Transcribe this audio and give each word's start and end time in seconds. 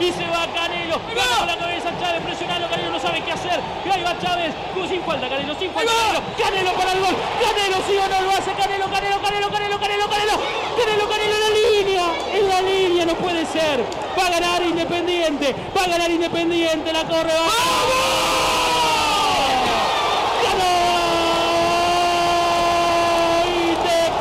Y 0.00 0.12
se 0.12 0.26
va 0.28 0.46
Canelo. 0.54 1.00
Gana 1.14 1.38
con 1.38 1.46
la 1.46 1.56
cabeza 1.56 1.90
Chávez, 2.00 2.22
presionando, 2.22 2.68
Canelo 2.68 2.90
no 2.92 3.00
sabe 3.00 3.22
qué 3.22 3.32
hacer. 3.32 3.60
Y 3.84 3.88
ahí 3.90 4.02
va 4.02 4.18
Chávez, 4.18 4.52
sin 4.88 5.02
falta 5.02 5.28
Canelo, 5.28 5.54
sin 5.58 5.70
falta 5.72 5.92
Canelo. 5.92 6.20
Canelo 6.38 6.72
para 6.74 6.92
el 6.92 7.00
gol, 7.00 7.16
Canelo 7.40 7.76
sí 7.86 7.96
o 7.96 8.08
no 8.08 8.20
lo 8.20 8.30
hace, 8.30 8.52
Canelo, 8.52 8.86
Canelo, 8.90 9.20
Canelo, 9.20 9.50
Canelo, 9.50 9.80
Canelo, 9.80 10.08
Canelo. 10.08 10.36
Canelo, 10.78 11.08
Canelo 11.08 11.34
en 11.34 11.40
la 11.40 11.50
línea, 11.50 12.04
en 12.34 12.48
la 12.48 12.60
línea, 12.62 13.04
no 13.06 13.14
puede 13.14 13.46
ser. 13.46 13.84
Va 14.18 14.26
a 14.26 14.30
ganar 14.30 14.62
Independiente, 14.62 15.54
va 15.76 15.84
a 15.84 15.88
ganar 15.88 16.10
Independiente, 16.10 16.92
la 16.92 17.04
corre, 17.04 17.32
va. 17.32 18.54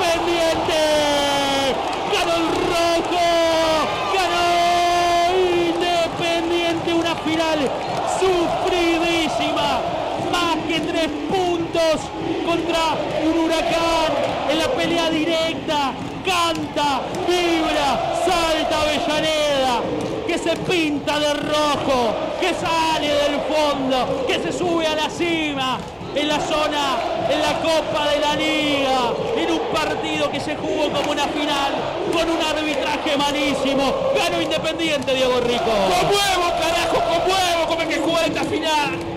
Independiente, 0.03 0.79
ganó 2.11 2.33
el 2.35 2.47
rojo, 2.47 3.25
ganó 4.13 4.43
Independiente, 5.69 6.93
una 6.93 7.15
sufridísima, 8.19 9.81
más 10.31 10.55
que 10.67 10.79
tres 10.79 11.07
puntos 11.29 12.01
contra 12.45 12.95
un 13.25 13.45
huracán 13.45 14.11
en 14.49 14.57
la 14.57 14.67
pelea 14.69 15.09
directa, 15.09 15.93
canta, 16.25 17.01
vibra, 17.27 18.15
salta 18.25 18.81
Avellaneda, 18.81 19.81
que 20.27 20.37
se 20.37 20.55
pinta 20.57 21.19
de 21.19 21.33
rojo, 21.33 22.13
que 22.39 22.53
sale 22.53 23.07
del 23.07 23.39
fondo, 23.41 24.25
que 24.27 24.39
se 24.39 24.51
sube 24.51 24.87
a 24.87 24.95
la 24.95 25.09
cima, 25.09 25.79
en 26.15 26.27
la 26.27 26.39
zona, 26.39 26.97
en 27.29 27.41
la 27.41 27.53
Copa 27.61 28.09
de 28.11 28.19
la 28.19 28.35
Liga, 28.35 29.13
en 29.37 29.51
un 29.51 29.59
partido 29.73 30.31
que 30.31 30.39
se 30.39 30.55
jugó 30.55 30.91
como 30.91 31.11
una 31.11 31.27
final, 31.27 31.73
con 32.11 32.29
un 32.29 32.41
arbitraje 32.41 33.17
malísimo. 33.17 33.93
Ganó 34.15 34.41
Independiente, 34.41 35.13
Diego 35.15 35.39
Rico. 35.41 35.63
¡Con 35.63 36.05
huevo, 36.09 36.51
carajo! 36.59 36.95
¡Con 36.95 37.31
huevo! 37.31 37.67
¿Cómo 37.67 37.81
hay 37.81 37.87
que 37.87 37.99
jugar 37.99 38.27
esta 38.27 38.43
final? 38.43 39.13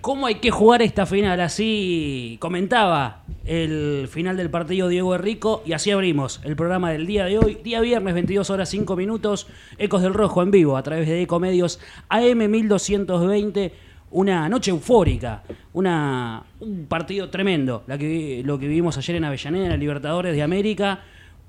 ¿Cómo 0.00 0.26
hay 0.26 0.34
que 0.36 0.50
jugar 0.50 0.82
esta 0.82 1.06
final? 1.06 1.40
Así 1.40 2.36
comentaba 2.40 3.22
el 3.44 4.08
final 4.08 4.36
del 4.36 4.50
partido 4.50 4.88
Diego 4.88 5.16
Rico 5.18 5.62
y 5.66 5.72
así 5.72 5.90
abrimos 5.90 6.40
el 6.44 6.56
programa 6.56 6.90
del 6.90 7.06
día 7.06 7.26
de 7.26 7.38
hoy, 7.38 7.58
día 7.62 7.80
viernes 7.80 8.14
22 8.14 8.48
horas 8.50 8.68
5 8.70 8.96
minutos, 8.96 9.46
Ecos 9.78 10.02
del 10.02 10.14
Rojo 10.14 10.42
en 10.42 10.50
vivo 10.50 10.76
a 10.76 10.82
través 10.82 11.06
de 11.08 11.22
Ecomedios 11.22 11.80
AM 12.08 12.50
1220, 12.50 13.72
una 14.14 14.48
noche 14.48 14.70
eufórica, 14.70 15.42
una, 15.72 16.40
un 16.60 16.86
partido 16.86 17.28
tremendo, 17.30 17.82
la 17.88 17.98
que, 17.98 18.42
lo 18.44 18.58
que 18.60 18.68
vivimos 18.68 18.96
ayer 18.96 19.16
en 19.16 19.24
Avellaneda, 19.24 19.76
Libertadores 19.76 20.34
de 20.36 20.42
América, 20.42 21.00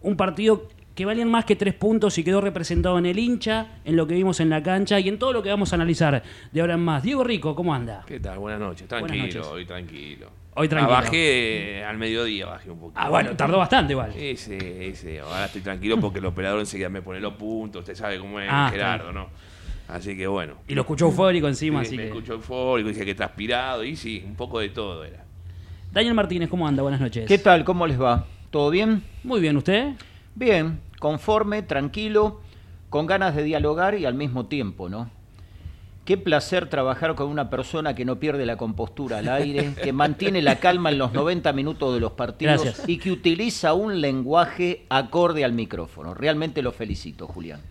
un 0.01 0.17
partido 0.17 0.67
que 0.95 1.05
valían 1.05 1.29
más 1.29 1.45
que 1.45 1.55
tres 1.55 1.75
puntos 1.75 2.17
y 2.17 2.23
quedó 2.23 2.41
representado 2.41 2.97
en 2.97 3.05
el 3.05 3.19
hincha, 3.19 3.67
en 3.85 3.95
lo 3.95 4.07
que 4.07 4.15
vimos 4.15 4.39
en 4.39 4.49
la 4.49 4.63
cancha 4.63 4.99
y 4.99 5.09
en 5.09 5.19
todo 5.19 5.31
lo 5.31 5.43
que 5.43 5.49
vamos 5.49 5.73
a 5.73 5.75
analizar 5.75 6.23
de 6.51 6.61
ahora 6.61 6.73
en 6.73 6.79
más. 6.79 7.03
Diego 7.03 7.23
Rico, 7.23 7.53
¿cómo 7.53 7.71
anda? 7.73 8.03
¿Qué 8.07 8.19
tal? 8.19 8.39
Buenas 8.39 8.59
noches. 8.61 8.87
Tranquilo, 8.87 9.13
Buenas 9.19 9.35
noches. 9.35 9.51
hoy 9.51 9.65
tranquilo. 9.65 10.29
Hoy 10.55 10.67
tranquilo. 10.69 10.97
Ah, 10.97 11.01
bajé 11.01 11.83
al 11.83 11.97
mediodía, 11.97 12.45
bajé 12.47 12.71
un 12.71 12.79
poquito. 12.79 12.99
Ah, 12.99 13.09
bueno, 13.09 13.35
tardó 13.35 13.57
bastante 13.59 13.93
igual. 13.93 14.11
Ese, 14.15 14.87
ese. 14.87 15.19
Ahora 15.19 15.45
estoy 15.45 15.61
tranquilo 15.61 15.99
porque 15.99 16.17
el 16.19 16.25
operador 16.25 16.61
enseguida 16.61 16.89
me 16.89 17.01
pone 17.03 17.19
los 17.19 17.33
puntos. 17.33 17.81
Usted 17.81 17.93
sabe 17.95 18.17
cómo 18.17 18.39
es 18.39 18.47
Ah, 18.49 18.69
Gerardo, 18.71 19.11
¿no? 19.11 19.27
Así 19.87 20.17
que 20.17 20.27
bueno. 20.27 20.55
Y 20.67 20.73
lo 20.75 20.81
escuchó 20.81 21.05
eufórico 21.05 21.47
encima, 21.47 21.81
Sí, 21.81 21.87
así 21.87 21.97
me 21.97 22.03
que... 22.03 22.07
escuchó 22.09 22.33
eufórico, 22.33 22.89
dije 22.89 23.05
que 23.05 23.15
transpirado 23.15 23.83
y 23.83 23.95
sí, 23.95 24.23
un 24.25 24.35
poco 24.35 24.59
de 24.59 24.69
todo 24.69 25.03
era. 25.03 25.23
Daniel 25.91 26.13
Martínez, 26.15 26.49
¿cómo 26.49 26.67
anda? 26.67 26.81
Buenas 26.81 26.99
noches. 26.99 27.27
¿Qué 27.27 27.37
tal? 27.37 27.63
¿Cómo 27.63 27.85
les 27.87 28.01
va? 28.01 28.25
¿Todo 28.49 28.69
bien? 28.69 29.03
Muy 29.23 29.39
bien, 29.39 29.55
¿usted? 29.57 29.93
Bien, 30.33 30.79
conforme, 30.99 31.61
tranquilo, 31.61 32.41
con 32.89 33.05
ganas 33.05 33.35
de 33.35 33.43
dialogar 33.43 33.95
y 33.97 34.05
al 34.05 34.13
mismo 34.15 34.47
tiempo, 34.47 34.89
¿no? 34.89 35.09
Qué 36.03 36.17
placer 36.17 36.67
trabajar 36.69 37.15
con 37.15 37.27
una 37.29 37.49
persona 37.49 37.95
que 37.95 38.05
no 38.05 38.19
pierde 38.19 38.45
la 38.45 38.57
compostura 38.57 39.19
al 39.19 39.29
aire, 39.29 39.73
que 39.83 39.91
mantiene 39.93 40.41
la 40.41 40.57
calma 40.59 40.89
en 40.91 40.97
los 40.99 41.13
90 41.13 41.51
minutos 41.53 41.93
de 41.93 41.99
los 41.99 42.11
partidos 42.11 42.61
Gracias. 42.63 42.87
y 42.89 42.97
que 42.97 43.11
utiliza 43.11 43.73
un 43.73 44.01
lenguaje 44.01 44.85
acorde 44.89 45.43
al 45.45 45.53
micrófono. 45.53 46.13
Realmente 46.13 46.61
lo 46.61 46.71
felicito, 46.71 47.27
Julián. 47.27 47.61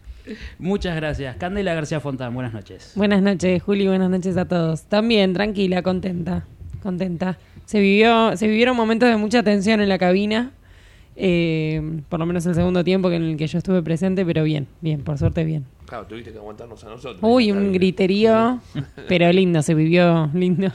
Muchas 0.59 0.97
gracias. 0.97 1.37
Candela 1.37 1.75
García 1.75 2.01
Fontán, 2.01 2.35
buenas 2.35 2.53
noches. 2.53 2.93
Buenas 2.95 3.23
noches, 3.23 3.63
Juli, 3.63 3.87
buenas 3.87 4.11
noches 4.11 4.37
a 4.37 4.47
todos. 4.47 4.85
También, 4.85 5.33
tranquila, 5.33 5.83
contenta, 5.83 6.47
contenta. 6.83 7.39
Se 7.67 7.81
vivió, 7.81 8.37
se 8.37 8.47
vivieron 8.47 8.77
momentos 8.77 9.09
de 9.09 9.17
mucha 9.17 9.43
tensión 9.43 9.81
en 9.81 9.89
la 9.89 9.99
cabina, 9.99 10.53
eh, 11.17 12.01
por 12.09 12.21
lo 12.21 12.27
menos 12.27 12.45
el 12.47 12.55
segundo 12.55 12.85
tiempo 12.85 13.09
que 13.09 13.17
en 13.17 13.23
el 13.23 13.37
que 13.37 13.47
yo 13.47 13.59
estuve 13.59 13.83
presente, 13.83 14.25
pero 14.25 14.45
bien, 14.45 14.67
bien, 14.81 15.03
por 15.03 15.19
suerte 15.19 15.45
bien. 15.45 15.65
Claro, 15.87 16.07
tuviste 16.07 16.33
que 16.33 16.39
aguantarnos 16.39 16.83
a 16.85 16.89
nosotros. 16.89 17.19
Uy, 17.23 17.53
un 17.53 17.73
griterío, 17.73 18.61
pero 19.09 19.31
lindo, 19.33 19.63
se 19.63 19.75
vivió 19.75 20.31
lindo. 20.35 20.73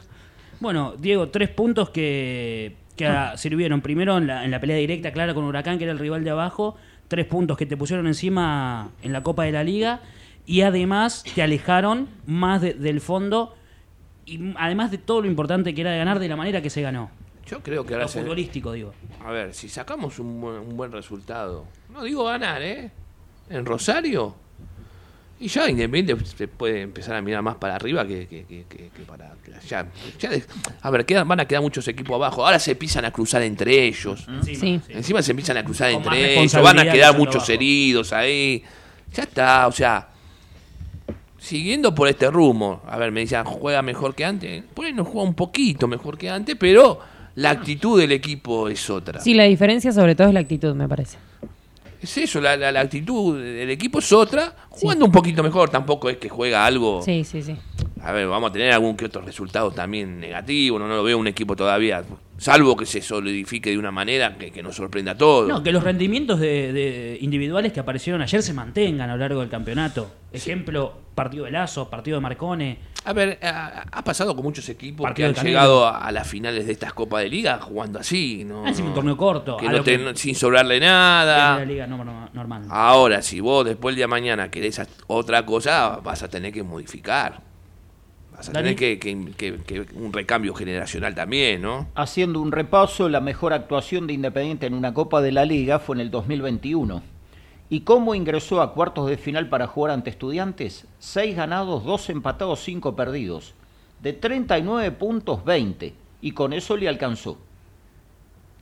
Bueno, 0.60 0.94
Diego, 0.98 1.30
tres 1.30 1.50
puntos 1.50 1.90
que, 1.90 2.76
que 2.96 3.06
ah, 3.06 3.34
sirvieron. 3.38 3.82
Primero 3.82 4.18
en 4.18 4.28
la, 4.28 4.44
en 4.46 4.52
la 4.52 4.60
pelea 4.60 4.78
directa, 4.78 5.12
clara, 5.12 5.34
con 5.34 5.46
Huracán, 5.46 5.78
que 5.78 5.86
era 5.86 5.94
el 5.94 6.00
rival 6.00 6.24
de 6.24 6.32
abajo. 6.32 6.76
Tres 7.10 7.26
puntos 7.26 7.58
que 7.58 7.66
te 7.66 7.76
pusieron 7.76 8.08
encima 8.08 8.92
en 9.02 9.12
la 9.12 9.22
Copa 9.24 9.44
de 9.44 9.52
la 9.52 9.64
Liga. 9.66 10.00
Y 10.46 10.62
además 10.62 11.24
te 11.36 11.42
alejaron 11.44 12.08
más 12.26 12.62
de- 12.62 12.74
del 12.76 13.02
fondo. 13.02 13.54
Y 14.26 14.54
además 14.58 14.90
de 14.92 14.98
todo 15.00 15.22
lo 15.22 15.28
importante 15.28 15.74
que 15.76 15.82
era 15.82 15.92
de 15.92 15.98
ganar 15.98 16.20
de 16.20 16.30
la 16.30 16.36
manera 16.38 16.62
que 16.62 16.70
se 16.70 16.82
ganó. 16.82 17.12
Yo 17.46 17.62
creo 17.62 17.84
que 17.84 17.94
ahora 17.96 18.06
Lo 18.06 18.10
futbolístico, 18.12 18.72
digo. 18.72 18.94
A 19.26 19.32
ver, 19.32 19.54
si 19.56 19.68
sacamos 19.70 20.20
un 20.20 20.40
buen, 20.40 20.60
un 20.60 20.78
buen 20.78 20.92
resultado, 20.92 21.66
no 21.92 22.04
digo 22.04 22.24
ganar, 22.26 22.62
¿eh? 22.62 22.92
En 23.50 23.66
Rosario. 23.66 24.36
Y 25.42 25.48
ya 25.48 25.70
Independiente 25.70 26.26
se 26.26 26.48
puede 26.50 26.82
empezar 26.82 27.16
a 27.16 27.22
mirar 27.22 27.42
más 27.42 27.56
para 27.56 27.76
arriba 27.76 28.06
que, 28.06 28.28
que- 28.28 28.44
que- 28.46 28.66
que- 28.68 28.90
que 28.90 29.04
para. 29.08 29.32
ya, 29.68 29.88
ya 30.20 30.30
de- 30.30 30.44
a 30.82 30.90
ver, 30.92 31.06
quedan, 31.06 31.28
van 31.28 31.40
a 31.40 31.46
quedar 31.46 31.62
muchos 31.62 31.88
equipos 31.88 32.16
abajo. 32.16 32.46
Ahora 32.46 32.60
se 32.60 32.72
empiezan 32.72 33.06
a 33.06 33.12
cruzar 33.12 33.42
entre 33.44 33.86
ellos. 33.86 34.28
Sí. 34.44 34.82
Encima 34.90 35.22
se 35.22 35.32
empiezan 35.32 35.56
a 35.58 35.64
cruzar 35.64 35.94
Con 35.94 36.04
entre 36.04 36.40
ellos. 36.42 36.54
Van 36.62 36.80
a 36.80 36.92
quedar 36.92 37.18
muchos 37.18 37.36
abajo. 37.38 37.52
heridos 37.54 38.12
ahí. 38.12 38.64
Ya 39.14 39.24
está, 39.24 39.68
o 39.68 39.72
sea. 39.72 40.10
Siguiendo 41.38 41.96
por 41.96 42.10
este 42.10 42.30
rumbo. 42.30 42.82
A 42.86 42.98
ver, 42.98 43.12
me 43.14 43.22
decían, 43.22 43.46
juega 43.46 43.82
mejor 43.82 44.14
que 44.14 44.26
antes. 44.26 44.64
Bueno, 44.76 45.06
juega 45.06 45.22
un 45.28 45.34
poquito 45.36 45.88
mejor 45.88 46.18
que 46.18 46.30
antes, 46.30 46.56
pero 46.60 47.00
la 47.36 47.52
actitud 47.52 47.98
del 48.00 48.12
equipo 48.12 48.68
es 48.68 48.90
otra. 48.90 49.22
Sí, 49.22 49.34
la 49.34 49.46
diferencia 49.46 49.94
sobre 49.94 50.16
todo 50.16 50.28
es 50.28 50.34
la 50.34 50.42
actitud, 50.42 50.76
me 50.76 50.88
parece. 50.90 51.18
Es 52.02 52.18
eso, 52.18 52.40
la, 52.40 52.56
la- 52.56 52.72
la 52.72 52.80
actitud 52.82 53.38
del 53.42 53.70
equipo 53.70 54.00
es 54.00 54.12
otra, 54.14 54.56
jugando 54.70 55.06
un 55.06 55.12
poquito 55.12 55.44
mejor, 55.44 55.70
tampoco 55.70 56.10
es 56.10 56.18
que 56.18 56.30
juega 56.30 56.66
algo. 56.66 57.02
Sí, 57.04 57.24
sí, 57.26 57.42
sí. 57.44 57.56
A 58.02 58.12
ver, 58.14 58.28
vamos 58.28 58.50
a 58.50 58.54
tener 58.54 58.72
algún 58.72 58.96
que 58.96 59.06
otro 59.06 59.22
resultado 59.22 59.72
también 59.72 60.20
negativo, 60.20 60.80
no, 60.80 60.88
no 60.88 60.96
lo 60.96 61.04
veo 61.04 61.18
un 61.18 61.28
equipo 61.28 61.56
todavía 61.58 62.04
Salvo 62.40 62.76
que 62.78 62.86
se 62.86 63.02
solidifique 63.02 63.70
de 63.70 63.78
una 63.78 63.92
manera 63.92 64.38
que, 64.38 64.50
que 64.52 64.64
nos 64.64 64.76
sorprenda 64.76 65.12
a 65.12 65.18
todos. 65.18 65.48
No, 65.48 65.62
que 65.62 65.72
los 65.72 65.84
rendimientos 65.84 66.40
de, 66.40 66.72
de 66.74 67.18
individuales 67.22 67.74
que 67.74 67.80
aparecieron 67.80 68.22
ayer 68.22 68.42
se 68.42 68.54
mantengan 68.54 69.10
a 69.10 69.14
lo 69.14 69.20
largo 69.20 69.42
del 69.42 69.50
campeonato. 69.50 70.10
Ejemplo, 70.32 70.94
partido 71.16 71.46
de 71.46 71.52
Lazo, 71.52 71.90
partido 71.90 72.18
de 72.18 72.22
Marcone. 72.22 72.78
A 73.06 73.14
ver, 73.14 73.40
ha, 73.42 73.86
ha 73.92 74.04
pasado 74.04 74.36
con 74.36 74.44
muchos 74.44 74.68
equipos 74.70 75.04
Partido 75.06 75.34
que 75.34 75.40
han 75.40 75.46
llegado 75.46 75.88
a, 75.88 76.06
a 76.06 76.12
las 76.12 76.28
finales 76.28 76.66
de 76.66 76.72
estas 76.74 76.94
Copas 76.94 77.24
de 77.24 77.30
Liga 77.30 77.60
jugando 77.60 78.00
así. 78.00 78.44
¿no? 78.46 78.66
Ah, 78.66 78.72
un 78.80 78.94
torneo 78.94 79.18
corto, 79.18 79.58
Que 79.58 79.68
a 79.68 79.72
no 79.72 79.78
lo 79.78 79.84
te- 79.84 79.98
que- 79.98 80.16
sin 80.16 80.36
sobrarle 80.36 80.80
nada. 80.80 81.60
la 81.60 81.66
liga 81.66 81.88
normal. 81.88 82.66
Ahora, 82.70 83.22
si 83.22 83.40
vos 83.40 83.66
después 83.66 83.94
el 83.94 83.96
día 83.98 84.04
de 84.04 84.08
mañana 84.10 84.52
querés 84.52 84.82
otra 85.08 85.46
cosa, 85.46 86.00
vas 86.04 86.24
a 86.24 86.30
tener 86.30 86.54
que 86.54 86.64
modificar. 86.64 87.49
Vas 88.40 88.48
a 88.48 88.52
Dani. 88.54 88.74
tener 88.76 89.00
que, 89.00 89.00
que- 89.00 89.32
que- 89.34 89.84
que 89.86 89.96
un 89.98 90.14
recambio 90.14 90.54
generacional 90.54 91.14
también, 91.14 91.62
¿no? 91.62 91.88
Haciendo 91.94 92.40
un 92.40 92.54
repaso, 92.54 93.10
la 93.10 93.20
mejor 93.20 93.52
actuación 93.52 94.08
de 94.08 94.14
Independiente 94.14 94.66
en 94.66 94.74
una 94.74 94.94
Copa 94.94 95.22
de 95.22 95.34
la 95.34 95.44
Liga 95.44 95.80
fue 95.80 95.98
en 95.98 96.00
el 96.00 96.10
2021. 96.10 97.02
¿Y 97.70 97.82
cómo 97.82 98.16
ingresó 98.16 98.62
a 98.62 98.74
cuartos 98.74 99.10
de 99.10 99.18
final 99.18 99.50
para 99.50 99.68
jugar 99.68 99.92
ante 99.92 100.10
estudiantes? 100.10 100.88
6 101.00 101.36
ganados, 101.36 101.84
2 101.84 102.10
empatados, 102.10 102.62
5 102.64 102.96
perdidos. 102.96 103.54
De 104.02 104.14
39 104.14 104.92
puntos, 104.92 105.44
20. 105.44 105.94
Y 106.22 106.32
con 106.32 106.54
eso 106.54 106.78
le 106.78 106.88
alcanzó. 106.88 107.38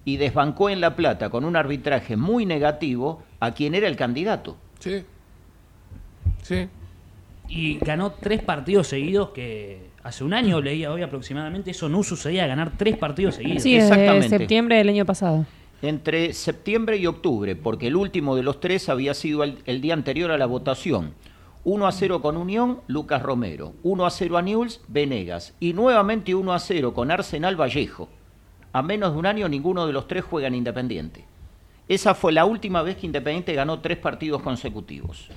Y 0.05 0.17
desbancó 0.17 0.71
en 0.71 0.81
La 0.81 0.95
Plata 0.95 1.29
con 1.29 1.45
un 1.45 1.55
arbitraje 1.55 2.17
muy 2.17 2.47
negativo 2.47 3.21
a 3.39 3.51
quien 3.51 3.75
era 3.75 3.87
el 3.87 3.95
candidato. 3.95 4.57
Sí. 4.79 5.03
Sí. 6.41 6.67
Y 7.49 7.77
ganó 7.79 8.11
tres 8.11 8.41
partidos 8.41 8.87
seguidos 8.87 9.29
que 9.29 9.89
hace 10.03 10.23
un 10.23 10.33
año 10.33 10.61
leía 10.61 10.91
hoy 10.91 11.01
aproximadamente. 11.01 11.71
Eso 11.71 11.87
no 11.89 12.03
sucedía, 12.03 12.45
ganar 12.47 12.73
tres 12.77 12.97
partidos 12.97 13.35
seguidos. 13.35 13.63
Sí, 13.63 13.75
desde 13.75 13.87
Exactamente. 13.87 14.29
septiembre 14.29 14.77
del 14.77 14.89
año 14.89 15.05
pasado. 15.05 15.45
entre 15.81 16.33
septiembre 16.33 16.97
y 16.97 17.05
octubre, 17.05 17.55
porque 17.55 17.87
el 17.87 17.95
último 17.95 18.35
de 18.35 18.43
los 18.43 18.59
tres 18.59 18.89
había 18.89 19.13
sido 19.13 19.43
el, 19.43 19.59
el 19.65 19.79
día 19.79 19.93
anterior 19.93 20.31
a 20.31 20.37
la 20.37 20.45
votación. 20.47 21.13
1 21.63 21.85
a 21.85 21.91
0 21.91 22.21
con 22.21 22.37
Unión, 22.37 22.79
Lucas 22.87 23.21
Romero. 23.21 23.73
1 23.83 24.05
a 24.05 24.09
0 24.09 24.37
a 24.37 24.41
Newell's, 24.41 24.81
Venegas. 24.87 25.53
Y 25.59 25.73
nuevamente 25.73 26.33
1 26.33 26.53
a 26.53 26.59
0 26.59 26.93
con 26.93 27.11
Arsenal 27.11 27.59
Vallejo. 27.59 28.07
A 28.71 28.81
menos 28.81 29.11
de 29.11 29.19
un 29.19 29.25
año 29.25 29.49
ninguno 29.49 29.85
de 29.85 29.91
los 29.91 30.07
tres 30.07 30.23
juega 30.23 30.47
en 30.47 30.55
Independiente. 30.55 31.25
Esa 31.89 32.15
fue 32.15 32.31
la 32.31 32.45
última 32.45 32.81
vez 32.83 32.95
que 32.97 33.05
Independiente 33.05 33.53
ganó 33.53 33.79
tres 33.79 33.97
partidos 33.97 34.41
consecutivos. 34.41 35.29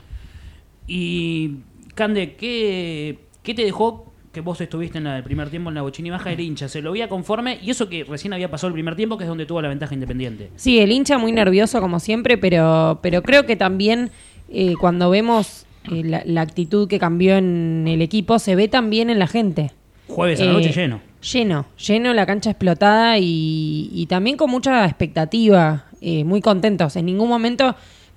Y, 0.87 1.57
Cande, 1.95 2.35
¿qué, 2.35 3.19
qué 3.43 3.55
te 3.55 3.65
dejó 3.65 4.07
que 4.33 4.41
vos 4.41 4.61
estuviste 4.61 4.99
en 4.99 5.05
la- 5.05 5.17
el 5.17 5.25
primer 5.25 5.51
tiempo 5.51 5.71
en 5.71 5.75
la 5.75 5.83
Bochini 5.83 6.11
Baja 6.11 6.31
del 6.31 6.41
hincha? 6.41 6.69
¿Se 6.69 6.81
lo 6.83 6.93
veía 6.93 7.09
conforme? 7.09 7.59
Y 7.63 7.71
eso 7.71 7.89
que 7.89 8.05
recién 8.05 8.33
había 8.33 8.51
pasado 8.51 8.69
el 8.69 8.75
primer 8.75 8.95
tiempo, 8.97 9.19
que 9.19 9.25
es 9.25 9.29
donde 9.29 9.45
tuvo 9.47 9.61
la 9.61 9.69
ventaja 9.69 9.93
independiente. 9.95 10.51
Sí, 10.57 10.79
el 10.79 10.93
hincha 10.93 11.19
muy 11.19 11.33
nervioso 11.33 11.81
como 11.81 11.99
siempre, 12.01 12.39
pero, 12.39 13.01
pero 13.03 13.23
creo 13.23 13.45
que 13.45 13.57
también 13.57 14.11
eh, 14.49 14.75
cuando 14.81 15.11
vemos 15.11 15.67
eh, 15.91 16.03
la, 16.05 16.23
la 16.25 16.43
actitud 16.43 16.87
que 16.89 16.99
cambió 16.99 17.37
en 17.37 17.87
el 17.89 18.03
equipo, 18.03 18.39
se 18.39 18.55
ve 18.55 18.69
también 18.69 19.11
en 19.11 19.19
la 19.19 19.27
gente. 19.27 19.73
Jueves 20.09 20.41
a 20.41 20.45
la 20.45 20.51
Eh, 20.51 20.55
noche 20.55 20.73
lleno. 20.73 21.01
Lleno, 21.33 21.67
lleno, 21.77 22.15
la 22.15 22.25
cancha 22.25 22.51
explotada 22.51 23.19
y, 23.19 23.91
y 23.93 24.07
también 24.07 24.37
con 24.37 24.51
mucha 24.51 24.85
expectativa, 24.87 25.87
eh, 26.01 26.25
muy 26.25 26.41
contentos. 26.41 26.97
En 26.97 27.07
ningún 27.07 27.29
momento 27.29 27.75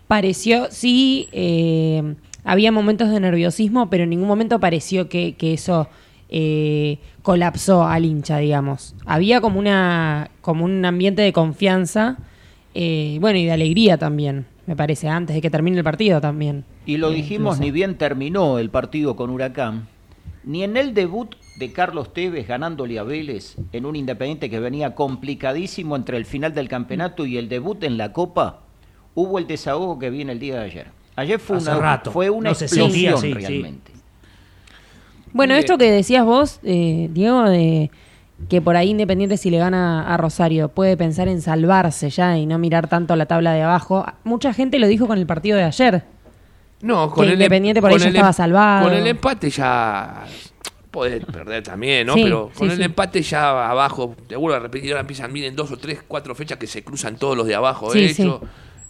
pareció, 0.08 0.68
sí, 0.70 1.28
eh, 1.32 2.16
había 2.44 2.72
momentos 2.72 3.10
de 3.10 3.20
nerviosismo, 3.20 3.90
pero 3.90 4.04
en 4.04 4.10
ningún 4.12 4.28
momento 4.28 4.60
pareció 4.60 5.10
que, 5.10 5.34
que 5.36 5.54
eso 5.54 5.88
eh, 6.30 6.98
colapsó 7.22 7.84
al 7.86 8.06
hincha, 8.06 8.38
digamos. 8.38 8.96
Había 9.06 9.40
como, 9.42 9.60
una, 9.60 10.30
como 10.42 10.66
un 10.66 10.84
ambiente 10.86 11.22
de 11.22 11.32
confianza, 11.34 12.18
eh, 12.74 13.18
bueno, 13.22 13.38
y 13.40 13.46
de 13.46 13.52
alegría 13.52 13.98
también, 13.98 14.46
me 14.66 14.76
parece, 14.76 15.08
antes 15.10 15.36
de 15.36 15.42
que 15.42 15.50
termine 15.50 15.78
el 15.78 15.84
partido 15.84 16.20
también. 16.22 16.66
Y 16.86 16.98
lo 16.98 17.12
Eh, 17.12 17.16
dijimos, 17.16 17.56
incluso. 17.58 17.62
ni 17.64 17.72
bien 17.72 17.98
terminó 17.98 18.60
el 18.60 18.70
partido 18.70 19.16
con 19.16 19.30
Huracán, 19.30 19.88
ni 20.44 20.64
en 20.64 20.76
el 20.76 20.94
debut 20.94 21.36
de 21.60 21.72
Carlos 21.72 22.14
Tevez 22.14 22.48
ganándole 22.48 22.98
a 22.98 23.04
Vélez 23.04 23.56
en 23.72 23.86
un 23.86 23.96
Independiente 23.96 24.50
que 24.50 24.60
venía 24.60 24.96
complicadísimo 24.96 25.96
entre 25.96 26.18
el 26.18 26.26
final 26.26 26.54
del 26.54 26.68
campeonato 26.68 27.26
y 27.28 27.38
el 27.38 27.48
debut 27.48 27.84
en 27.84 27.98
la 27.98 28.12
Copa, 28.12 28.62
hubo 29.14 29.38
el 29.38 29.46
desahogo 29.48 30.00
que 30.00 30.10
viene 30.10 30.32
el 30.34 30.40
día 30.40 30.56
de 30.60 30.66
ayer. 30.66 30.88
Ayer 31.16 31.40
fue 31.40 31.58
Hace 31.58 31.70
una, 31.72 31.80
rato. 31.80 32.12
fue 32.12 32.30
una 32.30 32.50
No 32.50 32.56
explosión 32.56 33.20
sí. 33.22 33.34
realmente. 33.34 33.92
Bueno, 35.32 35.54
Bien. 35.54 35.60
esto 35.64 35.78
que 35.78 35.92
decías 35.92 36.26
vos, 36.26 36.60
eh, 36.64 37.10
Diego, 37.12 37.44
de 37.50 37.90
que 38.50 38.62
por 38.62 38.76
ahí 38.76 38.90
Independiente 38.90 39.38
si 39.38 39.50
le 39.50 39.58
gana 39.58 40.12
a 40.14 40.18
Rosario 40.18 40.70
puede 40.70 40.98
pensar 40.98 41.28
en 41.28 41.42
salvarse 41.42 42.10
ya 42.10 42.38
y 42.38 42.46
no 42.46 42.58
mirar 42.60 42.88
tanto 42.88 43.16
la 43.16 43.26
tabla 43.26 43.54
de 43.54 43.62
abajo. 43.62 44.06
Mucha 44.24 44.54
gente 44.54 44.80
lo 44.80 44.88
dijo 44.88 45.08
con 45.08 45.18
el 45.18 45.26
partido 45.26 45.58
de 45.58 45.64
ayer. 45.64 46.04
No, 46.82 47.14
Que 47.14 47.26
Independiente 47.28 47.80
por 47.80 47.92
ahí 47.92 47.98
ya 47.98 48.08
el 48.10 48.16
estaba 48.16 48.28
em- 48.30 48.34
salvado. 48.34 48.84
Con 48.90 48.94
el 48.94 49.08
empate 49.08 49.50
ya 49.50 50.26
podés 50.92 51.24
perder 51.26 51.64
también, 51.64 52.06
¿no? 52.06 52.14
Sí, 52.16 52.24
Pero 52.24 52.50
sí, 52.54 52.60
con 52.60 52.70
el 52.72 52.78
sí. 52.78 52.84
empate 52.84 53.22
ya 53.22 53.70
abajo, 53.70 54.16
te 54.28 54.36
vuelvo 54.36 54.58
a 54.58 54.60
repetir, 54.60 54.92
ahora 54.92 55.02
empiezan, 55.02 55.32
miren 55.32 55.56
dos 55.56 55.72
o 55.72 55.78
tres, 55.78 56.02
cuatro 56.08 56.36
fechas 56.36 56.58
que 56.60 56.68
se 56.68 56.84
cruzan 56.84 57.16
todos 57.16 57.36
los 57.38 57.48
de 57.48 57.56
abajo, 57.56 57.92
Sí, 57.92 58.00
de 58.00 58.06
hecho. 58.08 58.42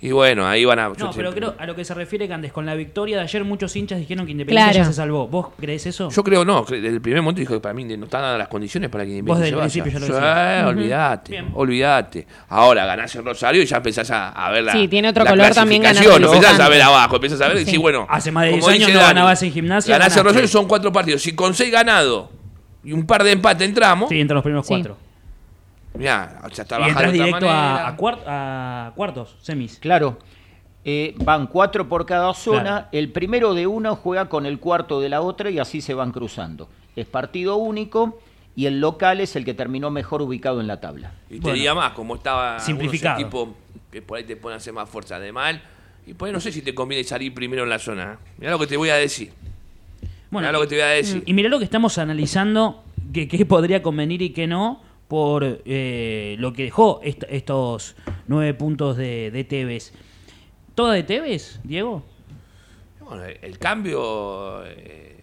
Y 0.05 0.11
bueno, 0.11 0.45
ahí 0.45 0.65
van 0.65 0.79
a. 0.79 0.83
yo 0.83 0.89
No, 0.89 0.95
pero 0.95 1.11
siempre- 1.31 1.33
creo 1.35 1.55
a 1.57 1.65
lo 1.65 1.75
que 1.75 1.85
se 1.85 1.93
refiere 1.93 2.27
Candes, 2.27 2.51
con 2.51 2.65
la 2.65 2.75
victoria 2.75 3.15
de 3.15 3.23
ayer 3.23 3.41
muchos 3.45 3.73
hinchas 3.73 3.99
dijeron 3.99 4.25
que 4.25 4.33
Independiente 4.33 4.71
Claro. 4.73 4.85
ya 4.85 4.91
se 4.91 4.93
salvó. 4.93 5.29
¿Vos 5.29 5.47
crees 5.57 5.85
eso? 5.85 6.09
Yo 6.09 6.23
creo 6.25 6.43
no, 6.43 6.65
desde 6.69 6.89
el 6.89 6.99
primer 6.99 7.21
momento 7.21 7.39
dijo 7.39 7.53
que 7.53 7.61
para 7.61 7.73
mí 7.73 7.85
no 7.85 8.03
están 8.03 8.21
dadas 8.21 8.37
las 8.37 8.49
condiciones 8.49 8.89
para 8.89 9.05
que 9.05 9.11
Independiente 9.11 9.45
desde 9.45 9.63
el 9.63 9.71
se 9.71 9.79
vaya. 9.79 9.83
principio 9.93 10.17
ya 10.17 10.61
lo 10.63 10.71
Sí, 10.73 10.77
olvídate, 10.77 11.31
Bien. 11.31 11.45
olvídate. 11.53 12.27
Ahora 12.49 12.85
ganás 12.85 13.15
en 13.15 13.23
Rosario 13.23 13.61
y 13.61 13.65
ya 13.65 13.77
empezás 13.77 14.11
a, 14.11 14.29
a 14.31 14.51
ver 14.51 14.65
la 14.65 14.73
Sí, 14.73 14.89
tiene 14.89 15.07
otro 15.07 15.23
la 15.23 15.29
color 15.29 15.51
también 15.53 15.81
ganar 15.81 16.03
de 16.03 16.13
empezás 16.25 16.59
a 16.59 16.67
ver 16.67 16.81
abajo, 16.81 17.15
empezás 17.15 17.39
a 17.39 17.47
ver 17.47 17.57
y 17.59 17.65
Sí. 17.65 17.71
sí, 17.71 17.77
bueno. 17.77 18.05
Hace 18.09 18.29
más 18.31 18.43
de 18.43 18.51
como 18.51 18.67
10 18.67 18.81
años 18.81 18.93
no 18.93 18.99
ganabas 18.99 19.41
en 19.43 19.51
gimnasia, 19.53 19.93
Ganás 19.97 20.09
ganaste. 20.09 20.23
Rosario 20.23 20.47
son 20.49 20.67
cuatro 20.67 20.91
partidos. 20.91 21.21
Si 21.21 21.33
con 21.33 21.53
seis 21.53 21.71
ganados 21.71 22.27
y 22.83 22.91
un 22.91 23.05
par 23.05 23.23
de 23.23 23.31
empate 23.31 23.63
entramos, 23.63 24.09
Sí, 24.09 24.19
entre 24.19 24.35
los 24.35 24.43
primeros 24.43 24.67
Sí. 24.67 24.73
Mirá, 25.97 26.41
ya 26.53 26.63
está 26.63 26.77
Y 26.77 26.79
bajando 26.79 26.99
entras 26.99 27.13
de 27.13 27.17
otra 27.19 27.25
directo 27.25 27.49
a, 27.49 27.53
manera. 27.53 27.87
a 27.87 27.97
cuart- 27.97 28.23
a 28.25 28.91
cuartos, 28.95 29.35
semis. 29.41 29.77
Claro, 29.79 30.19
eh, 30.85 31.15
van 31.23 31.47
cuatro 31.47 31.87
por 31.87 32.05
cada 32.05 32.33
zona, 32.33 32.61
Claro. 32.63 32.87
el 32.91 33.11
primero 33.11 33.53
de 33.53 33.67
una 33.67 33.95
juega 33.95 34.27
con 34.29 34.45
el 34.45 34.59
cuarto 34.59 34.99
de 34.99 35.09
la 35.09 35.21
otra 35.21 35.49
y 35.49 35.59
así 35.59 35.81
se 35.81 35.93
van 35.93 36.11
cruzando. 36.11 36.69
Es 36.95 37.05
partido 37.05 37.55
único 37.57 38.19
y 38.55 38.65
el 38.67 38.79
local 38.79 39.19
es 39.21 39.35
el 39.35 39.45
que 39.45 39.53
terminó 39.53 39.89
mejor 39.91 40.21
ubicado 40.21 40.61
en 40.61 40.67
la 40.67 40.79
tabla. 40.79 41.13
Y 41.29 41.35
te 41.35 41.39
Bueno. 41.41 41.55
diría 41.55 41.73
más, 41.73 41.93
como 41.93 42.15
estaba 42.15 42.59
Simplificado. 42.59 43.17
algunos 43.17 43.43
equipos 43.47 43.55
que 43.91 44.01
por 44.01 44.17
ahí 44.17 44.23
te 44.25 44.35
pueden 44.35 44.57
hacer 44.57 44.73
más 44.73 44.89
fuerza 44.89 45.19
de 45.19 45.31
mal. 45.31 45.61
Y 46.05 46.13
por 46.13 46.27
ahí 46.27 46.33
no 46.33 46.39
sé 46.41 46.51
si 46.51 46.61
te 46.61 46.75
conviene 46.75 47.03
salir 47.05 47.33
primero 47.33 47.63
en 47.63 47.69
la 47.69 47.79
zona. 47.79 48.19
Mirá 48.37 48.51
lo 48.51 48.59
que 48.59 48.67
te 48.67 48.75
voy 48.75 48.89
a 48.89 48.95
decir. 48.95 49.31
Bueno, 50.29 50.47
Mirá 50.47 50.51
lo 50.51 50.61
que 50.61 50.67
te 50.67 50.75
voy 50.75 50.83
a 50.83 50.87
decir. 50.87 51.23
y 51.25 51.33
mira 51.33 51.47
lo 51.47 51.59
que 51.59 51.65
estamos 51.65 51.97
analizando, 51.97 52.83
que, 53.13 53.27
que 53.27 53.45
podría 53.45 53.81
convenir 53.81 54.21
y 54.21 54.31
que 54.31 54.45
no, 54.47 54.81
por 55.13 55.61
eh, 55.65 56.35
lo 56.39 56.53
que 56.53 56.63
dejó 56.63 56.99
est- 57.03 57.21
estos 57.29 57.95
nueve 58.27 58.55
puntos 58.55 58.97
de, 58.97 59.29
de 59.29 59.43
Tevez. 59.43 59.93
¿Toda 60.73 60.95
de 60.95 61.03
Tevez, 61.03 61.59
Diego? 61.63 62.03
Bueno, 62.99 63.23
el- 63.25 63.37
el 63.43 63.59
cambio 63.59 64.65
eh, 64.65 65.15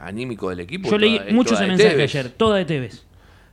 anímico 0.00 0.50
del 0.50 0.58
equipo. 0.58 0.90
Yo 0.90 0.98
leí 0.98 1.18
toda- 1.18 1.28
es 1.28 1.34
mucho 1.34 1.50
toda 1.50 1.60
ese 1.60 1.64
de 1.66 1.68
mensaje 1.70 1.90
Tevez. 1.94 2.14
ayer, 2.16 2.32
toda 2.32 2.56
de 2.56 2.64
Tevez. 2.64 3.04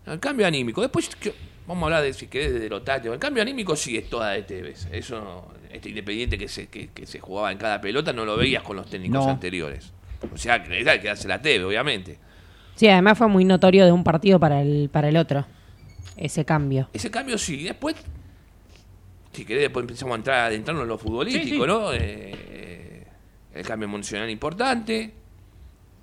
El 0.07 0.19
cambio 0.19 0.47
anímico. 0.47 0.81
Después, 0.81 1.07
que- 1.17 1.35
vamos 1.67 1.83
a 1.83 1.85
hablar 1.85 2.01
de 2.03 2.13
si 2.13 2.25
querés 2.25 2.59
de 2.59 2.67
lo 2.67 2.81
táctico. 2.81 3.13
El 3.13 3.19
cambio 3.19 3.43
anímico 3.43 3.75
sí 3.75 3.95
es 3.95 4.09
toda 4.09 4.31
de 4.31 4.41
Tevez. 4.41 4.87
Eso, 4.91 5.53
este 5.71 5.89
independiente 5.89 6.35
que 6.35 6.47
se, 6.47 6.65
que, 6.67 6.87
que 6.87 7.05
se 7.05 7.19
jugaba 7.19 7.51
en 7.51 7.59
cada 7.59 7.79
pelota, 7.79 8.11
no 8.11 8.25
lo 8.25 8.35
veías 8.37 8.63
con 8.63 8.75
los 8.77 8.89
técnicos 8.89 9.23
No. 9.23 9.29
anteriores. 9.31 9.93
O 10.33 10.37
sea, 10.37 10.63
que 10.63 10.79
era 10.81 10.99
que 10.99 11.11
hace 11.11 11.27
la 11.27 11.39
Tevez, 11.39 11.63
obviamente. 11.63 12.17
Sí, 12.75 12.87
además 12.87 13.17
fue 13.17 13.27
muy 13.27 13.45
notorio 13.45 13.85
de 13.85 13.91
un 13.91 14.03
partido 14.03 14.39
para 14.39 14.61
el, 14.61 14.89
para 14.91 15.09
el 15.09 15.17
otro, 15.17 15.45
ese 16.17 16.43
cambio. 16.45 16.89
Ese 16.93 17.11
cambio 17.11 17.37
sí. 17.37 17.63
Después, 17.63 17.95
si 19.31 19.45
querés, 19.45 19.63
después 19.63 19.83
empezamos 19.83 20.13
a 20.13 20.15
entrar, 20.17 20.39
a 20.39 20.45
adentrarnos 20.47 20.83
en 20.83 20.89
lo 20.89 20.97
futbolístico, 20.97 21.45
Sí, 21.45 21.51
sí. 21.61 21.67
¿no? 21.67 21.93
Eh, 21.93 23.07
el 23.53 23.65
cambio 23.65 23.85
emocional 23.87 24.29
importante. 24.29 25.13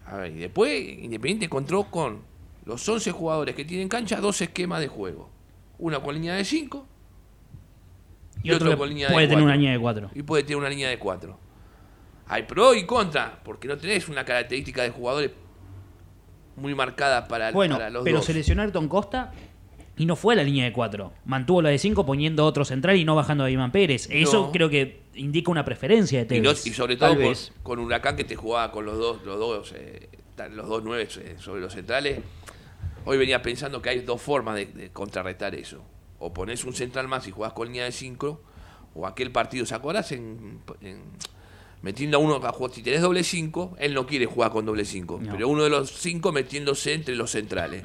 A 0.06 0.16
ver, 0.16 0.32
y 0.32 0.38
después 0.38 0.80
Independiente 1.02 1.44
encontró 1.46 1.84
con 1.84 2.20
los 2.64 2.88
11 2.88 3.10
jugadores 3.12 3.54
que 3.54 3.64
tienen 3.64 3.88
cancha 3.88 4.20
dos 4.20 4.40
esquemas 4.40 4.80
de 4.80 4.88
juego. 4.88 5.28
Una 5.78 6.00
con 6.00 6.14
línea 6.14 6.34
de 6.34 6.44
5 6.44 6.86
Y, 8.42 8.50
otro, 8.52 8.76
con 8.76 8.88
línea 8.88 9.08
de 9.08 9.14
puede 9.14 9.26
tener 9.26 9.38
cuatro. 9.38 9.44
una 9.46 9.56
línea 9.56 9.72
de 9.72 9.78
cuatro. 9.80 10.10
y 10.14 10.22
puede 10.22 10.42
tener 10.44 10.56
una 10.56 10.68
línea 10.68 10.88
de 10.88 10.98
4. 10.98 11.38
Hay 12.28 12.42
pro 12.44 12.74
y 12.74 12.84
contra, 12.86 13.40
porque 13.44 13.66
no 13.66 13.76
tenés 13.76 14.08
una 14.08 14.24
característica 14.24 14.82
de 14.82 14.90
jugadores 14.90 15.30
muy 16.60 16.74
marcada 16.74 17.26
para, 17.26 17.50
Bueno, 17.52 17.76
para 17.76 17.90
los 17.90 18.04
pero 18.04 18.18
dos. 18.18 18.26
se 18.26 18.34
lesionó 18.34 18.62
Ayrton 18.62 18.88
Costa 18.88 19.32
y 19.96 20.06
no 20.06 20.16
fue 20.16 20.34
a 20.34 20.36
la 20.36 20.44
línea 20.44 20.64
de 20.64 20.72
cuatro. 20.72 21.12
Mantuvo 21.24 21.62
la 21.62 21.70
de 21.70 21.78
cinco 21.78 22.06
poniendo 22.06 22.44
otro 22.46 22.64
central 22.64 22.96
y 22.96 23.04
no 23.04 23.14
bajando 23.16 23.44
a 23.44 23.50
Iván 23.50 23.72
Pérez. 23.72 24.08
Eso 24.10 24.46
No. 24.46 24.52
creo 24.52 24.68
que 24.68 25.00
indica 25.14 25.50
una 25.50 25.64
preferencia 25.64 26.24
de 26.24 26.36
Y, 26.36 26.40
no- 26.40 26.50
Tevez. 26.50 26.66
y 26.66 26.72
sobre 26.72 26.96
todo 26.96 27.14
con, 27.16 27.34
con 27.62 27.78
Huracán 27.80 28.16
que 28.16 28.24
te 28.24 28.36
jugaba 28.36 28.70
con 28.72 28.84
los 28.84 28.98
dos, 28.98 29.22
los 29.24 29.38
dos, 29.38 29.72
eh, 29.76 30.08
los 30.52 30.68
dos 30.68 30.82
nueve 30.84 31.08
eh, 31.18 31.36
sobre 31.38 31.60
los 31.60 31.72
centrales. 31.72 32.20
Hoy 33.04 33.16
venía 33.18 33.40
pensando 33.42 33.80
que 33.82 33.88
hay 33.90 34.00
dos 34.00 34.20
formas 34.20 34.56
de, 34.56 34.66
de 34.66 34.90
contrarrestar 34.90 35.54
eso. 35.54 35.82
O 36.18 36.32
pones 36.34 36.64
un 36.64 36.74
central 36.74 37.08
más 37.08 37.26
y 37.26 37.30
jugás 37.30 37.54
con 37.54 37.66
línea 37.68 37.84
de 37.84 37.92
5, 37.92 38.42
o 38.94 39.06
aquel 39.06 39.30
partido, 39.32 39.64
¿se 39.64 39.74
acordás? 39.74 40.12
En, 40.12 40.60
en- 40.82 41.02
metiendo 41.82 42.16
a 42.18 42.20
uno 42.20 42.36
a 42.36 42.52
jugar, 42.52 42.72
si 42.72 42.82
tenés 42.82 43.00
doble 43.00 43.24
5, 43.24 43.76
él 43.78 43.94
no 43.94 44.06
quiere 44.06 44.26
jugar 44.26 44.50
con 44.50 44.64
doble 44.66 44.84
5, 44.84 45.20
No. 45.22 45.32
pero 45.32 45.48
uno 45.48 45.64
de 45.64 45.70
los 45.70 45.90
5 45.90 46.32
metiéndose 46.32 46.92
entre 46.94 47.14
los 47.16 47.30
centrales. 47.30 47.84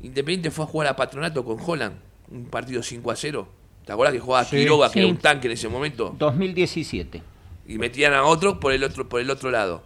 Independiente 0.00 0.50
fue 0.50 0.64
a 0.64 0.68
jugar 0.68 0.88
a 0.88 0.96
Patronato 0.96 1.44
con 1.44 1.58
Holland, 1.64 1.96
un 2.30 2.46
partido 2.46 2.82
5 2.82 3.10
a 3.10 3.16
0. 3.16 3.48
¿Te 3.84 3.92
acuerdas 3.92 4.12
que 4.14 4.20
jugaba 4.20 4.44
Sí. 4.44 4.56
Quiroga, 4.56 4.90
que 4.90 4.98
era 4.98 5.08
un 5.08 5.16
tanque 5.18 5.46
en 5.46 5.52
ese 5.52 5.68
momento? 5.68 6.14
2017. 6.18 7.22
y 7.68 7.78
metían 7.78 8.12
a 8.14 8.22
otro 8.24 8.60
por 8.60 8.72
el 8.72 8.84
otro 8.84 9.08
por 9.08 9.20
el 9.20 9.28
otro 9.28 9.50
lado. 9.50 9.82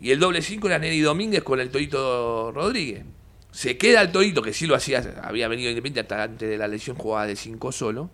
Y 0.00 0.10
el 0.10 0.18
doble 0.18 0.42
5 0.42 0.66
era 0.66 0.78
Neri 0.80 0.98
Domínguez 1.00 1.42
con 1.44 1.60
el 1.60 1.70
Torito 1.70 2.50
Rodríguez. 2.52 3.04
Se 3.52 3.76
queda 3.76 4.00
el 4.02 4.10
Torito, 4.10 4.42
que 4.42 4.52
sí 4.52 4.66
lo 4.66 4.74
hacía, 4.74 5.20
había 5.22 5.46
venido 5.46 5.68
independiente 5.70 6.00
hasta 6.00 6.22
antes 6.24 6.48
de 6.48 6.56
la 6.58 6.66
lesión, 6.66 6.96
jugaba 6.96 7.26
de 7.28 7.36
5 7.36 7.70
solo. 7.70 8.10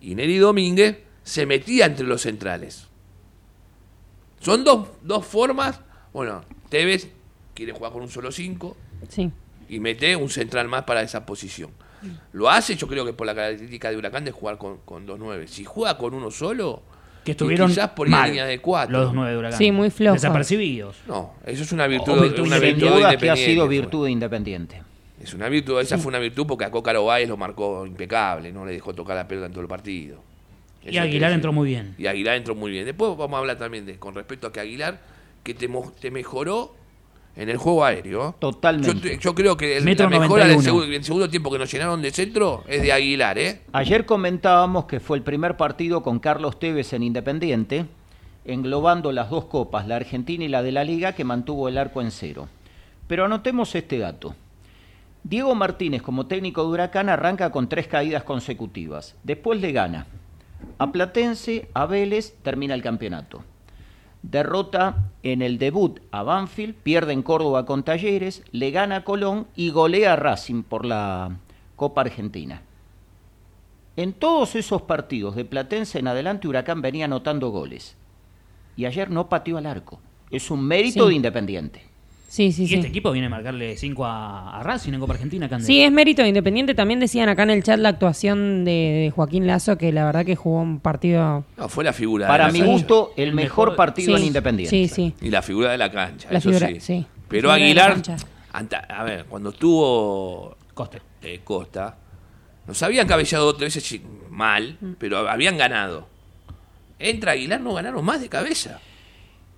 Y 0.00 0.14
Neri 0.14 0.36
Domínguez 0.38 0.98
se 1.22 1.46
metía 1.46 1.86
entre 1.86 2.06
los 2.06 2.20
centrales. 2.22 2.88
Son 4.40 4.64
dos, 4.64 4.88
dos 5.02 5.24
formas. 5.24 5.80
Bueno, 6.12 6.42
Tevez 6.68 7.08
quiere 7.54 7.72
jugar 7.72 7.92
con 7.92 8.02
un 8.02 8.08
solo 8.08 8.32
5 8.32 8.76
Sí. 9.08 9.30
y 9.68 9.80
mete 9.80 10.16
un 10.16 10.28
central 10.30 10.66
más 10.68 10.84
para 10.84 11.02
esa 11.02 11.24
posición. 11.24 11.70
Lo 12.32 12.48
hace, 12.48 12.76
yo 12.76 12.88
creo 12.88 13.04
que 13.04 13.12
por 13.12 13.26
la 13.26 13.34
característica 13.34 13.90
de 13.90 13.96
Huracán 13.98 14.24
de 14.24 14.30
jugar 14.32 14.56
con, 14.56 14.78
con 14.78 15.04
dos 15.04 15.18
nueve. 15.18 15.46
Si 15.46 15.64
juega 15.64 15.98
con 15.98 16.14
uno 16.14 16.30
solo, 16.30 16.82
Que 17.24 17.32
estuvieron 17.32 17.68
quizás 17.68 17.90
por 17.90 18.08
mal, 18.08 18.30
línea 18.30 18.46
de 18.46 18.58
cuatro. 18.58 18.96
Los 18.96 19.06
dos 19.08 19.14
nueve 19.14 19.32
de 19.32 19.38
Huracán. 19.38 19.58
Sí, 19.58 19.70
muy 19.70 19.90
flojos. 19.90 20.22
Desapercibidos. 20.22 20.96
No, 21.06 21.34
eso 21.44 21.62
es 21.62 21.72
una 21.72 21.86
virtud, 21.86 22.18
O 22.18 22.22
virtud 22.22 22.46
una 22.46 22.58
virtud 22.58 22.88
duda 22.88 22.94
que 22.98 23.04
ha 23.04 23.12
independiente, 23.12 23.44
sido 23.52 23.68
virtud 23.68 24.04
de 24.06 24.10
Independiente. 24.12 24.82
Es 25.22 25.34
una 25.34 25.50
virtud, 25.50 25.78
esa 25.80 25.98
fue 25.98 26.08
una 26.08 26.18
virtud 26.18 26.46
porque 26.46 26.64
a 26.64 26.70
Coca 26.70 26.98
Báez 26.98 27.28
lo 27.28 27.36
marcó 27.36 27.84
impecable, 27.84 28.50
no 28.50 28.64
le 28.64 28.72
dejó 28.72 28.94
tocar 28.94 29.16
la 29.16 29.28
pelota 29.28 29.46
en 29.48 29.52
todo 29.52 29.60
el 29.60 29.68
partido. 29.68 30.22
Y 30.84 30.96
Aguilar 30.98 31.32
entró 31.32 31.52
muy 31.52 31.68
bien. 31.68 31.94
Y 31.98 32.06
Aguilar 32.06 32.36
entró 32.36 32.54
muy 32.54 32.70
bien. 32.70 32.84
Después 32.84 33.16
vamos 33.16 33.34
a 33.36 33.38
hablar 33.38 33.58
también 33.58 33.84
de, 33.86 33.98
con 33.98 34.14
respecto 34.14 34.46
a 34.46 34.52
que 34.52 34.60
Aguilar, 34.60 35.00
que 35.42 35.54
te, 35.54 35.68
mejoró 36.10 36.74
en 37.36 37.48
el 37.48 37.56
juego 37.58 37.84
aéreo. 37.84 38.34
Totalmente. 38.38 39.14
Yo, 39.16 39.20
yo 39.20 39.34
creo 39.34 39.56
que 39.56 39.76
el- 39.76 39.84
la 39.84 40.08
mejora 40.08 40.44
del 40.46 40.56
91. 40.56 40.62
segundo, 40.62 40.84
el 40.96 41.04
segundo 41.04 41.28
tiempo 41.30 41.50
que 41.50 41.58
nos 41.58 41.70
llenaron 41.72 42.00
de 42.02 42.10
centro 42.10 42.64
es 42.66 42.82
de 42.82 42.92
Aguilar, 42.92 43.38
¿eh? 43.38 43.60
Ayer 43.72 44.06
comentábamos 44.06 44.86
que 44.86 45.00
fue 45.00 45.16
el 45.18 45.22
primer 45.22 45.56
partido 45.56 46.02
con 46.02 46.18
Carlos 46.18 46.58
Tevez 46.58 46.92
en 46.92 47.02
Independiente, 47.02 47.86
englobando 48.44 49.12
las 49.12 49.28
dos 49.30 49.44
copas, 49.44 49.86
la 49.86 49.96
Argentina 49.96 50.44
y 50.44 50.48
la 50.48 50.62
de 50.62 50.72
la 50.72 50.82
Liga, 50.84 51.12
que 51.14 51.24
mantuvo 51.24 51.68
el 51.68 51.76
arco 51.78 52.00
en 52.00 52.10
cero. 52.10 52.48
Pero 53.06 53.26
anotemos 53.26 53.74
este 53.74 53.98
dato. 53.98 54.34
Diego 55.22 55.54
Martínez, 55.54 56.00
como 56.00 56.26
técnico 56.26 56.62
de 56.62 56.68
Huracán, 56.70 57.10
arranca 57.10 57.50
con 57.52 57.68
tres 57.68 57.86
caídas 57.86 58.22
consecutivas. 58.22 59.14
Después 59.22 59.60
le 59.60 59.72
gana 59.72 60.06
a 60.78 60.92
Platense, 60.92 61.68
a 61.74 61.86
Vélez, 61.86 62.34
termina 62.42 62.74
el 62.74 62.82
campeonato. 62.82 63.44
Derrota 64.22 65.10
en 65.22 65.40
el 65.42 65.58
debut 65.58 66.00
a 66.10 66.22
Banfield, 66.22 66.74
pierde 66.74 67.12
en 67.12 67.22
Córdoba 67.22 67.64
con 67.64 67.82
Talleres, 67.84 68.42
le 68.52 68.70
gana 68.70 68.96
a 68.96 69.04
Colón 69.04 69.46
y 69.56 69.70
golea 69.70 70.12
a 70.12 70.16
Racing 70.16 70.62
por 70.62 70.84
la 70.84 71.38
Copa 71.76 72.02
Argentina. 72.02 72.62
En 73.96 74.12
todos 74.12 74.54
esos 74.56 74.82
partidos 74.82 75.36
de 75.36 75.44
Platense 75.44 75.98
en 75.98 76.08
adelante, 76.08 76.48
Huracán 76.48 76.80
venía 76.82 77.06
anotando 77.06 77.50
goles. 77.50 77.96
Y 78.76 78.86
ayer 78.86 79.10
no 79.10 79.28
pateó 79.28 79.58
al 79.58 79.66
arco. 79.66 80.00
Es 80.30 80.50
un 80.50 80.64
mérito 80.64 81.04
Sí. 81.04 81.10
de 81.10 81.14
Independiente. 81.16 81.89
Sí, 82.32 82.52
sí, 82.52 82.62
y 82.62 82.68
sí. 82.68 82.74
este 82.76 82.86
equipo 82.86 83.10
viene 83.10 83.26
a 83.26 83.30
marcarle 83.30 83.76
5 83.76 84.04
a, 84.06 84.60
a 84.60 84.62
Racing 84.62 84.92
en 84.92 85.00
Copa 85.00 85.14
Argentina, 85.14 85.48
Cande. 85.48 85.66
Sí, 85.66 85.82
es 85.82 85.90
mérito 85.90 86.22
de 86.22 86.28
Independiente. 86.28 86.76
También 86.76 87.00
decían 87.00 87.28
acá 87.28 87.42
en 87.42 87.50
el 87.50 87.64
chat 87.64 87.80
la 87.80 87.88
actuación 87.88 88.64
de, 88.64 88.70
de 88.70 89.12
Joaquín 89.12 89.48
Lazo, 89.48 89.76
que 89.76 89.90
la 89.90 90.04
verdad 90.04 90.24
que 90.24 90.36
jugó 90.36 90.60
un 90.60 90.78
partido... 90.78 91.44
No, 91.56 91.68
fue 91.68 91.82
la 91.82 91.92
figura 91.92 92.28
Para 92.28 92.44
de 92.46 92.48
la 92.48 92.52
mi 92.52 92.58
cancha. 92.60 92.72
gusto, 92.72 93.12
el 93.16 93.32
mejor 93.34 93.70
mejor- 93.70 93.76
partido 93.76 94.14
Sí, 94.16 94.22
en 94.22 94.26
Independiente. 94.28 94.70
Sí, 94.70 94.86
sí. 94.86 95.12
Y 95.20 95.30
la 95.30 95.42
figura 95.42 95.72
de 95.72 95.78
la 95.78 95.90
cancha, 95.90 96.28
La 96.30 96.38
eso 96.38 96.50
figura- 96.50 96.68
sí. 96.68 96.78
sí. 96.80 97.06
Pero 97.28 97.50
Aguilar, 97.50 97.96
anta- 98.52 98.78
a 98.88 99.02
ver, 99.02 99.24
cuando 99.24 99.50
estuvo 99.50 100.56
Coste. 100.72 101.02
eh, 101.22 101.40
Costa, 101.42 101.96
nos 102.68 102.80
habían 102.84 103.08
cabeceado 103.08 103.46
dos 103.46 103.56
tres 103.56 103.74
veces 103.74 104.00
mal, 104.30 104.76
Mm. 104.80 104.92
pero 105.00 105.28
habían 105.28 105.58
ganado. 105.58 106.06
Entra 107.00 107.32
Aguilar, 107.32 107.60
no 107.60 107.74
ganaron 107.74 108.04
más 108.04 108.20
de 108.20 108.28
cabeza. 108.28 108.78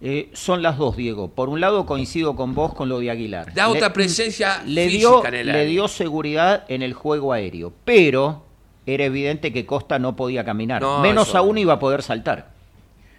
Eh, 0.04 0.30
son 0.32 0.62
las 0.62 0.78
dos, 0.78 0.96
Diego. 0.96 1.28
Por 1.30 1.48
un 1.48 1.60
lado 1.60 1.86
coincido 1.86 2.34
con 2.34 2.54
vos 2.54 2.74
con 2.74 2.88
lo 2.88 2.98
de 2.98 3.10
Aguilar. 3.10 3.54
Da 3.54 3.68
Le- 3.68 3.76
otra 3.76 3.92
presencia 3.92 4.60
le 4.66 4.86
física 4.88 4.98
dio, 4.98 5.26
en 5.26 5.34
el 5.34 5.46
le 5.46 5.66
dio 5.66 5.86
seguridad 5.86 6.64
en 6.68 6.82
el 6.82 6.92
juego 6.92 7.32
aéreo, 7.32 7.72
pero 7.84 8.44
era 8.84 9.04
evidente 9.04 9.52
que 9.52 9.64
Costa 9.64 10.00
no 10.00 10.16
podía 10.16 10.44
caminar. 10.44 10.82
No, 10.82 10.98
Menos 11.00 11.28
eso- 11.28 11.38
aún 11.38 11.56
iba 11.58 11.74
a 11.74 11.78
poder 11.78 12.02
saltar. 12.02 12.50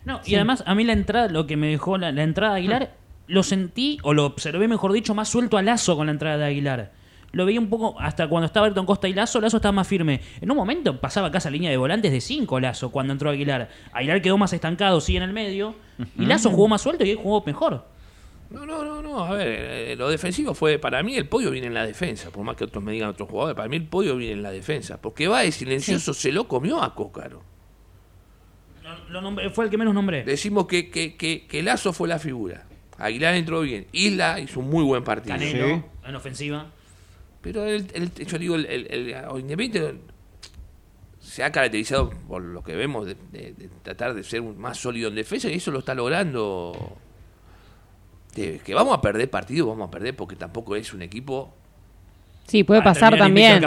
No, 0.04 0.20
y 0.26 0.36
además 0.36 0.62
a 0.68 0.76
mí 0.76 0.84
la 0.84 0.92
entrada, 0.92 1.30
lo 1.30 1.48
que 1.48 1.56
me 1.56 1.68
dejó 1.68 1.98
la, 1.98 2.12
la 2.12 2.24
entrada 2.24 2.56
de 2.56 2.60
Aguilar, 2.60 2.94
lo 3.28 3.44
sentí, 3.44 3.98
o 4.04 4.14
lo 4.14 4.26
observé 4.26 4.68
mejor 4.68 4.92
dicho, 4.92 5.16
más 5.16 5.30
suelto 5.30 5.58
a 5.58 5.62
Lazo 5.62 5.96
con 5.96 6.08
la 6.08 6.12
entrada 6.12 6.38
de 6.38 6.46
Aguilar. 6.46 6.92
Lo 7.34 7.46
veía 7.48 7.60
un 7.60 7.68
poco, 7.68 8.00
hasta 8.00 8.28
cuando 8.28 8.46
estaba 8.46 8.68
Ayrton 8.68 8.86
Costa 8.86 9.08
y 9.08 9.14
Lazo, 9.14 9.42
Lazo 9.42 9.58
estaba 9.58 9.72
más 9.72 9.88
firme. 9.88 10.22
En 10.40 10.52
un 10.52 10.56
momento 10.58 11.02
pasaba 11.02 11.28
acá 11.30 11.40
esa 11.40 11.50
línea 11.50 11.72
de 11.72 11.78
volantes 11.78 12.12
de 12.12 12.22
5 12.22 12.60
Lazo 12.60 12.92
cuando 12.92 13.12
entró 13.12 13.32
Aguilar. 13.32 13.70
Aguilar 13.92 14.22
quedó 14.22 14.38
más 14.38 14.54
estancado, 14.54 15.02
sí, 15.02 15.18
en 15.18 15.24
el 15.24 15.34
medio. 15.34 15.74
Y 16.18 16.26
Lazo 16.28 16.52
jugó 16.52 16.68
más 16.68 16.82
suelto 16.82 17.04
y 17.04 17.10
él 17.10 17.18
jugó 17.18 17.44
mejor. 17.44 17.86
No, 18.52 18.68
no, 18.68 18.84
no, 18.86 19.02
no. 19.02 19.24
A 19.26 19.32
ver, 19.34 19.48
eh, 19.50 19.96
lo 19.96 20.10
defensivo 20.10 20.54
fue, 20.54 20.78
para 20.78 21.02
mí 21.02 21.16
el 21.16 21.28
podio 21.28 21.50
viene 21.50 21.66
en 21.66 21.74
la 21.74 21.88
defensa, 21.88 22.30
por 22.30 22.44
más 22.44 22.56
que 22.56 22.66
otros 22.66 22.84
me 22.84 22.92
digan 22.92 23.10
otros 23.10 23.28
jugadores, 23.28 23.56
para 23.56 23.68
mí 23.68 23.78
el 23.78 23.86
podio 23.88 24.16
viene 24.16 24.34
en 24.34 24.44
la 24.44 24.52
defensa, 24.52 25.02
porque 25.02 25.28
va 25.28 25.40
de 25.42 25.52
silencioso, 25.52 26.14
se 26.14 26.32
lo 26.32 26.48
comió 26.48 26.84
a 26.84 26.94
Cócaro. 26.94 27.42
Lo- 28.84 29.10
lo 29.10 29.22
nombré- 29.22 29.50
fue 29.50 29.66
el 29.66 29.72
que 29.72 29.78
menos 29.80 29.96
nombré. 29.96 30.24
Decimos 30.24 30.68
que, 30.68 30.92
que, 30.92 31.16
que, 31.16 31.48
que 31.48 31.64
Lazo 31.64 31.94
fue 31.94 32.08
la 32.08 32.20
figura. 32.20 32.66
Aguilar 33.00 33.34
entró 33.34 33.62
bien. 33.62 33.88
Isla 33.92 34.40
hizo 34.40 34.60
un 34.60 34.70
muy 34.70 34.84
buen 34.84 35.04
partido. 35.04 35.36
Canelo, 35.36 35.66
Sí. 35.78 35.82
en 36.06 36.16
ofensiva. 36.16 36.68
Pero 37.44 37.66
el, 37.68 37.86
el- 37.94 38.12
yo 38.26 38.38
digo, 38.40 38.56
el, 38.56 38.66
el, 38.66 38.88
el- 38.90 39.26
o 39.30 39.38
Independiente 39.38 40.00
se 41.20 41.44
ha 41.44 41.52
caracterizado 41.52 42.10
por 42.28 42.42
lo 42.42 42.64
que 42.64 42.76
vemos 42.76 43.06
de, 43.06 43.16
de- 43.32 43.54
de 43.54 43.70
tratar 43.84 44.14
de 44.16 44.24
ser 44.24 44.42
un- 44.42 44.58
más 44.58 44.78
sólido 44.78 45.10
en 45.10 45.16
defensa 45.16 45.50
y 45.50 45.54
eso 45.56 45.70
lo 45.70 45.80
está 45.80 45.94
logrando. 45.94 46.98
De- 48.36 48.60
que 48.60 48.74
vamos 48.74 48.98
a 48.98 49.02
perder 49.02 49.30
partidos, 49.30 49.68
vamos 49.70 49.88
a 49.90 49.92
perder 49.92 50.16
porque 50.16 50.36
tampoco 50.36 50.76
es 50.76 50.94
un 50.94 51.02
equipo. 51.04 51.54
Sí, 52.48 52.64
puede 52.64 52.82
pasar 52.82 53.14
también. 53.20 53.62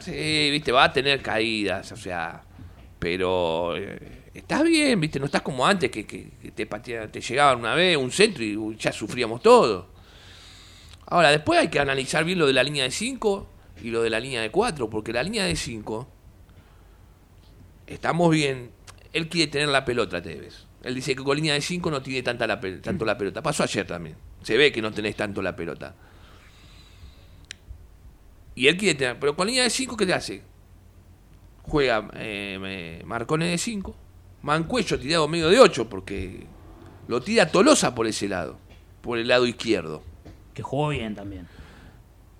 sí. 0.00 0.50
viste, 0.50 0.70
va 0.72 0.84
a 0.84 0.92
tener 0.92 1.20
caídas, 1.22 1.90
o 1.92 1.96
sea. 1.96 2.42
Pero 2.98 3.76
eh, 3.76 4.30
estás 4.32 4.62
bien, 4.62 4.98
viste, 5.00 5.18
no 5.18 5.26
estás 5.26 5.42
como 5.42 5.66
antes 5.66 5.90
que, 5.90 6.06
que- 6.06 6.30
que 6.40 6.50
te, 6.52 6.66
te 6.66 7.20
llegaban 7.20 7.58
una 7.58 7.74
vez 7.74 7.96
un 7.96 8.10
centro 8.10 8.42
y 8.44 8.76
ya 8.78 8.92
sufríamos 8.92 9.42
todo. 9.42 9.93
Ahora, 11.06 11.30
después 11.30 11.60
hay 11.60 11.68
que 11.68 11.80
analizar 11.80 12.24
bien 12.24 12.38
lo 12.38 12.46
de 12.46 12.52
la 12.52 12.62
línea 12.62 12.84
de 12.84 12.90
5 12.90 13.46
y 13.82 13.90
lo 13.90 14.02
de 14.02 14.10
la 14.10 14.20
línea 14.20 14.40
de 14.40 14.50
4, 14.50 14.88
porque 14.90 15.12
la 15.12 15.22
línea 15.22 15.44
de 15.44 15.54
5, 15.56 16.08
estamos 17.86 18.30
bien. 18.30 18.70
Él 19.12 19.28
quiere 19.28 19.50
tener 19.50 19.68
la 19.68 19.84
pelota, 19.84 20.20
Tevez. 20.22 20.66
Él 20.82 20.94
dice 20.94 21.14
que 21.14 21.22
con 21.22 21.36
línea 21.36 21.54
de 21.54 21.60
5 21.60 21.90
no 21.90 22.02
tiene 22.02 22.22
tanta 22.22 22.46
la, 22.46 22.60
tanto 22.82 23.04
la 23.04 23.16
pelota. 23.16 23.42
Pasó 23.42 23.62
ayer 23.62 23.86
también. 23.86 24.16
Se 24.42 24.56
ve 24.56 24.72
que 24.72 24.82
no 24.82 24.92
tenés 24.92 25.16
tanto 25.16 25.40
la 25.40 25.54
pelota. 25.56 25.94
Y 28.54 28.66
él 28.68 28.76
quiere 28.76 28.94
tener. 28.98 29.18
Pero 29.18 29.34
con 29.36 29.46
línea 29.46 29.64
de 29.64 29.70
5, 29.70 29.96
¿qué 29.96 30.06
te 30.06 30.14
hace? 30.14 30.42
Juega 31.62 32.08
eh, 32.14 32.58
me- 32.60 33.04
Marcone 33.06 33.46
de 33.46 33.58
5. 33.58 33.96
Mancuello 34.42 34.98
tirado 34.98 35.26
medio 35.28 35.48
de 35.48 35.58
8, 35.58 35.88
porque 35.88 36.46
lo 37.08 37.22
tira 37.22 37.50
Tolosa 37.50 37.94
por 37.94 38.06
ese 38.06 38.28
lado. 38.28 38.58
Por 39.00 39.18
el 39.18 39.28
lado 39.28 39.46
izquierdo. 39.46 40.02
Que 40.54 40.62
jugó 40.62 40.88
bien 40.88 41.14
también. 41.14 41.46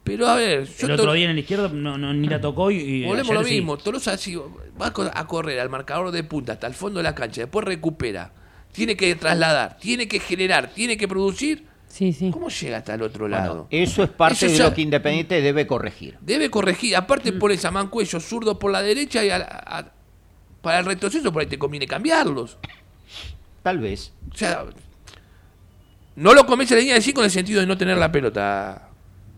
Pero 0.05 0.29
a 0.29 0.35
ver, 0.37 0.67
yo 0.67 0.87
el 0.87 0.93
otro 0.93 1.13
día 1.15 1.25
en 1.25 1.31
el 1.33 1.39
izquierdo 1.39 1.69
no, 1.71 1.97
no- 1.99 2.13
ni 2.15 2.29
la 2.29 2.41
tocó 2.41 2.71
y. 2.71 2.77
y 2.77 3.05
Volvemos 3.05 3.35
lo 3.35 3.45
sí. 3.45 3.55
mismo. 3.55 3.77
Tolosa 3.79 4.17
si 4.19 4.37
va 4.37 4.87
a 4.89 4.93
co- 4.93 5.11
a 5.13 5.27
correr 5.27 5.59
al 5.61 5.71
marcador 5.71 6.11
de 6.11 6.23
punta 6.25 6.53
hasta 6.53 6.67
el 6.67 6.75
fondo 6.75 6.99
de 6.99 7.05
la 7.05 7.15
cancha, 7.15 7.41
después 7.41 7.65
recupera, 7.65 8.31
tiene 8.73 8.97
que 8.97 9.15
trasladar, 9.15 9.79
tiene 9.79 10.07
que 10.07 10.21
generar, 10.21 10.69
tiene 10.75 10.97
que 10.99 11.09
producir. 11.09 11.65
Sí, 11.89 12.13
sí. 12.13 12.31
¿Cómo 12.31 12.49
llega 12.51 12.79
hasta 12.79 12.95
el 12.95 13.03
otro 13.03 13.21
Bueno, 13.29 13.37
lado? 13.37 13.67
eso 13.71 14.03
es 14.03 14.11
parte 14.11 14.35
Eso 14.47 14.47
de 14.53 14.59
ya- 14.59 14.65
lo 14.69 14.75
que 14.75 14.83
Independiente 14.83 15.41
debe 15.41 15.67
corregir. 15.67 16.19
Debe 16.21 16.51
corregir. 16.51 16.97
Aparte 16.97 17.33
pones 17.33 17.65
a 17.65 17.71
Mancuello 17.71 18.21
zurdo 18.21 18.59
por 18.59 18.73
la 18.73 18.83
derecha 18.83 19.25
y 19.25 19.31
a 19.31 19.39
la- 19.39 19.45
a- 19.67 19.93
para 20.61 20.81
el 20.81 20.85
retroceso 20.87 21.33
por 21.33 21.41
ahí 21.43 21.47
te 21.49 21.59
conviene 21.59 21.87
cambiarlos. 21.87 22.59
Tal 23.63 23.79
vez. 23.79 24.13
O 24.33 24.37
sea, 24.37 24.65
no 26.17 26.35
lo 26.35 26.47
convence 26.47 26.75
la 26.75 26.81
línea 26.81 26.95
de 26.95 27.01
5 27.01 27.21
en 27.21 27.25
el 27.25 27.31
sentido 27.31 27.61
de 27.61 27.67
no 27.67 27.77
tener 27.77 27.97
la 27.97 28.11
pelota, 28.13 28.89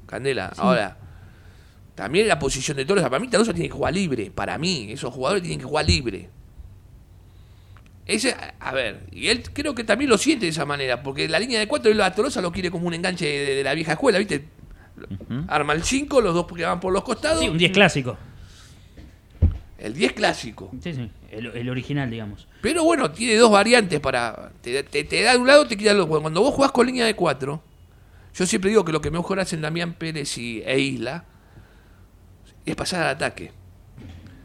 Candela. 0.06 0.52
Ahora, 0.56 0.96
también 1.94 2.28
la 2.28 2.38
posición 2.38 2.76
de 2.76 2.84
Tolosa. 2.84 3.08
Para 3.08 3.20
mí, 3.20 3.28
Tolosa 3.28 3.52
tiene 3.52 3.68
que 3.68 3.74
jugar 3.74 3.94
libre. 3.94 4.30
Para 4.30 4.58
mí, 4.58 4.88
esos 4.90 5.12
jugadores 5.12 5.42
tienen 5.42 5.58
que 5.60 5.64
jugar 5.64 5.86
libre. 5.86 6.28
Ese, 8.04 8.36
a 8.60 8.72
ver, 8.72 9.06
y 9.10 9.28
él 9.28 9.42
creo 9.52 9.74
que 9.74 9.82
también 9.82 10.08
lo 10.08 10.16
siente 10.18 10.46
de 10.46 10.50
esa 10.50 10.64
manera, 10.64 11.02
porque 11.02 11.28
la 11.28 11.40
línea 11.40 11.58
de 11.58 11.66
4 11.66 11.90
él 11.90 12.00
a 12.00 12.14
Tolosa 12.14 12.40
lo 12.40 12.52
quiere 12.52 12.70
como 12.70 12.86
un 12.86 12.94
enganche 12.94 13.26
de, 13.26 13.54
de 13.56 13.64
la 13.64 13.74
vieja 13.74 13.92
escuela, 13.92 14.18
¿viste? 14.18 14.46
Arma 15.48 15.72
el 15.72 15.82
5, 15.82 16.20
los 16.20 16.34
dos 16.34 16.46
que 16.46 16.64
van 16.64 16.78
por 16.80 16.92
los 16.92 17.02
costados. 17.02 17.40
Sí, 17.40 17.48
un 17.48 17.58
10 17.58 17.72
clásico. 17.72 18.16
El 19.78 19.92
10 19.92 20.12
clásico. 20.12 20.70
Sí, 20.82 20.94
sí. 20.94 21.10
El, 21.30 21.46
el 21.46 21.68
original, 21.68 22.08
digamos. 22.10 22.46
Pero 22.66 22.82
bueno, 22.82 23.12
tiene 23.12 23.36
dos 23.36 23.52
variantes 23.52 24.00
para. 24.00 24.50
Te, 24.60 24.82
te- 24.82 25.04
te 25.04 25.22
da 25.22 25.32
de 25.34 25.38
un 25.38 25.46
lado, 25.46 25.68
te 25.68 25.76
quita 25.76 25.90
del 25.90 26.00
otro. 26.00 26.20
Cuando 26.20 26.40
vos 26.40 26.52
jugás 26.52 26.72
con 26.72 26.84
línea 26.84 27.06
de 27.06 27.14
4, 27.14 27.62
yo 28.34 28.46
siempre 28.46 28.70
digo 28.70 28.84
que 28.84 28.90
lo 28.90 29.00
que 29.00 29.12
mejor 29.12 29.38
hacen 29.38 29.60
Damián 29.60 29.92
Pérez 29.94 30.36
y, 30.36 30.62
e 30.66 30.80
Isla 30.80 31.24
es 32.64 32.74
pasar 32.74 33.02
al 33.04 33.08
ataque. 33.10 33.52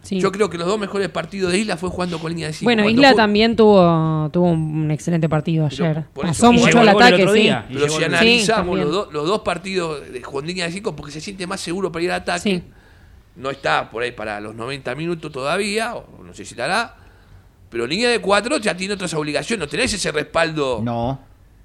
Sí. 0.03 0.19
Yo 0.19 0.31
creo 0.31 0.51
que 0.51 0.59
los 0.59 0.67
dos 0.67 0.79
mejores 0.79 1.09
partidos 1.09 1.51
de 1.51 1.57
Isla 1.57 1.77
fue 1.77 1.89
jugando 1.89 2.19
con 2.19 2.29
línea 2.31 2.45
de 2.45 2.53
5. 2.53 2.65
Bueno, 2.65 2.87
Isla 2.87 3.15
también 3.15 3.55
tuvo, 3.55 4.29
tuvo 4.31 4.49
un 4.51 4.91
excelente 4.91 5.27
partido 5.27 5.67
Pero 5.75 5.85
ayer. 5.85 6.05
por 6.13 6.25
eso- 6.25 6.33
Pasó 6.43 6.53
Y 6.53 6.57
mucho 6.59 6.77
al 6.79 6.89
el 6.89 6.95
ataque, 6.95 7.27
sí. 7.27 7.33
día. 7.39 7.65
Pero 7.73 7.89
si 7.89 8.03
analizamos 8.03 8.77
los, 8.77 8.91
do- 8.91 9.09
los 9.11 9.25
dos 9.27 9.39
partidos 9.41 10.11
de, 10.11 10.21
con 10.21 10.45
línea 10.45 10.65
de 10.65 10.71
5, 10.73 10.95
porque 10.95 11.11
se 11.11 11.21
siente 11.21 11.47
más 11.47 11.59
seguro 11.59 11.91
para 11.91 12.03
ir 12.05 12.11
al 12.11 12.21
ataque, 12.21 12.39
Sí. 12.41 12.63
no 13.35 13.49
está 13.49 13.89
por 13.89 14.03
ahí 14.03 14.11
para 14.11 14.39
los 14.39 14.53
90 14.53 14.93
minutos 14.93 15.31
todavía, 15.31 15.95
o 15.95 16.23
no 16.23 16.35
sé 16.35 16.45
si 16.45 16.53
estará, 16.53 16.97
pero 17.71 17.87
línea 17.87 18.09
de 18.09 18.19
4 18.19 18.57
ya 18.59 18.77
tiene 18.77 18.93
otras 18.93 19.13
obligaciones, 19.15 19.65
no 19.65 19.67
tenés 19.69 19.91
ese 19.93 20.11
respaldo 20.11 20.81
No. 20.83 21.19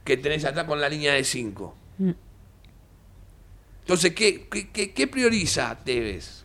que 0.05 0.17
tenés 0.17 0.45
atrás 0.47 0.65
con 0.65 0.81
la 0.81 0.89
línea 0.89 1.13
de 1.13 1.23
5. 1.25 1.75
Mm. 1.99 2.11
Entonces, 3.83 4.15
¿qué, 4.15 4.49
qué, 4.51 4.69
qué- 4.71 4.93
qué 4.93 5.07
prioriza 5.07 5.77
Tevez? 5.85 6.45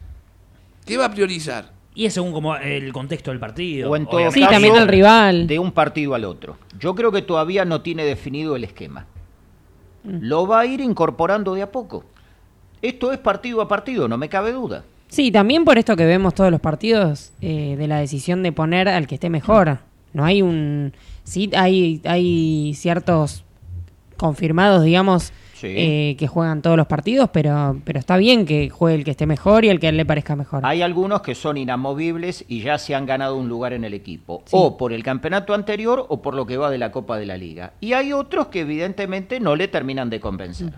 ¿Qué 0.86 0.98
va 0.98 1.06
a 1.06 1.12
priorizar? 1.12 1.72
Y 1.94 2.06
es 2.06 2.14
según 2.14 2.32
como 2.34 2.56
el 2.56 2.94
contexto 2.94 3.32
del 3.32 3.40
partido. 3.40 3.90
O 3.92 3.96
en 3.96 4.06
todo. 4.06 4.32
Sí, 4.32 4.40
caso, 4.42 4.52
también 4.54 4.76
el 4.76 4.88
rival. 4.88 5.48
De 5.48 5.60
un 5.60 5.72
partido 5.72 6.16
al 6.16 6.26
otro. 6.26 6.58
Yo 6.80 6.96
creo 6.96 7.12
que 7.12 7.22
todavía 7.22 7.66
no 7.66 7.82
tiene 7.82 8.06
definido 8.06 8.56
el 8.56 8.64
esquema. 8.64 9.06
Mm. 10.04 10.18
Lo 10.22 10.48
va 10.48 10.62
a 10.62 10.66
ir 10.66 10.82
incorporando 10.82 11.54
de 11.54 11.64
a 11.64 11.72
poco. 11.72 12.06
Esto 12.82 13.12
es 13.12 13.20
partido 13.20 13.62
a 13.62 13.68
partido, 13.68 14.08
no 14.08 14.18
me 14.18 14.30
cabe 14.30 14.52
duda. 14.54 14.84
Sí, 15.12 15.30
también 15.30 15.66
por 15.66 15.78
esto 15.78 15.98
que 15.98 16.06
vemos 16.06 16.34
todos 16.34 16.52
los 16.52 16.62
partidos, 16.62 17.34
eh, 17.42 17.76
de 17.78 17.86
la 17.88 18.00
decisión 18.00 18.44
de 18.44 18.54
poner 18.54 18.88
al 18.88 19.08
que 19.08 19.16
esté 19.16 19.30
mejor. 19.30 19.80
No 20.14 20.24
hay 20.24 20.42
un... 20.42 20.94
Sí, 21.26 21.52
hay, 21.54 22.00
hay 22.06 22.74
ciertos 22.76 23.44
confirmados, 24.16 24.86
digamos, 24.86 25.34
Sí. 25.56 25.68
eh, 25.68 26.16
que 26.18 26.28
juegan 26.28 26.62
todos 26.62 26.78
los 26.78 26.88
partidos, 26.88 27.30
pero, 27.34 27.80
pero 27.84 28.00
está 28.00 28.16
bien 28.18 28.46
que 28.46 28.70
juegue 28.70 28.98
el 29.00 29.04
que 29.04 29.12
esté 29.12 29.26
mejor 29.28 29.64
y 29.66 29.70
el 29.70 29.80
que 29.82 29.88
a 29.88 29.90
él 29.90 29.98
le 29.98 30.06
parezca 30.06 30.36
mejor. 30.38 30.66
Hay 30.66 30.82
algunos 30.82 31.22
que 31.22 31.36
son 31.36 31.58
inamovibles 31.58 32.46
y 32.48 32.62
ya 32.62 32.78
se 32.80 32.96
han 32.96 33.06
ganado 33.06 33.36
un 33.36 33.48
lugar 33.50 33.74
en 33.74 33.84
el 33.84 33.94
equipo, 33.94 34.42
Sí. 34.46 34.52
o 34.58 34.78
por 34.78 34.92
el 34.94 35.04
campeonato 35.04 35.54
anterior 35.54 36.06
o 36.08 36.22
por 36.22 36.34
lo 36.36 36.46
que 36.48 36.56
va 36.58 36.72
de 36.72 36.78
la 36.80 36.92
Copa 36.92 37.18
de 37.20 37.26
la 37.28 37.36
Liga. 37.38 37.74
Y 37.82 37.94
hay 37.94 38.12
otros 38.14 38.48
que 38.48 38.62
evidentemente 38.62 39.40
no 39.42 39.56
le 39.58 39.68
terminan 39.68 40.10
de 40.10 40.20
convencer. 40.22 40.72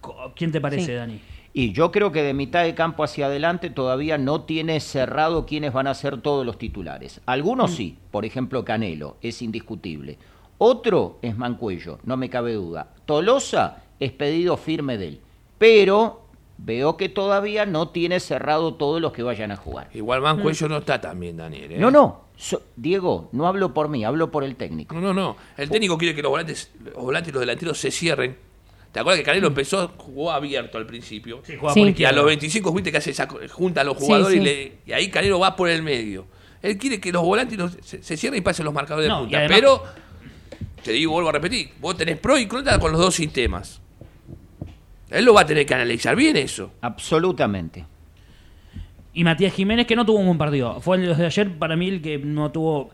Co- 0.00 0.32
¿Quién 0.34 0.50
te 0.52 0.60
parece, 0.60 0.86
Sí. 0.86 0.92
Dani? 0.94 1.20
Y 1.52 1.72
yo 1.72 1.90
creo 1.90 2.12
que 2.12 2.22
de 2.22 2.34
mitad 2.34 2.62
de 2.64 2.74
campo 2.74 3.02
hacia 3.02 3.26
adelante 3.26 3.70
todavía 3.70 4.18
no 4.18 4.42
tiene 4.42 4.80
cerrado 4.80 5.46
quiénes 5.46 5.72
van 5.72 5.86
a 5.86 5.94
ser 5.94 6.20
todos 6.20 6.44
los 6.46 6.58
titulares. 6.58 7.20
Algunos 7.26 7.72
sí, 7.72 7.98
por 8.10 8.24
ejemplo 8.24 8.64
Canelo, 8.64 9.16
es 9.22 9.42
indiscutible. 9.42 10.18
Otro 10.58 11.18
es 11.22 11.36
Mancuello, 11.36 11.98
no 12.04 12.16
me 12.16 12.28
cabe 12.30 12.52
duda. 12.54 12.94
Tolosa 13.06 13.82
es 13.98 14.12
pedido 14.12 14.56
firme 14.56 14.98
de 14.98 15.08
él. 15.08 15.20
Pero 15.58 16.22
veo 16.58 16.96
que 16.96 17.08
todavía 17.08 17.64
no 17.66 17.88
tiene 17.88 18.20
cerrado 18.20 18.74
todos 18.74 19.00
los 19.00 19.12
que 19.12 19.22
vayan 19.22 19.50
a 19.50 19.56
jugar. 19.56 19.88
Igual 19.94 20.20
Mancuello 20.20 20.68
no 20.68 20.78
está 20.78 21.00
tan 21.00 21.18
bien, 21.18 21.36
Daniel. 21.36 21.72
¿eh? 21.72 21.78
No, 21.78 21.90
no, 21.90 22.24
so- 22.36 22.62
Diego, 22.76 23.28
no 23.32 23.46
hablo 23.46 23.72
por 23.74 23.88
mí, 23.88 24.04
hablo 24.04 24.30
por 24.30 24.44
el 24.44 24.56
técnico. 24.56 24.94
No, 24.94 25.00
no, 25.00 25.14
no. 25.14 25.36
El 25.56 25.70
técnico 25.70 25.96
quiere 25.96 26.14
que 26.14 26.22
los 26.22 26.30
volantes, 26.30 26.72
los 26.84 26.94
volantes 26.94 27.30
y 27.30 27.32
los 27.32 27.40
delanteros 27.40 27.78
se 27.78 27.90
cierren. 27.90 28.36
¿Te 28.92 29.00
acuerdas 29.00 29.20
que 29.20 29.24
Canelo 29.24 29.48
empezó, 29.48 29.92
jugó 29.96 30.32
abierto 30.32 30.78
al 30.78 30.86
principio? 30.86 31.42
Sí, 31.44 31.54
juega 31.58 31.74
Sí. 31.74 31.80
por 31.92 32.00
Y 32.00 32.04
a 32.04 32.12
los 32.12 32.24
25, 32.24 32.72
viste 32.72 32.90
que 32.90 32.98
hace 32.98 33.10
esa 33.10 33.28
junta 33.50 33.82
a 33.82 33.84
los 33.84 33.96
jugadores 33.96 34.34
sí. 34.34 34.40
Y, 34.40 34.44
le- 34.44 34.72
y 34.86 34.92
ahí 34.92 35.08
Canelo 35.10 35.38
va 35.38 35.54
por 35.54 35.68
el 35.68 35.82
medio. 35.82 36.26
Él 36.62 36.76
quiere 36.78 36.98
que 36.98 37.12
los 37.12 37.22
volantes 37.22 37.58
los- 37.58 37.76
se, 37.82 38.02
se 38.02 38.16
cierren 38.16 38.38
y 38.38 38.40
pasen 38.42 38.64
los 38.64 38.74
marcadores 38.74 39.08
No, 39.08 39.16
de 39.18 39.22
punta. 39.24 39.38
además- 39.38 39.56
Pero, 39.60 39.82
te 40.82 40.92
digo, 40.92 41.12
vuelvo 41.12 41.28
a 41.28 41.32
repetir, 41.32 41.70
vos 41.80 41.96
tenés 41.96 42.18
pro 42.18 42.38
y 42.38 42.46
contra 42.46 42.78
con 42.78 42.90
los 42.92 43.00
dos 43.00 43.14
sistemas. 43.14 43.80
Él 45.10 45.24
lo 45.24 45.34
va 45.34 45.42
a 45.42 45.46
tener 45.46 45.64
que 45.66 45.74
analizar 45.74 46.16
bien 46.16 46.36
eso. 46.36 46.72
Absolutamente. 46.80 47.84
Y 49.14 49.24
Matías 49.24 49.52
Jiménez, 49.54 49.86
que 49.86 49.96
no 49.96 50.04
tuvo 50.06 50.18
un 50.18 50.26
buen 50.26 50.38
partido. 50.38 50.80
Fue 50.80 50.96
el 50.96 51.16
de 51.16 51.26
ayer, 51.26 51.58
para 51.58 51.76
mí, 51.76 51.88
el 51.88 52.02
que 52.02 52.18
no 52.18 52.50
tuvo 52.52 52.90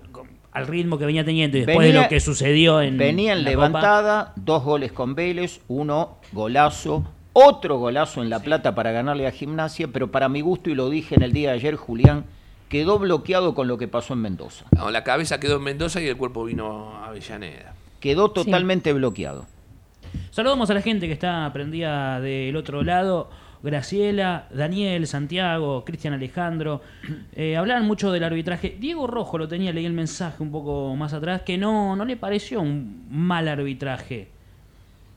al 0.54 0.68
ritmo 0.68 0.96
que 0.96 1.04
venía 1.04 1.24
teniendo. 1.24 1.58
Y 1.58 1.64
después 1.64 1.92
de 1.92 2.00
lo 2.00 2.08
que 2.08 2.20
sucedió 2.20 2.80
en. 2.80 2.96
Venía 2.96 3.32
en 3.32 3.44
la 3.44 3.50
levantada, 3.50 4.32
dos 4.36 4.62
goles 4.62 4.92
con 4.92 5.14
Vélez, 5.14 5.60
uno 5.68 6.18
golazo, 6.32 7.04
otro 7.34 7.78
golazo 7.78 8.22
en 8.22 8.30
La 8.30 8.40
Plata 8.40 8.74
para 8.74 8.92
ganarle 8.92 9.26
a 9.26 9.32
Gimnasia, 9.32 9.88
pero 9.88 10.10
para 10.10 10.28
mi 10.28 10.40
gusto, 10.40 10.70
y 10.70 10.74
lo 10.74 10.88
dije 10.88 11.16
en 11.16 11.22
el 11.22 11.32
día 11.32 11.50
de 11.50 11.56
ayer, 11.56 11.74
Julián, 11.74 12.24
quedó 12.68 12.98
bloqueado 12.98 13.54
con 13.54 13.66
lo 13.68 13.76
que 13.76 13.88
pasó 13.88 14.14
en 14.14 14.20
Mendoza. 14.20 14.64
No, 14.70 14.90
la 14.90 15.04
cabeza 15.04 15.40
quedó 15.40 15.56
en 15.56 15.64
Mendoza 15.64 16.00
y 16.00 16.06
el 16.06 16.16
cuerpo 16.16 16.44
vino 16.44 16.94
a 16.94 17.08
Avellaneda. 17.08 17.74
Quedó 17.98 18.30
totalmente 18.30 18.92
bloqueado. 18.92 19.46
Saludamos 20.30 20.70
a 20.70 20.74
la 20.74 20.82
gente 20.82 21.08
que 21.08 21.12
está 21.12 21.50
prendida 21.52 22.20
del 22.20 22.54
otro 22.54 22.84
lado. 22.84 23.28
Graciela, 23.64 24.46
Daniel, 24.54 25.06
Santiago, 25.06 25.84
Cristian 25.84 26.14
Alejandro. 26.14 26.80
Eh, 27.36 27.56
hablaban 27.56 27.84
mucho 27.84 28.12
del 28.12 28.22
arbitraje. 28.22 28.76
Diego 28.78 29.06
Rojo 29.08 29.38
lo 29.38 29.48
tenía, 29.48 29.72
leí 29.72 29.84
el 29.86 29.92
mensaje 29.92 30.40
un 30.42 30.52
poco 30.52 30.94
más 30.94 31.12
atrás, 31.12 31.42
que 31.42 31.58
no, 31.58 31.96
no 31.96 32.04
le 32.04 32.16
pareció 32.16 32.60
un 32.60 33.06
mal 33.10 33.48
arbitraje. 33.48 34.28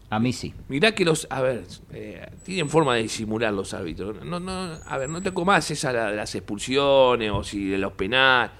A 0.10 0.20
mí 0.20 0.34
sí. 0.34 0.54
Mirá 0.68 0.94
que 0.94 1.06
los, 1.06 1.28
a 1.30 1.42
ver, 1.42 1.64
eh, 1.94 2.28
tienen 2.44 2.70
forma 2.70 2.96
de 2.96 3.04
disimular 3.04 3.54
los 3.54 3.74
árbitros. 3.74 4.24
No, 4.26 4.40
no, 4.40 4.52
a 4.86 4.98
ver, 4.98 5.10
no 5.10 5.22
te 5.22 5.32
comas 5.32 5.70
esa 5.70 5.92
de 5.94 6.16
las 6.16 6.34
expulsiones 6.34 7.30
o 7.32 7.44
si 7.44 7.68
de 7.68 7.78
los 7.78 7.92
penales. 7.94 8.52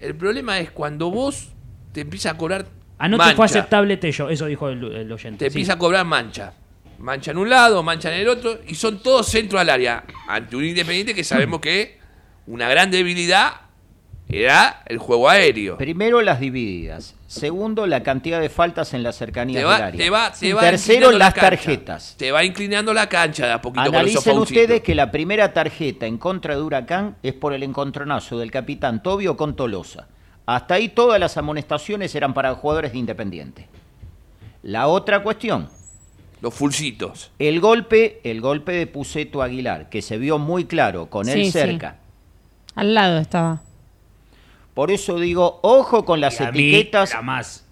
El 0.00 0.14
problema 0.16 0.58
es 0.58 0.70
cuando 0.72 1.10
vos 1.10 1.52
te 1.92 2.00
empiezas 2.02 2.34
a 2.34 2.36
cobrar 2.36 2.66
Anoche 2.98 3.18
mancha, 3.18 3.36
fue 3.36 3.44
aceptable 3.46 3.96
Tello, 3.96 4.28
eso 4.30 4.46
dijo 4.46 4.68
el, 4.68 4.84
el 4.84 5.12
oyente. 5.12 5.38
Te 5.46 5.50
Sí. 5.50 5.58
empieza 5.58 5.74
a 5.74 5.78
cobrar 5.78 6.04
mancha. 6.04 6.52
Mancha 6.98 7.30
en 7.32 7.38
un 7.38 7.50
lado, 7.50 7.82
mancha 7.82 8.14
en 8.14 8.20
el 8.20 8.28
otro, 8.28 8.60
y 8.66 8.74
son 8.74 9.02
todos 9.02 9.26
centro 9.28 9.58
al 9.58 9.68
área. 9.68 10.04
Ante 10.28 10.56
un 10.56 10.64
independiente 10.64 11.14
que 11.14 11.24
sabemos 11.24 11.60
que 11.60 11.98
una 12.46 12.68
gran 12.68 12.90
debilidad 12.90 13.52
era 14.28 14.82
el 14.86 14.98
juego 14.98 15.28
aéreo. 15.28 15.76
Primero, 15.76 16.22
las 16.22 16.40
divididas. 16.40 17.14
Segundo, 17.26 17.86
la 17.86 18.02
cantidad 18.02 18.40
de 18.40 18.48
faltas 18.48 18.94
en 18.94 19.02
las 19.02 19.16
cercanías 19.16 19.60
Te 19.60 19.64
va, 19.64 19.74
del 19.74 19.82
área. 19.82 19.98
te 20.04 20.10
va, 20.10 20.32
te 20.32 20.54
va 20.54 20.60
Tercero, 20.60 21.10
la 21.12 21.18
las 21.18 21.34
tarjetas. 21.34 22.14
Te 22.18 22.32
va 22.32 22.44
inclinando 22.44 22.94
la 22.94 23.08
cancha 23.08 23.46
de 23.46 23.52
a 23.52 23.60
poquito 23.60 23.82
Analicen 23.82 24.38
ustedes 24.38 24.80
que 24.82 24.94
la 24.94 25.10
primera 25.10 25.52
tarjeta 25.52 26.06
en 26.06 26.18
contra 26.18 26.54
de 26.54 26.62
Huracán 26.62 27.16
es 27.22 27.34
por 27.34 27.52
el 27.52 27.62
encontronazo 27.62 28.38
del 28.38 28.50
capitán 28.50 29.02
Tobio 29.02 29.36
con 29.36 29.56
Tolosa. 29.56 30.08
Hasta 30.46 30.74
ahí 30.74 30.88
todas 30.88 31.20
las 31.20 31.36
amonestaciones 31.36 32.14
eran 32.14 32.34
para 32.34 32.54
jugadores 32.54 32.92
de 32.92 32.98
Independiente. 32.98 33.68
La 34.62 34.88
otra 34.88 35.22
cuestión, 35.22 35.68
Los 36.42 36.52
fulcitos. 36.54 37.30
el 37.38 37.60
golpe, 37.60 38.20
el 38.24 38.40
golpe 38.42 38.72
de 38.72 38.86
Puceto 38.86 39.40
Aguilar, 39.42 39.88
que 39.88 40.02
se 40.02 40.18
vio 40.18 40.38
muy 40.38 40.64
claro 40.66 41.06
con 41.08 41.28
él 41.28 41.36
Sí, 41.38 41.44
sí. 41.46 41.50
cerca. 41.52 41.96
Al 42.74 42.92
lado 42.94 43.18
estaba. 43.18 43.62
Por 44.74 44.90
eso 44.90 45.18
digo, 45.18 45.60
ojo 45.62 46.04
con 46.04 46.20
las 46.20 46.40
Y 46.40 46.44
a 46.44 46.50
mí, 46.52 46.58
etiquetas. 46.74 47.12
la 47.12 47.22
más. 47.22 47.66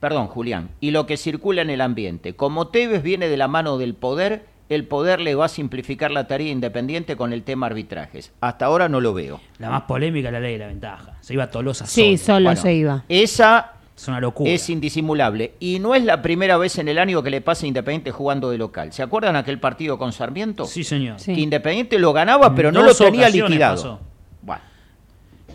Perdón, 0.00 0.26
Julián, 0.28 0.70
y 0.80 0.90
lo 0.90 1.06
que 1.06 1.16
circula 1.16 1.62
en 1.62 1.70
el 1.70 1.80
ambiente. 1.80 2.34
Como 2.34 2.68
Tevez 2.68 3.02
viene 3.02 3.28
de 3.28 3.36
la 3.36 3.48
mano 3.48 3.78
del 3.78 3.94
poder, 3.94 4.46
el 4.68 4.86
poder 4.86 5.20
le 5.20 5.34
va 5.34 5.46
a 5.46 5.48
simplificar 5.48 6.10
la 6.10 6.26
tarea 6.26 6.50
independiente 6.50 7.16
con 7.16 7.32
el 7.32 7.42
tema 7.42 7.66
arbitrajes. 7.66 8.32
Hasta 8.40 8.66
ahora 8.66 8.88
no 8.88 9.00
lo 9.00 9.12
veo. 9.14 9.40
La 9.58 9.70
más 9.70 9.82
polémica 9.82 10.30
la 10.30 10.40
ley 10.40 10.52
de 10.54 10.58
la 10.60 10.66
ventaja. 10.68 11.16
Se 11.20 11.34
iba 11.34 11.50
Tolosa 11.50 11.86
Sí, 11.86 12.16
solo. 12.16 12.36
solo 12.36 12.44
Bueno, 12.50 12.60
se 12.62 12.74
iba. 12.74 13.04
Esa 13.08 13.73
Es 13.96 14.08
una 14.08 14.20
locura. 14.20 14.50
es 14.50 14.68
indisimulable. 14.70 15.54
Y 15.60 15.78
no 15.78 15.94
es 15.94 16.02
la 16.04 16.20
primera 16.20 16.56
vez 16.56 16.78
en 16.78 16.88
el 16.88 16.98
año 16.98 17.22
que 17.22 17.30
le 17.30 17.40
pasa 17.40 17.64
a 17.64 17.68
Independiente 17.68 18.10
jugando 18.10 18.50
de 18.50 18.58
local. 18.58 18.92
¿Se 18.92 19.02
acuerdan 19.02 19.36
aquel 19.36 19.60
partido 19.60 19.98
con 19.98 20.12
Sarmiento? 20.12 20.64
Sí, 20.66 20.82
señor. 20.82 21.20
Sí. 21.20 21.34
Que 21.34 21.40
Independiente 21.40 21.98
lo 21.98 22.12
ganaba, 22.12 22.54
pero 22.54 22.72
no 22.72 22.82
Dos 22.82 22.98
lo 22.98 23.06
tenía 23.06 23.28
liquidado. 23.28 23.76
pasó. 23.76 24.00
Bueno, 24.42 24.62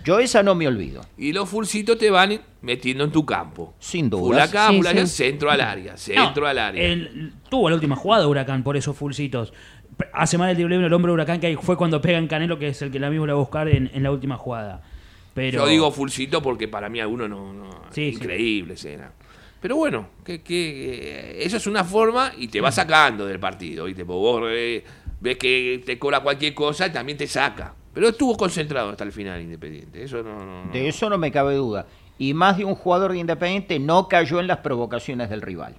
yo 0.06 0.20
esa 0.20 0.42
no 0.42 0.56
me 0.56 0.68
olvido. 0.68 1.02
Y 1.18 1.34
los 1.34 1.50
fulcitos 1.50 1.98
te 1.98 2.10
van 2.10 2.40
metiendo 2.62 3.04
en 3.04 3.12
tu 3.12 3.26
campo. 3.26 3.74
Sin 3.80 4.06
Sí, 4.06 4.12
full 4.12 4.36
allá, 4.38 5.06
sí. 5.06 5.08
centro 5.08 5.52
al 5.52 5.60
área, 5.62 5.92
No, 5.92 5.98
centro 5.98 6.48
al 6.48 6.58
área. 6.60 6.84
el- 6.84 7.34
tuvo 7.50 7.70
la 7.70 7.76
última 7.76 7.96
jugada 7.98 8.26
Huracán 8.28 8.64
por 8.64 8.78
esos 8.78 8.96
fulcitos. 8.96 9.54
Hace 10.14 10.38
mal 10.38 10.50
el 10.50 10.56
triple 10.56 10.78
el 10.78 10.94
hombre 10.94 11.12
Huracán 11.12 11.42
que 11.42 11.48
ahí 11.48 11.56
fue 11.58 11.76
cuando 11.76 12.02
pega 12.02 12.18
en 12.18 12.28
Canelo, 12.28 12.58
que 12.58 12.70
es 12.70 12.82
el 12.82 12.90
que 12.90 13.00
la 13.00 13.10
mismo 13.10 13.28
la 13.28 13.34
va 13.34 13.40
a 13.40 13.42
buscar 13.42 13.68
en, 13.68 13.92
en 13.94 14.02
la 14.02 14.12
última 14.12 14.38
jugada. 14.38 14.82
Pero 15.40 15.64
Yo 15.64 15.68
digo 15.68 15.92
fulcito 15.92 16.42
porque 16.42 16.68
para 16.68 16.90
mí 16.90 17.00
algunos 17.00 17.30
no, 17.30 17.54
no 17.54 17.70
Sí, 17.92 18.12
sí. 18.12 18.16
increíbles 18.18 18.84
eran. 18.86 19.12
Pero 19.62 19.76
bueno, 19.76 20.08
que, 20.24 20.42
que 20.42 21.40
eh, 21.40 21.44
eso 21.46 21.58
es 21.58 21.68
una 21.68 21.84
forma 21.84 22.32
y 22.38 22.48
te 22.48 22.62
va 22.62 22.72
sacando 22.72 23.26
del 23.26 23.40
partido, 23.40 23.86
¿viste? 23.86 24.04
Vos 24.04 24.42
eh, 24.48 24.84
ves 25.20 25.38
que 25.38 25.82
te 25.86 25.98
cobra 26.00 26.22
cualquier 26.22 26.54
cosa 26.54 26.88
y 26.88 26.92
también 26.92 27.18
te 27.18 27.28
saca. 27.28 27.74
Pero 27.94 28.10
estuvo 28.10 28.38
concentrado 28.38 28.90
hasta 28.92 29.04
el 29.04 29.12
final 29.12 29.42
Independiente. 29.42 30.04
Eso 30.04 30.22
no, 30.24 30.38
no, 30.46 30.66
no. 30.66 30.72
De 30.72 30.88
eso 30.88 31.10
no 31.10 31.18
me 31.18 31.32
cabe 31.32 31.56
duda. 31.56 31.88
Y 32.18 32.34
más 32.34 32.58
de 32.58 32.66
un 32.66 32.76
jugador 32.76 33.12
de 33.14 33.20
Independiente 33.20 33.80
no 33.80 34.08
cayó 34.08 34.40
en 34.40 34.48
las 34.48 34.58
provocaciones 34.58 35.30
del 35.30 35.42
rival. 35.42 35.76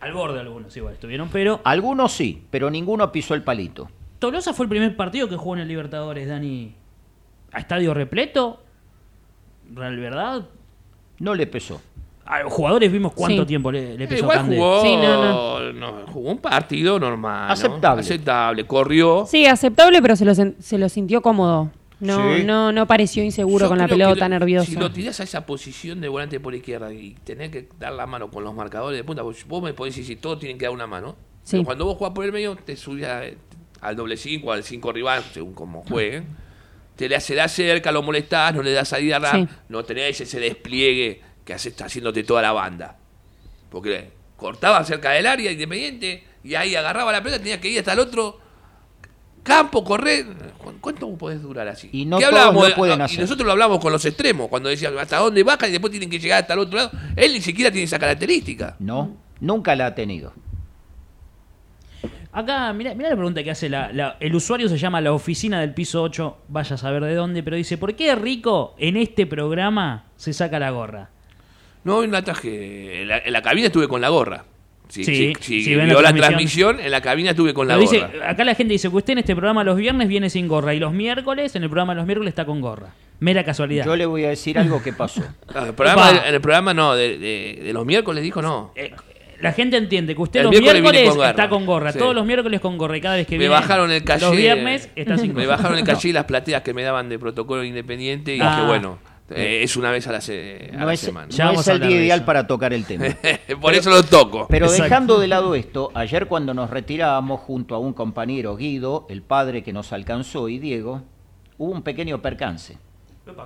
Al 0.00 0.12
borde 0.12 0.40
algunos 0.40 0.76
igual 0.76 0.94
estuvieron, 0.94 1.28
pero 1.30 1.60
Algunos 1.64 2.12
sí, 2.12 2.42
pero 2.50 2.70
ninguno 2.70 3.10
pisó 3.12 3.34
el 3.34 3.42
palito. 3.42 3.88
Tolosa 4.18 4.52
fue 4.52 4.64
el 4.64 4.70
primer 4.70 4.96
partido 4.96 5.28
que 5.28 5.36
jugó 5.36 5.54
en 5.56 5.62
el 5.62 5.68
Libertadores, 5.68 6.28
Dani. 6.28 6.74
A 7.52 7.60
estadio 7.60 7.94
repleto. 7.94 8.62
Real 9.74 9.96
verdad. 9.98 10.46
No 11.18 11.34
le 11.34 11.46
pesó. 11.46 11.80
A 12.24 12.42
los 12.42 12.52
jugadores 12.52 12.90
vimos 12.90 13.12
cuánto 13.12 13.42
Sí. 13.42 13.46
tiempo 13.46 13.70
le, 13.70 13.96
le 13.96 14.04
Eh, 14.04 14.08
pesó 14.08 14.22
igual 14.24 14.46
jugó, 14.46 14.82
Sí, 14.82 14.96
no, 14.96 15.72
no, 15.72 16.06
jugó 16.08 16.30
un 16.32 16.38
partido 16.38 16.98
normal. 16.98 17.46
¿no? 17.46 17.52
Aceptable. 17.52 18.00
Aceptable. 18.00 18.66
Corrió. 18.66 19.26
Sí, 19.30 19.46
aceptable, 19.46 20.02
pero 20.02 20.16
se 20.16 20.24
lo, 20.24 20.32
sen- 20.32 20.56
se 20.58 20.76
lo 20.76 20.88
sintió 20.88 21.22
cómodo. 21.22 21.70
No, 22.00 22.34
Sí. 22.36 22.42
no, 22.44 22.72
no 22.72 22.86
pareció 22.86 23.22
inseguro 23.22 23.66
Yo 23.66 23.68
con 23.70 23.78
la 23.78 23.84
creo 23.86 23.96
pelota 23.96 24.14
que 24.14 24.20
tan 24.20 24.30
nerviosa. 24.32 24.66
Si 24.70 24.76
lo 24.76 24.90
tirás 24.90 25.18
a 25.20 25.22
esa 25.22 25.46
posición 25.46 26.00
de 26.00 26.08
volante 26.08 26.40
por 26.40 26.54
izquierda 26.54 26.92
y 26.92 27.16
tenés 27.24 27.50
que 27.50 27.68
dar 27.78 27.92
la 27.92 28.06
mano 28.06 28.28
con 28.30 28.44
los 28.44 28.52
marcadores 28.54 28.98
de 28.98 29.04
punta, 29.04 29.22
vos 29.22 29.46
vos 29.48 29.62
me 29.62 29.72
podés 29.72 29.96
decir, 29.96 30.20
todos 30.20 30.38
tienen 30.38 30.58
que 30.58 30.66
dar 30.66 30.74
una 30.74 30.86
mano. 30.86 31.16
Sí. 31.42 31.52
Pero 31.52 31.64
cuando 31.64 31.84
vos 31.86 31.96
jugás 31.96 32.12
por 32.12 32.24
el 32.24 32.32
medio, 32.32 32.56
te 32.56 32.76
subís 32.76 33.06
a- 33.06 33.22
al 33.80 33.96
doble 33.96 34.16
5, 34.16 34.52
al 34.52 34.62
5 34.64 34.90
rival, 34.92 35.22
según 35.32 35.54
como 35.54 35.84
jueguen. 35.84 36.26
Te 36.96 37.08
le, 37.08 37.20
se 37.20 37.34
le 37.34 37.42
acerca, 37.42 37.92
lo 37.92 38.02
molestás, 38.02 38.54
no 38.54 38.62
le 38.62 38.72
das 38.72 38.88
salida 38.88 39.18
a 39.18 39.32
Sí. 39.32 39.46
no 39.68 39.84
tenés 39.84 40.20
ese 40.20 40.40
despliegue 40.40 41.20
que 41.44 41.54
hace, 41.54 41.68
está 41.68 41.84
haciéndote 41.86 42.24
toda 42.24 42.40
la 42.42 42.52
banda. 42.52 42.96
Porque 43.70 44.10
cortaba 44.36 44.82
cerca 44.84 45.10
del 45.10 45.26
área 45.26 45.52
independiente 45.52 46.24
y 46.42 46.54
ahí 46.54 46.74
agarraba 46.74 47.12
la 47.12 47.22
pelota, 47.22 47.38
tenía 47.38 47.60
que 47.60 47.68
ir 47.68 47.78
hasta 47.80 47.92
el 47.92 47.98
otro 48.00 48.40
campo, 49.42 49.84
correr. 49.84 50.26
¿Cu- 50.58 50.74
¿Cuánto 50.80 51.08
podés 51.16 51.40
durar 51.42 51.68
así? 51.68 51.88
Y 51.92 52.04
no 52.04 52.18
¿Qué 52.18 52.24
todos 52.24 52.34
hablábamos 52.38 52.62
lo 52.62 52.68
de- 52.70 52.74
pueden 52.74 53.00
y 53.10 53.16
nosotros 53.18 53.46
lo 53.46 53.52
hablamos 53.52 53.78
con 53.80 53.92
los 53.92 54.04
extremos, 54.04 54.48
cuando 54.48 54.68
decían 54.68 54.98
hasta 54.98 55.18
dónde 55.18 55.42
bajan 55.44 55.68
y 55.68 55.72
después 55.72 55.90
tienen 55.90 56.10
que 56.10 56.18
llegar 56.18 56.40
hasta 56.42 56.54
el 56.54 56.60
otro 56.60 56.76
lado. 56.78 56.90
Él 57.14 57.32
ni 57.32 57.40
siquiera 57.40 57.70
tiene 57.70 57.84
esa 57.84 57.98
característica. 57.98 58.74
No, 58.80 59.16
nunca 59.40 59.76
la 59.76 59.86
ha 59.86 59.94
tenido. 59.94 60.32
Acá, 62.38 62.70
mira, 62.74 62.94
mira 62.94 63.08
la 63.08 63.16
pregunta 63.16 63.42
que 63.42 63.50
hace 63.50 63.70
la, 63.70 63.90
la- 63.92 64.16
el 64.20 64.34
usuario, 64.34 64.68
se 64.68 64.76
llama 64.76 65.00
la 65.00 65.12
oficina 65.12 65.58
del 65.60 65.72
piso 65.72 66.02
8, 66.02 66.36
vaya 66.48 66.74
a 66.74 66.78
saber 66.78 67.02
de 67.04 67.14
dónde, 67.14 67.42
pero 67.42 67.56
dice, 67.56 67.78
¿por 67.78 67.94
qué 67.94 68.14
Rico 68.14 68.74
en 68.78 68.98
este 68.98 69.26
programa 69.26 70.04
se 70.16 70.34
saca 70.34 70.58
la 70.58 70.68
gorra? 70.70 71.08
No, 71.84 71.96
hoy 71.96 72.08
no 72.08 72.12
la 72.12 72.22
traje. 72.22 73.02
En 73.02 73.08
la, 73.08 73.18
en 73.18 73.32
la 73.32 73.40
cabina 73.40 73.68
estuve 73.68 73.88
con 73.88 74.00
la 74.02 74.10
gorra. 74.10 74.44
Si, 74.88 75.02
Sí, 75.02 75.32
si- 75.40 75.62
si 75.64 75.74
vio 75.74 76.00
la 76.00 76.12
la 76.12 76.14
transmisión. 76.14 76.78
en 76.78 76.90
la 76.90 77.00
cabina 77.00 77.30
estuve 77.30 77.54
con 77.54 77.66
la 77.68 77.74
Pero 77.74 77.90
dice, 77.90 78.00
gorra. 78.06 78.30
acá 78.30 78.44
la 78.44 78.54
gente 78.54 78.72
dice 78.74 78.90
que 78.90 78.96
usted 78.96 79.12
en 79.14 79.18
este 79.20 79.34
programa 79.34 79.64
los 79.64 79.76
viernes 79.78 80.06
viene 80.06 80.28
sin 80.28 80.46
gorra 80.46 80.74
y 80.74 80.78
los 80.78 80.92
miércoles, 80.92 81.56
en 81.56 81.62
el 81.62 81.70
programa 81.70 81.94
de 81.94 82.00
los 82.00 82.06
miércoles 82.06 82.32
está 82.32 82.44
con 82.44 82.60
gorra. 82.60 82.88
Mera 83.18 83.42
casualidad. 83.44 83.86
Yo 83.86 83.96
le 83.96 84.04
voy 84.04 84.24
a 84.24 84.28
decir 84.28 84.58
algo 84.58 84.82
que 84.82 84.92
pasó. 84.92 85.22
Ah, 85.54 85.64
el 85.68 85.72
programa, 85.74 86.10
Opa. 86.10 86.28
en 86.28 86.34
el 86.34 86.40
programa 86.42 86.74
no, 86.74 86.94
de, 86.94 87.16
de- 87.18 87.60
de 87.64 87.72
los 87.72 87.86
miércoles 87.86 88.22
dijo 88.22 88.42
no. 88.42 88.72
Eh, 88.76 88.92
la 89.40 89.52
gente 89.52 89.76
entiende 89.76 90.14
que 90.14 90.22
usted 90.22 90.40
El 90.40 90.46
los 90.46 90.60
miércoles 90.60 91.08
con 91.08 91.16
gorra. 91.18 91.30
está 91.30 91.48
con 91.48 91.66
gorra, 91.66 91.92
Sí. 91.92 91.98
todos 91.98 92.14
los 92.14 92.24
miércoles 92.26 92.60
con 92.60 92.78
gorra 92.78 92.96
y 92.96 93.00
cada 93.00 93.16
vez 93.16 93.26
que 93.26 93.34
me 93.34 93.38
viene 93.40 93.54
bajaron 93.54 93.90
el 93.90 94.02
calle. 94.04 94.26
los 94.26 94.36
viernes 94.36 94.90
está 94.96 95.18
sin 95.18 95.28
gorra. 95.32 95.40
Me 95.40 95.46
bajaron 95.46 95.78
el 95.78 95.84
calle 95.84 96.08
y 96.08 96.12
las 96.12 96.24
plateas 96.24 96.62
que 96.62 96.72
me 96.74 96.82
daban 96.82 97.08
de 97.08 97.18
protocolo 97.18 97.64
independiente 97.64 98.34
y 98.36 98.40
Ah. 98.40 98.50
dije, 98.56 98.66
bueno, 98.66 98.98
eh, 99.30 99.60
es 99.64 99.76
una 99.76 99.90
vez 99.90 100.06
a 100.06 100.12
la, 100.12 100.20
se- 100.20 100.70
a 100.72 100.76
No 100.78 100.86
la 100.86 100.94
es, 100.94 101.00
semana. 101.00 101.28
Ya 101.30 101.44
no 101.46 101.50
vamos 101.50 101.66
es 101.66 101.74
el 101.74 101.80
día 101.80 101.96
de 101.98 102.04
ideal 102.04 102.24
para 102.24 102.46
tocar 102.46 102.72
el 102.72 102.84
tema. 102.84 103.06
Por 103.60 103.74
eso 103.74 103.90
lo 103.90 104.02
toco. 104.04 104.46
Pero 104.48 104.66
Exacto. 104.66 104.84
dejando 104.84 105.18
de 105.20 105.26
lado 105.28 105.54
esto, 105.54 105.90
ayer 105.94 106.26
cuando 106.26 106.54
nos 106.54 106.70
retirábamos 106.70 107.40
junto 107.40 107.74
a 107.74 107.78
un 107.78 107.92
compañero 107.92 108.56
Guido, 108.56 109.06
el 109.10 109.22
padre 109.22 109.62
que 109.64 109.72
nos 109.72 109.92
alcanzó 109.92 110.48
y 110.48 110.58
Diego, 110.60 111.02
hubo 111.58 111.72
un 111.72 111.82
pequeño 111.82 112.22
percance. 112.22 112.78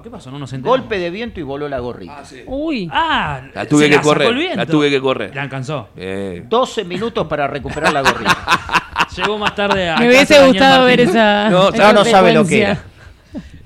¿Qué 0.03 0.11
pasó? 0.11 0.31
No 0.31 0.39
nos 0.39 0.53
enteramos. 0.53 0.81
Golpe 0.81 0.99
de 0.99 1.09
viento 1.09 1.41
y 1.41 1.43
voló 1.43 1.67
la 1.69 1.79
gorrita. 1.79 2.23
Uy, 2.47 2.89
Ah, 2.93 3.41
La 3.55 3.65
tuve 3.67 3.85
se 3.85 3.89
que 3.89 3.95
sacó 3.97 4.09
correr, 4.09 4.29
el 4.29 4.35
viento. 4.37 4.57
la 4.57 4.67
tuve 4.67 4.91
que 4.91 5.01
correr. 5.01 5.35
La 5.35 5.43
alcanzó. 5.43 5.89
Eh, 5.97 6.45
12 6.47 6.85
minutos 6.85 7.27
para 7.27 7.47
recuperar 7.47 7.91
la 7.93 8.03
gorrita. 8.03 8.37
Llegó 9.17 9.39
más 9.39 9.55
tarde 9.55 9.89
a 9.89 9.97
me 9.97 10.09
hubiese 10.09 10.47
gustado 10.47 10.85
ver 10.85 11.01
esa. 11.01 11.49
No, 11.49 11.71
esa 11.71 11.93
no, 11.95 12.05
sabe 12.05 12.33
lo 12.35 12.47
que 12.47 12.63
era. 12.63 12.85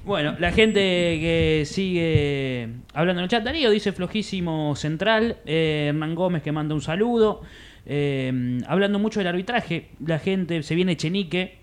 Bueno, 0.04 0.36
la 0.38 0.52
gente 0.52 0.78
que 0.80 1.62
sigue 1.64 2.68
hablando 2.92 3.20
en 3.20 3.24
el 3.24 3.30
chat, 3.30 3.42
Darío 3.42 3.70
dice 3.70 3.90
flojísimo 3.92 4.76
central, 4.76 5.38
eh, 5.46 5.86
Hernán 5.88 6.14
Gómez 6.14 6.42
que 6.42 6.52
manda 6.52 6.74
un 6.74 6.82
saludo, 6.82 7.40
eh, 7.86 8.60
hablando 8.68 8.98
mucho 8.98 9.20
del 9.20 9.28
arbitraje, 9.28 9.88
la 10.04 10.18
gente, 10.18 10.62
se 10.62 10.74
viene 10.74 10.98
Chenique 10.98 11.56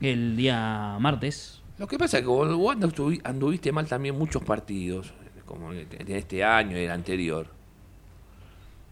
el 0.00 0.38
día 0.38 0.96
martes, 1.00 1.59
Lo 1.80 1.86
que 1.86 1.98
pasa 1.98 2.18
es 2.18 2.22
que 2.24 2.28
vos, 2.28 2.54
vos 2.54 2.76
anduvi- 2.76 3.22
anduviste 3.24 3.72
mal 3.72 3.86
también 3.86 4.14
muchos 4.16 4.44
partidos, 4.44 5.14
como 5.46 5.72
en 5.72 5.88
este 6.08 6.44
año 6.44 6.78
y 6.78 6.82
el 6.84 6.90
anterior. 6.90 7.46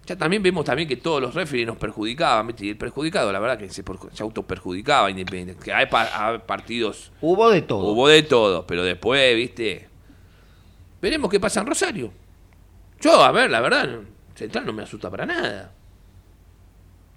Ya 0.07 0.17
también 0.17 0.43
vemos 0.43 0.65
también 0.65 0.89
que 0.89 0.97
todos 0.97 1.21
los 1.21 1.35
referees 1.35 1.67
nos 1.67 1.77
perjudicaban, 1.77 2.47
¿viste? 2.47 2.65
y 2.65 2.71
el 2.71 2.79
perjudicado, 2.79 3.31
la 3.31 3.41
verdad 3.41 3.59
que 3.59 3.69
se, 3.69 3.85
se 4.15 4.23
autoperjudicaba 4.23 5.11
Independiente. 5.11 5.63
Que 5.63 5.71
hay, 5.71 5.85
pa- 5.85 6.09
hay 6.31 6.39
partidos, 6.39 7.13
Hubo 7.21 7.51
de 7.51 7.61
todo. 7.61 7.85
hubo 7.93 8.09
de 8.09 8.23
todo, 8.23 8.67
pero 8.67 8.83
después, 8.83 9.37
¿viste? 9.37 9.87
Veremos 11.03 11.31
qué 11.31 11.39
pasa 11.39 11.61
en 11.61 11.67
Rosario. 11.67 12.11
Yo, 13.03 13.23
a 13.23 13.31
ver, 13.33 13.51
la 13.51 13.61
verdad, 13.61 14.01
Central 14.35 14.65
no 14.65 14.73
me 14.73 14.83
asusta 14.85 15.11
para 15.11 15.27
nada. 15.27 15.73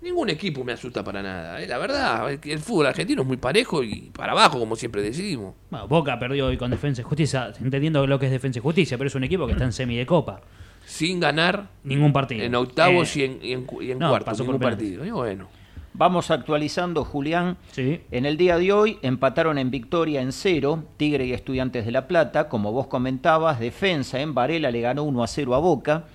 Ningún 0.02 0.30
equipo 0.32 0.64
me 0.64 0.74
asusta 0.74 1.04
para 1.04 1.22
nada. 1.22 1.62
eh, 1.62 1.68
La 1.68 1.78
verdad, 1.78 2.32
el 2.32 2.60
fútbol 2.60 2.88
argentino 2.88 3.22
es 3.22 3.28
muy 3.28 3.38
parejo 3.38 3.84
y 3.84 4.10
para 4.16 4.32
abajo, 4.32 4.58
como 4.60 4.76
siempre 4.76 5.02
decimos. 5.04 5.54
Bueno, 5.70 5.88
Boca 5.88 6.18
perdió 6.18 6.48
hoy 6.48 6.58
con 6.58 6.72
Defensa 6.72 7.02
y 7.02 7.04
Justicia, 7.04 7.54
entendiendo 7.62 8.06
lo 8.08 8.18
que 8.18 8.26
es 8.26 8.32
Defensa 8.32 8.60
y 8.60 8.62
Justicia, 8.62 8.98
pero 8.98 9.08
es 9.10 9.16
un 9.16 9.24
equipo 9.24 9.46
que 9.46 9.52
está 9.54 9.66
en 9.66 9.74
semi 9.74 9.96
de 9.98 10.06
copa, 10.08 10.42
sin 10.86 11.20
ganar 11.20 11.68
ningún 11.84 12.12
partido. 12.14 12.44
en 12.44 12.56
octavos 12.56 13.16
Eh, 13.16 13.20
y 13.20 13.24
en, 13.24 13.40
y 13.44 13.54
en 13.54 13.68
y 13.82 13.92
en 13.92 14.00
no, 14.00 14.10
cuartos, 14.10 14.26
pasó 14.26 14.44
por 14.46 14.56
ningún 14.56 14.70
partido. 14.70 15.06
Y 15.06 15.12
bueno, 15.12 15.48
Vamos 15.94 16.32
actualizando, 16.32 17.04
Julián. 17.04 17.58
Sí. 17.74 18.00
En 18.12 18.26
el 18.26 18.38
día 18.38 18.58
de 18.58 18.72
hoy 18.72 18.98
empataron 19.02 19.58
en 19.58 19.70
victoria 19.72 20.22
en 20.22 20.32
cero 20.32 20.86
Tigre 20.96 21.26
y 21.26 21.34
Estudiantes 21.34 21.86
de 21.86 21.92
La 21.92 22.08
Plata. 22.08 22.48
Como 22.48 22.72
vos 22.72 22.88
comentabas, 22.88 23.60
Defensa 23.60 24.22
en 24.22 24.34
Varela 24.34 24.72
le 24.72 24.80
ganó 24.80 25.04
1 25.04 25.22
a 25.22 25.28
0 25.28 25.54
a 25.54 25.60
Boca. 25.60 26.06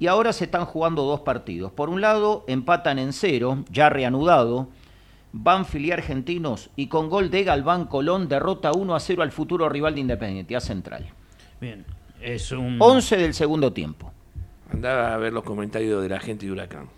Y 0.00 0.06
ahora 0.08 0.32
se 0.32 0.44
están 0.44 0.64
jugando 0.64 1.02
dos 1.04 1.20
partidos. 1.20 1.70
Por 1.72 1.90
un 1.90 2.00
lado, 2.00 2.44
empatan 2.48 2.98
en 2.98 3.12
cero, 3.12 3.64
ya 3.70 3.88
reanudado. 3.90 4.68
Banfield 5.32 5.86
y 5.86 5.92
Argentinos. 5.92 6.70
Y 6.74 6.88
con 6.88 7.08
gol 7.08 7.30
de 7.30 7.44
Galván 7.44 7.84
Colón 7.84 8.26
derrota 8.28 8.72
1 8.72 8.94
a 8.96 8.98
0 8.98 9.22
al 9.22 9.30
futuro 9.30 9.68
rival 9.68 9.94
de 9.94 10.00
Independiente, 10.00 10.56
a 10.56 10.60
Central. 10.60 11.06
Bien, 11.60 11.84
es 12.20 12.50
un... 12.50 12.78
11 12.80 13.16
del 13.18 13.34
segundo 13.34 13.72
tiempo. 13.72 14.10
andaba 14.72 15.14
a 15.14 15.18
ver 15.18 15.32
los 15.32 15.44
comentarios 15.44 16.02
de 16.02 16.08
la 16.08 16.18
gente 16.18 16.46
de 16.46 16.52
Huracán. 16.52 16.88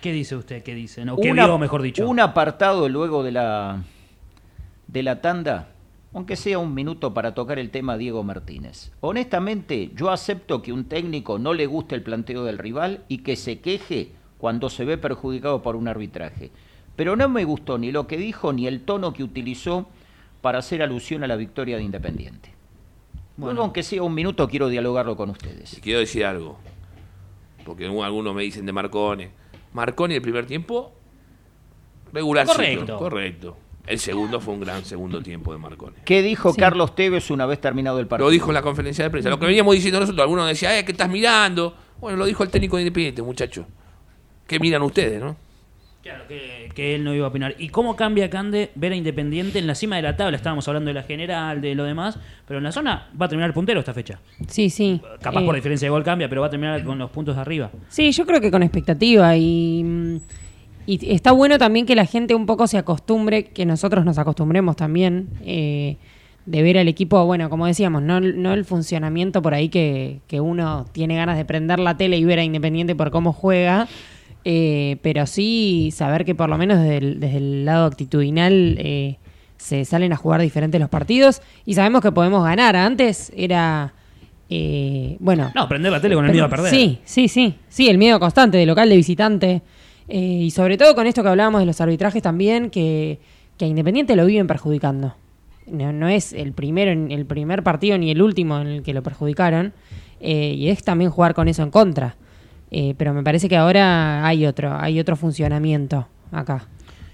¿Qué 0.00 0.12
dice 0.12 0.36
usted? 0.36 0.62
¿Qué 0.62 0.74
dice? 0.74 1.04
No, 1.04 1.16
¿Qué 1.16 1.30
Una- 1.30 1.46
vio, 1.46 1.58
mejor 1.58 1.82
dicho? 1.82 2.08
Un 2.08 2.20
apartado 2.20 2.88
luego 2.88 3.22
de 3.22 3.32
la, 3.32 3.82
de 4.86 5.02
la 5.02 5.20
tanda, 5.20 5.68
aunque 6.12 6.36
sea 6.36 6.58
un 6.58 6.74
minuto 6.74 7.14
para 7.14 7.34
tocar 7.34 7.58
el 7.58 7.70
tema 7.70 7.96
Diego 7.96 8.24
Martínez. 8.24 8.92
Honestamente, 9.00 9.90
yo 9.94 10.10
acepto 10.10 10.60
que 10.62 10.72
un 10.72 10.84
técnico 10.84 11.38
no 11.38 11.54
le 11.54 11.66
guste 11.66 11.94
el 11.94 12.02
planteo 12.02 12.44
del 12.44 12.58
rival 12.58 13.04
y 13.08 13.18
que 13.18 13.36
se 13.36 13.60
queje 13.60 14.12
cuando 14.38 14.70
se 14.70 14.84
ve 14.84 14.98
perjudicado 14.98 15.62
por 15.62 15.76
un 15.76 15.86
arbitraje. 15.86 16.50
Pero 16.96 17.14
no 17.14 17.28
me 17.28 17.44
gustó 17.44 17.78
ni 17.78 17.92
lo 17.92 18.06
que 18.06 18.16
dijo 18.16 18.52
ni 18.52 18.66
el 18.66 18.82
tono 18.82 19.12
que 19.12 19.22
utilizó 19.22 19.88
para 20.40 20.58
hacer 20.58 20.82
alusión 20.82 21.22
a 21.22 21.28
la 21.28 21.36
victoria 21.36 21.76
de 21.76 21.84
Independiente. 21.84 22.50
Luego, 23.36 23.62
aunque 23.62 23.82
sea 23.82 24.02
un 24.02 24.14
minuto, 24.14 24.48
quiero 24.48 24.68
dialogarlo 24.68 25.16
con 25.16 25.30
ustedes. 25.30 25.78
Y 25.78 25.80
quiero 25.80 26.00
decir 26.00 26.26
algo, 26.26 26.58
porque 27.64 27.86
algunos 27.86 28.34
me 28.34 28.42
dicen 28.42 28.66
de 28.66 28.72
Marcone. 28.72 29.30
Marcone 29.72 30.16
el 30.16 30.22
primer 30.22 30.46
tiempo, 30.46 30.92
regular. 32.12 32.46
Correcto. 32.46 32.98
Correcto. 32.98 33.56
El 33.90 33.98
segundo 33.98 34.40
fue 34.40 34.54
un 34.54 34.60
gran 34.60 34.84
segundo 34.84 35.20
tiempo 35.20 35.52
de 35.52 35.58
Marcone. 35.58 35.96
¿Qué 36.04 36.22
dijo 36.22 36.52
Sí. 36.52 36.60
Carlos 36.60 36.94
Tevez 36.94 37.28
una 37.30 37.44
vez 37.44 37.60
terminado 37.60 37.98
el 37.98 38.06
partido? 38.06 38.28
Lo 38.28 38.32
dijo 38.32 38.48
en 38.50 38.54
la 38.54 38.62
conferencia 38.62 39.02
de 39.04 39.10
prensa. 39.10 39.28
Lo 39.30 39.38
que 39.40 39.46
veníamos 39.46 39.74
diciendo 39.74 39.98
nosotros, 39.98 40.22
algunos 40.22 40.46
decían, 40.46 40.74
eh, 40.76 40.84
¿qué 40.84 40.92
estás 40.92 41.08
mirando? 41.10 41.76
Bueno, 42.00 42.16
lo 42.18 42.24
dijo 42.26 42.44
el 42.44 42.50
técnico 42.50 42.76
de 42.76 42.82
Independiente, 42.82 43.20
muchachos. 43.22 43.66
¿Qué 44.46 44.60
miran 44.60 44.82
ustedes, 44.82 45.20
no? 45.20 45.36
Claro, 46.04 46.24
que, 46.28 46.70
que 46.74 46.94
él 46.94 47.02
no 47.04 47.14
iba 47.14 47.26
a 47.26 47.28
opinar. 47.30 47.56
¿Y 47.58 47.68
cómo 47.68 47.94
cambia 47.96 48.30
Cande 48.30 48.70
ver 48.76 48.92
a 48.92 48.96
Independiente 48.96 49.58
en 49.58 49.66
la 49.66 49.74
cima 49.74 49.96
de 49.96 50.02
la 50.02 50.16
tabla? 50.16 50.36
Estábamos 50.36 50.66
hablando 50.68 50.88
de 50.88 50.94
la 50.94 51.02
general, 51.02 51.60
de 51.60 51.74
lo 51.74 51.82
demás, 51.84 52.16
pero 52.46 52.58
en 52.58 52.64
la 52.64 52.72
zona 52.72 53.10
va 53.20 53.26
a 53.26 53.28
terminar 53.28 53.50
el 53.50 53.54
puntero 53.54 53.80
esta 53.80 53.92
fecha. 53.92 54.20
Sí, 54.46 54.70
sí. 54.70 55.00
Capaz 55.20 55.42
Eh, 55.42 55.44
por 55.44 55.54
diferencia 55.56 55.86
de 55.86 55.90
gol 55.90 56.04
cambia, 56.04 56.28
pero 56.28 56.40
va 56.42 56.46
a 56.46 56.50
terminar 56.50 56.84
con 56.84 56.96
los 56.96 57.10
puntos 57.10 57.34
de 57.34 57.40
arriba. 57.42 57.70
Sí, 57.88 58.12
yo 58.12 58.24
creo 58.24 58.40
que 58.40 58.50
con 58.52 58.62
expectativa 58.62 59.36
y, 59.36 59.82
mm, 59.84 60.16
y 60.86 61.12
está 61.12 61.32
bueno 61.32 61.58
también 61.58 61.86
que 61.86 61.94
la 61.94 62.06
gente 62.06 62.34
un 62.34 62.46
poco 62.46 62.66
se 62.66 62.78
acostumbre, 62.78 63.44
que 63.44 63.66
nosotros 63.66 64.04
nos 64.04 64.18
acostumbremos 64.18 64.76
también 64.76 65.28
eh, 65.44 65.96
de 66.46 66.62
ver 66.62 66.78
al 66.78 66.88
equipo, 66.88 67.24
bueno, 67.26 67.50
como 67.50 67.66
decíamos, 67.66 68.02
no, 68.02 68.20
no 68.20 68.52
el 68.52 68.64
funcionamiento 68.64 69.42
por 69.42 69.54
ahí 69.54 69.68
que, 69.68 70.20
que 70.26 70.40
uno 70.40 70.86
tiene 70.92 71.16
ganas 71.16 71.36
de 71.36 71.44
prender 71.44 71.78
la 71.78 71.96
tele 71.96 72.16
y 72.16 72.24
ver 72.24 72.38
a 72.38 72.44
Independiente 72.44 72.94
por 72.94 73.10
cómo 73.10 73.32
juega, 73.32 73.88
eh, 74.44 74.96
pero 75.02 75.26
sí 75.26 75.90
saber 75.92 76.24
que 76.24 76.34
por 76.34 76.48
lo 76.48 76.56
menos 76.56 76.78
desde 76.78 76.96
el, 76.96 77.20
desde 77.20 77.36
el 77.36 77.64
lado 77.64 77.86
actitudinal 77.86 78.76
eh, 78.78 79.18
se 79.58 79.84
salen 79.84 80.12
a 80.12 80.16
jugar 80.16 80.40
diferentes 80.40 80.80
los 80.80 80.88
partidos 80.88 81.42
y 81.66 81.74
sabemos 81.74 82.00
que 82.00 82.10
podemos 82.10 82.42
ganar. 82.42 82.74
Antes 82.74 83.30
era 83.36 83.92
eh, 84.52 85.16
bueno, 85.20 85.52
No, 85.54 85.68
prender 85.68 85.92
la 85.92 86.00
tele 86.00 86.16
con 86.16 86.24
el 86.24 86.32
miedo 86.32 86.46
a 86.46 86.48
perder. 86.48 86.70
Sí, 86.70 86.98
sí, 87.04 87.28
sí. 87.28 87.54
Sí, 87.68 87.88
el 87.88 87.98
miedo 87.98 88.18
constante 88.18 88.58
de 88.58 88.66
local, 88.66 88.88
de 88.88 88.96
visitante. 88.96 89.62
Eh, 90.10 90.18
y 90.18 90.50
sobre 90.50 90.76
todo 90.76 90.94
con 90.96 91.06
esto 91.06 91.22
que 91.22 91.28
hablábamos 91.28 91.60
de 91.60 91.66
los 91.66 91.80
arbitrajes 91.80 92.20
también, 92.20 92.68
que, 92.70 93.20
que 93.56 93.64
a 93.64 93.68
Independiente 93.68 94.16
lo 94.16 94.26
viven 94.26 94.48
perjudicando. 94.48 95.14
No, 95.66 95.92
no 95.92 96.08
es 96.08 96.32
el 96.32 96.52
primero, 96.52 96.90
el 96.90 97.26
primer 97.26 97.62
partido 97.62 97.96
ni 97.96 98.10
el 98.10 98.20
último 98.20 98.58
en 98.58 98.66
el 98.66 98.82
que 98.82 98.92
lo 98.92 99.02
perjudicaron. 99.02 99.72
eh, 100.20 100.54
y 100.56 100.68
es 100.68 100.82
también 100.82 101.10
jugar 101.10 101.34
con 101.34 101.46
eso 101.48 101.62
en 101.62 101.70
contra. 101.70 102.16
Eh, 102.72 102.94
pero 102.98 103.14
me 103.14 103.22
parece 103.22 103.48
que 103.48 103.56
ahora 103.56 104.26
hay 104.26 104.46
otro, 104.46 104.76
hay 104.76 104.98
otro 105.00 105.16
funcionamiento 105.16 106.06
acá. 106.32 106.66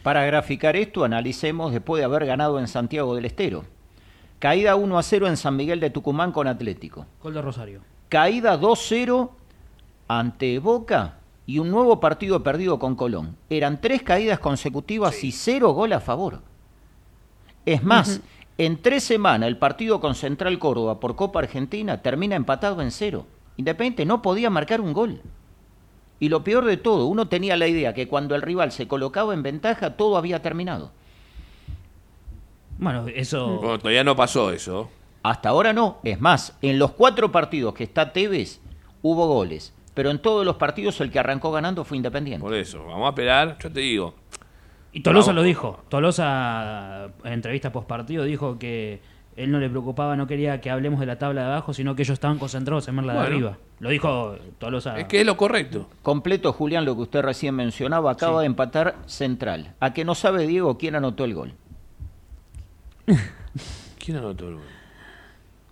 Para 0.02 0.24
graficar 0.24 0.74
esto, 0.76 1.04
analicemos 1.04 1.72
después 1.72 2.00
de 2.00 2.04
haber 2.04 2.26
ganado 2.26 2.58
en 2.58 2.66
Santiago 2.68 3.14
del 3.14 3.26
Estero. 3.26 3.64
Caída 4.38 4.76
1 4.76 4.98
a 4.98 5.02
0 5.02 5.28
en 5.28 5.36
San 5.36 5.56
Miguel 5.56 5.80
de 5.80 5.90
Tucumán 5.90 6.32
con 6.32 6.46
Atlético. 6.46 7.06
Gol 7.22 7.34
de 7.34 7.42
Rosario. 7.42 7.80
Caída 8.08 8.60
2-0 8.60 9.30
ante 10.08 10.58
Boca 10.58 11.14
y 11.46 11.60
un 11.60 11.70
nuevo 11.70 12.00
partido 12.00 12.42
perdido 12.42 12.78
con 12.78 12.96
Colón. 12.96 13.36
Eran 13.48 13.80
tres 13.80 14.02
caídas 14.02 14.40
consecutivas 14.40 15.22
y 15.22 15.32
cero 15.32 15.70
gol 15.70 15.92
a 15.92 16.00
favor. 16.00 16.42
Es 17.64 17.82
más, 17.82 18.20
en 18.58 18.82
tres 18.82 19.04
semanas 19.04 19.48
el 19.48 19.58
partido 19.58 20.00
con 20.00 20.14
Central 20.14 20.58
Córdoba 20.58 20.98
por 20.98 21.14
Copa 21.14 21.38
Argentina 21.38 22.02
termina 22.02 22.36
empatado 22.36 22.82
en 22.82 22.90
cero. 22.90 23.26
Independiente 23.56 24.04
no 24.04 24.22
podía 24.22 24.50
marcar 24.50 24.80
un 24.80 24.92
gol. 24.92 25.20
Y 26.18 26.28
lo 26.28 26.42
peor 26.42 26.64
de 26.64 26.76
todo, 26.76 27.06
uno 27.06 27.28
tenía 27.28 27.56
la 27.56 27.68
idea 27.68 27.94
que 27.94 28.08
cuando 28.08 28.34
el 28.34 28.42
rival 28.42 28.72
se 28.72 28.88
colocaba 28.88 29.34
en 29.34 29.42
ventaja 29.42 29.96
todo 29.96 30.16
había 30.16 30.42
terminado. 30.42 30.90
Bueno, 32.78 33.06
eso. 33.08 33.58
Bueno, 33.58 33.78
todavía 33.78 34.04
no 34.04 34.16
pasó 34.16 34.50
eso. 34.50 34.90
Hasta 35.22 35.48
ahora 35.48 35.72
no. 35.72 35.98
Es 36.04 36.20
más, 36.20 36.56
en 36.62 36.78
los 36.78 36.92
cuatro 36.92 37.32
partidos 37.32 37.74
que 37.74 37.84
está 37.84 38.12
Tevez 38.12 38.60
hubo 39.02 39.26
goles. 39.26 39.72
Pero 39.96 40.10
en 40.10 40.18
todos 40.18 40.44
los 40.44 40.56
partidos 40.56 41.00
el 41.00 41.10
que 41.10 41.18
arrancó 41.18 41.50
ganando 41.50 41.82
fue 41.82 41.96
Independiente. 41.96 42.42
Por 42.44 42.52
eso, 42.52 42.84
vamos 42.84 43.06
a 43.06 43.08
esperar. 43.08 43.56
Yo 43.58 43.72
te 43.72 43.80
digo, 43.80 44.14
Y 44.92 45.00
Tolosa 45.00 45.28
Vamos. 45.28 45.36
lo 45.36 45.42
dijo. 45.42 45.80
Tolosa, 45.88 47.06
en 47.24 47.32
entrevista 47.32 47.72
post 47.72 47.88
partido, 47.88 48.24
dijo 48.24 48.58
que 48.58 49.00
él 49.36 49.50
no 49.50 49.58
le 49.58 49.70
preocupaba, 49.70 50.14
no 50.14 50.26
quería 50.26 50.60
que 50.60 50.68
hablemos 50.68 51.00
de 51.00 51.06
la 51.06 51.16
tabla 51.18 51.40
de 51.40 51.46
abajo, 51.46 51.72
sino 51.72 51.96
que 51.96 52.02
ellos 52.02 52.12
estaban 52.12 52.38
concentrados 52.38 52.86
en 52.88 52.96
ver 52.96 53.06
la 53.06 53.14
de 53.14 53.18
arriba. 53.20 53.56
Lo 53.80 53.88
dijo 53.88 54.36
Tolosa. 54.58 54.98
es 54.98 55.06
que 55.06 55.20
es 55.20 55.26
lo 55.26 55.38
correcto. 55.38 55.88
Completo, 56.02 56.52
Julián, 56.52 56.84
lo 56.84 56.94
que 56.94 57.00
usted 57.00 57.22
recién 57.22 57.54
mencionaba, 57.54 58.10
acaba 58.10 58.42
de 58.42 58.48
empatar 58.48 58.96
Central. 59.06 59.72
A 59.80 59.94
que 59.94 60.04
no 60.04 60.14
sabe 60.14 60.46
Diego 60.46 60.76
quién 60.76 60.94
anotó 60.94 61.24
el 61.24 61.32
gol. 61.32 61.54
¿Quién 63.98 64.18
anotó 64.18 64.46
el 64.48 64.54
gol? 64.56 64.64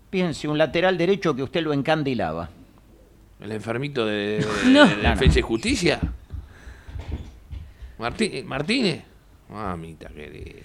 Piense, 0.08 0.48
un 0.48 0.56
lateral 0.56 0.96
derecho 0.96 1.36
que 1.36 1.42
usted 1.42 1.62
lo 1.62 1.74
encandilaba. 1.74 2.48
¿El 3.44 3.52
enfermito 3.52 4.06
de, 4.06 4.38
de- 4.38 4.46
No. 4.72 4.86
de 4.86 4.96
Defensa 4.96 5.38
y 5.38 5.42
Justicia? 5.42 6.00
Martí- 7.98 8.42
¿Martínez? 8.44 9.02
Mamita 9.50 10.08
querida. 10.08 10.60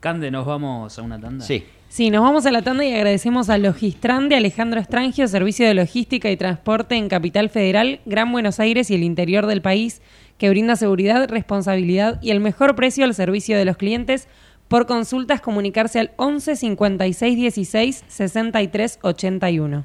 Cande, 0.00 0.30
nos 0.30 0.46
vamos 0.46 0.98
a 0.98 1.02
una 1.02 1.20
tanda. 1.20 1.44
Sí. 1.44 1.64
Sí, 1.88 2.08
nos 2.10 2.22
vamos 2.22 2.46
a 2.46 2.50
la 2.50 2.62
tanda 2.62 2.84
y 2.86 2.92
agradecemos 2.94 3.50
a 3.50 3.58
Logistran 3.58 4.30
de 4.30 4.36
Alejandro 4.36 4.80
Estrangio, 4.80 5.28
Servicio 5.28 5.66
de 5.68 5.74
Logística 5.74 6.30
y 6.30 6.36
Transporte 6.38 6.96
en 6.96 7.08
Capital 7.10 7.50
Federal, 7.50 8.00
Gran 8.06 8.32
Buenos 8.32 8.58
Aires 8.60 8.90
y 8.90 8.94
el 8.94 9.02
interior 9.02 9.46
del 9.46 9.60
país, 9.60 10.00
que 10.38 10.48
brinda 10.48 10.74
seguridad, 10.74 11.28
responsabilidad 11.28 12.18
y 12.22 12.30
el 12.30 12.40
mejor 12.40 12.74
precio 12.74 13.04
al 13.04 13.14
servicio 13.14 13.58
de 13.58 13.66
los 13.66 13.76
clientes. 13.76 14.26
Por 14.68 14.86
consultas, 14.86 15.42
comunicarse 15.42 16.00
al 16.00 16.12
11 16.16 16.56
56 16.56 17.36
16 17.36 18.04
63 18.08 18.98
81. 19.02 19.84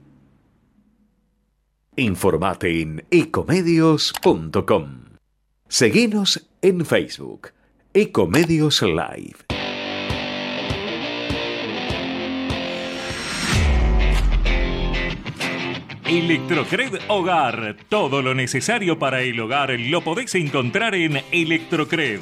Informate 1.97 2.81
en 2.81 3.05
ecomedios.com. 3.11 4.87
Seguinos 5.67 6.49
en 6.61 6.85
Facebook, 6.85 7.49
Ecomedios 7.93 8.81
Live. 8.81 9.35
Electrocred 16.05 16.93
Hogar. 17.09 17.75
Todo 17.89 18.21
lo 18.21 18.35
necesario 18.35 18.97
para 18.97 19.21
el 19.21 19.37
hogar 19.41 19.77
lo 19.77 20.01
podéis 20.01 20.33
encontrar 20.35 20.95
en 20.95 21.21
Electrocred. 21.33 22.21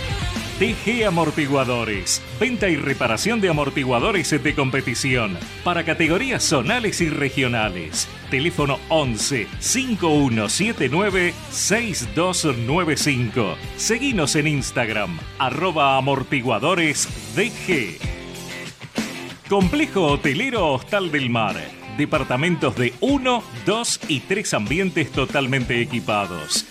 TG 0.61 1.05
Amortiguadores. 1.07 2.21
Venta 2.39 2.69
y 2.69 2.75
reparación 2.75 3.41
de 3.41 3.49
amortiguadores 3.49 4.29
de 4.29 4.53
competición 4.53 5.35
para 5.63 5.83
categorías 5.83 6.43
zonales 6.43 7.01
y 7.01 7.09
regionales. 7.09 8.07
Teléfono 8.29 8.77
11 8.89 9.47
5179 9.57 11.33
6295. 11.49 13.55
Seguinos 13.75 14.35
en 14.35 14.45
Instagram, 14.45 15.17
arroba 15.39 15.97
amortiguadores. 15.97 17.09
Complejo 19.49 20.05
Hotelero 20.05 20.73
Hostal 20.73 21.11
del 21.11 21.31
Mar. 21.31 21.55
Departamentos 21.97 22.75
de 22.75 22.93
1, 22.99 23.43
2 23.65 23.99
y 24.09 24.19
3 24.19 24.53
ambientes 24.53 25.11
totalmente 25.11 25.81
equipados. 25.81 26.70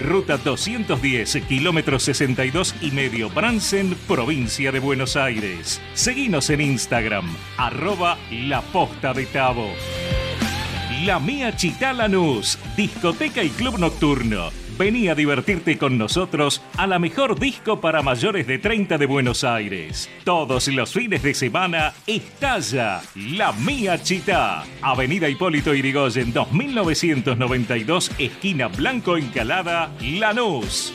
ruta 0.00 0.36
210, 0.38 1.46
kilómetro 1.46 1.98
62 1.98 2.74
y 2.80 2.90
medio 2.90 3.30
Bransen, 3.30 3.96
provincia 4.06 4.72
de 4.72 4.80
Buenos 4.80 5.16
Aires. 5.16 5.80
Seguinos 5.94 6.50
en 6.50 6.60
Instagram, 6.60 7.26
arroba 7.56 8.18
La 8.30 8.62
Posta 8.62 9.12
de 9.12 9.26
Tabo. 9.26 9.68
La 11.04 11.20
Mía 11.20 11.54
Chitá 11.54 11.92
Lanús, 11.92 12.58
discoteca 12.76 13.42
y 13.42 13.50
club 13.50 13.78
nocturno. 13.78 14.50
Vení 14.78 15.08
a 15.08 15.16
divertirte 15.16 15.76
con 15.76 15.98
nosotros 15.98 16.62
a 16.76 16.86
la 16.86 17.00
mejor 17.00 17.40
disco 17.40 17.80
para 17.80 18.00
mayores 18.00 18.46
de 18.46 18.58
30 18.60 18.96
de 18.96 19.06
Buenos 19.06 19.42
Aires. 19.42 20.08
Todos 20.22 20.68
los 20.68 20.92
fines 20.92 21.20
de 21.24 21.34
semana 21.34 21.94
estalla 22.06 23.02
La 23.16 23.50
Mía 23.50 24.00
Chitá. 24.00 24.64
Avenida 24.80 25.28
Hipólito 25.28 25.74
Irigoyen 25.74 26.32
2992, 26.32 28.12
esquina 28.18 28.68
Blanco 28.68 29.16
Encalada, 29.16 29.90
Lanús. 30.00 30.94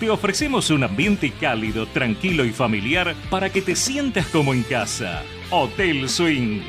Te 0.00 0.10
ofrecemos 0.10 0.68
un 0.68 0.84
ambiente 0.84 1.32
cálido, 1.40 1.86
tranquilo 1.86 2.44
y 2.44 2.50
familiar 2.50 3.14
para 3.30 3.48
que 3.48 3.62
te 3.62 3.74
sientas 3.74 4.26
como 4.26 4.52
en 4.52 4.62
casa. 4.62 5.22
Hotel 5.50 6.06
Swing, 6.10 6.60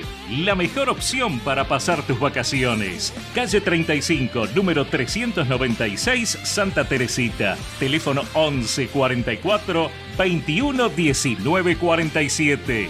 la 0.46 0.56
mejor 0.56 0.88
opción 0.88 1.40
para 1.42 1.68
pasar 1.68 2.04
tus 2.04 2.18
vacaciones. 2.22 3.14
Calle 3.36 3.60
35, 3.60 4.48
número 4.56 4.86
396, 4.86 6.40
Santa 6.44 6.88
Teresita. 6.88 7.58
Teléfono 7.80 8.24
11 8.34 8.88
44 8.88 9.92
21 10.18 10.88
19 10.88 11.76
47. 11.76 12.90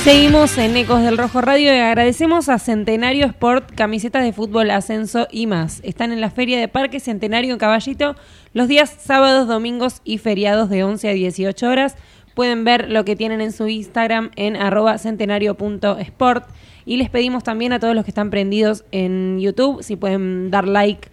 Seguimos 0.05 0.57
en 0.57 0.77
Ecos 0.77 1.03
del 1.03 1.19
Rojo 1.19 1.41
Radio 1.41 1.75
y 1.75 1.79
agradecemos 1.79 2.49
a 2.49 2.59
Centenario 2.59 3.27
Sport, 3.27 3.75
camisetas 3.75 4.23
de 4.23 4.33
fútbol, 4.33 4.71
ascenso 4.71 5.27
y 5.31 5.47
más. 5.47 5.81
Están 5.83 6.13
en 6.13 6.21
la 6.21 6.31
Feria 6.31 6.59
de 6.59 6.69
Parque 6.69 7.01
Centenario 7.01 7.53
en 7.53 7.59
Caballito 7.59 8.15
los 8.55 8.69
días 8.69 8.97
sábados, 9.01 9.49
domingos 9.49 10.01
y 10.05 10.19
feriados 10.19 10.71
de 10.71 10.85
11 10.85 11.09
a 11.09 11.13
18 11.13 11.69
horas. 11.69 11.97
Pueden 12.35 12.65
ver 12.65 12.89
lo 12.89 13.05
que 13.05 13.17
tienen 13.17 13.41
en 13.41 13.53
su 13.53 13.67
Instagram 13.67 14.31
en 14.37 14.57
arroba 14.57 14.97
centenario.sport. 14.97 16.49
Y 16.87 16.97
les 16.97 17.11
pedimos 17.11 17.43
también 17.43 17.73
a 17.73 17.81
todos 17.81 17.95
los 17.95 18.05
que 18.05 18.13
están 18.13 18.31
prendidos 18.31 18.85
en 18.93 19.41
YouTube, 19.41 19.83
si 19.83 19.97
pueden 19.97 20.51
dar 20.51 20.67
like, 20.67 21.09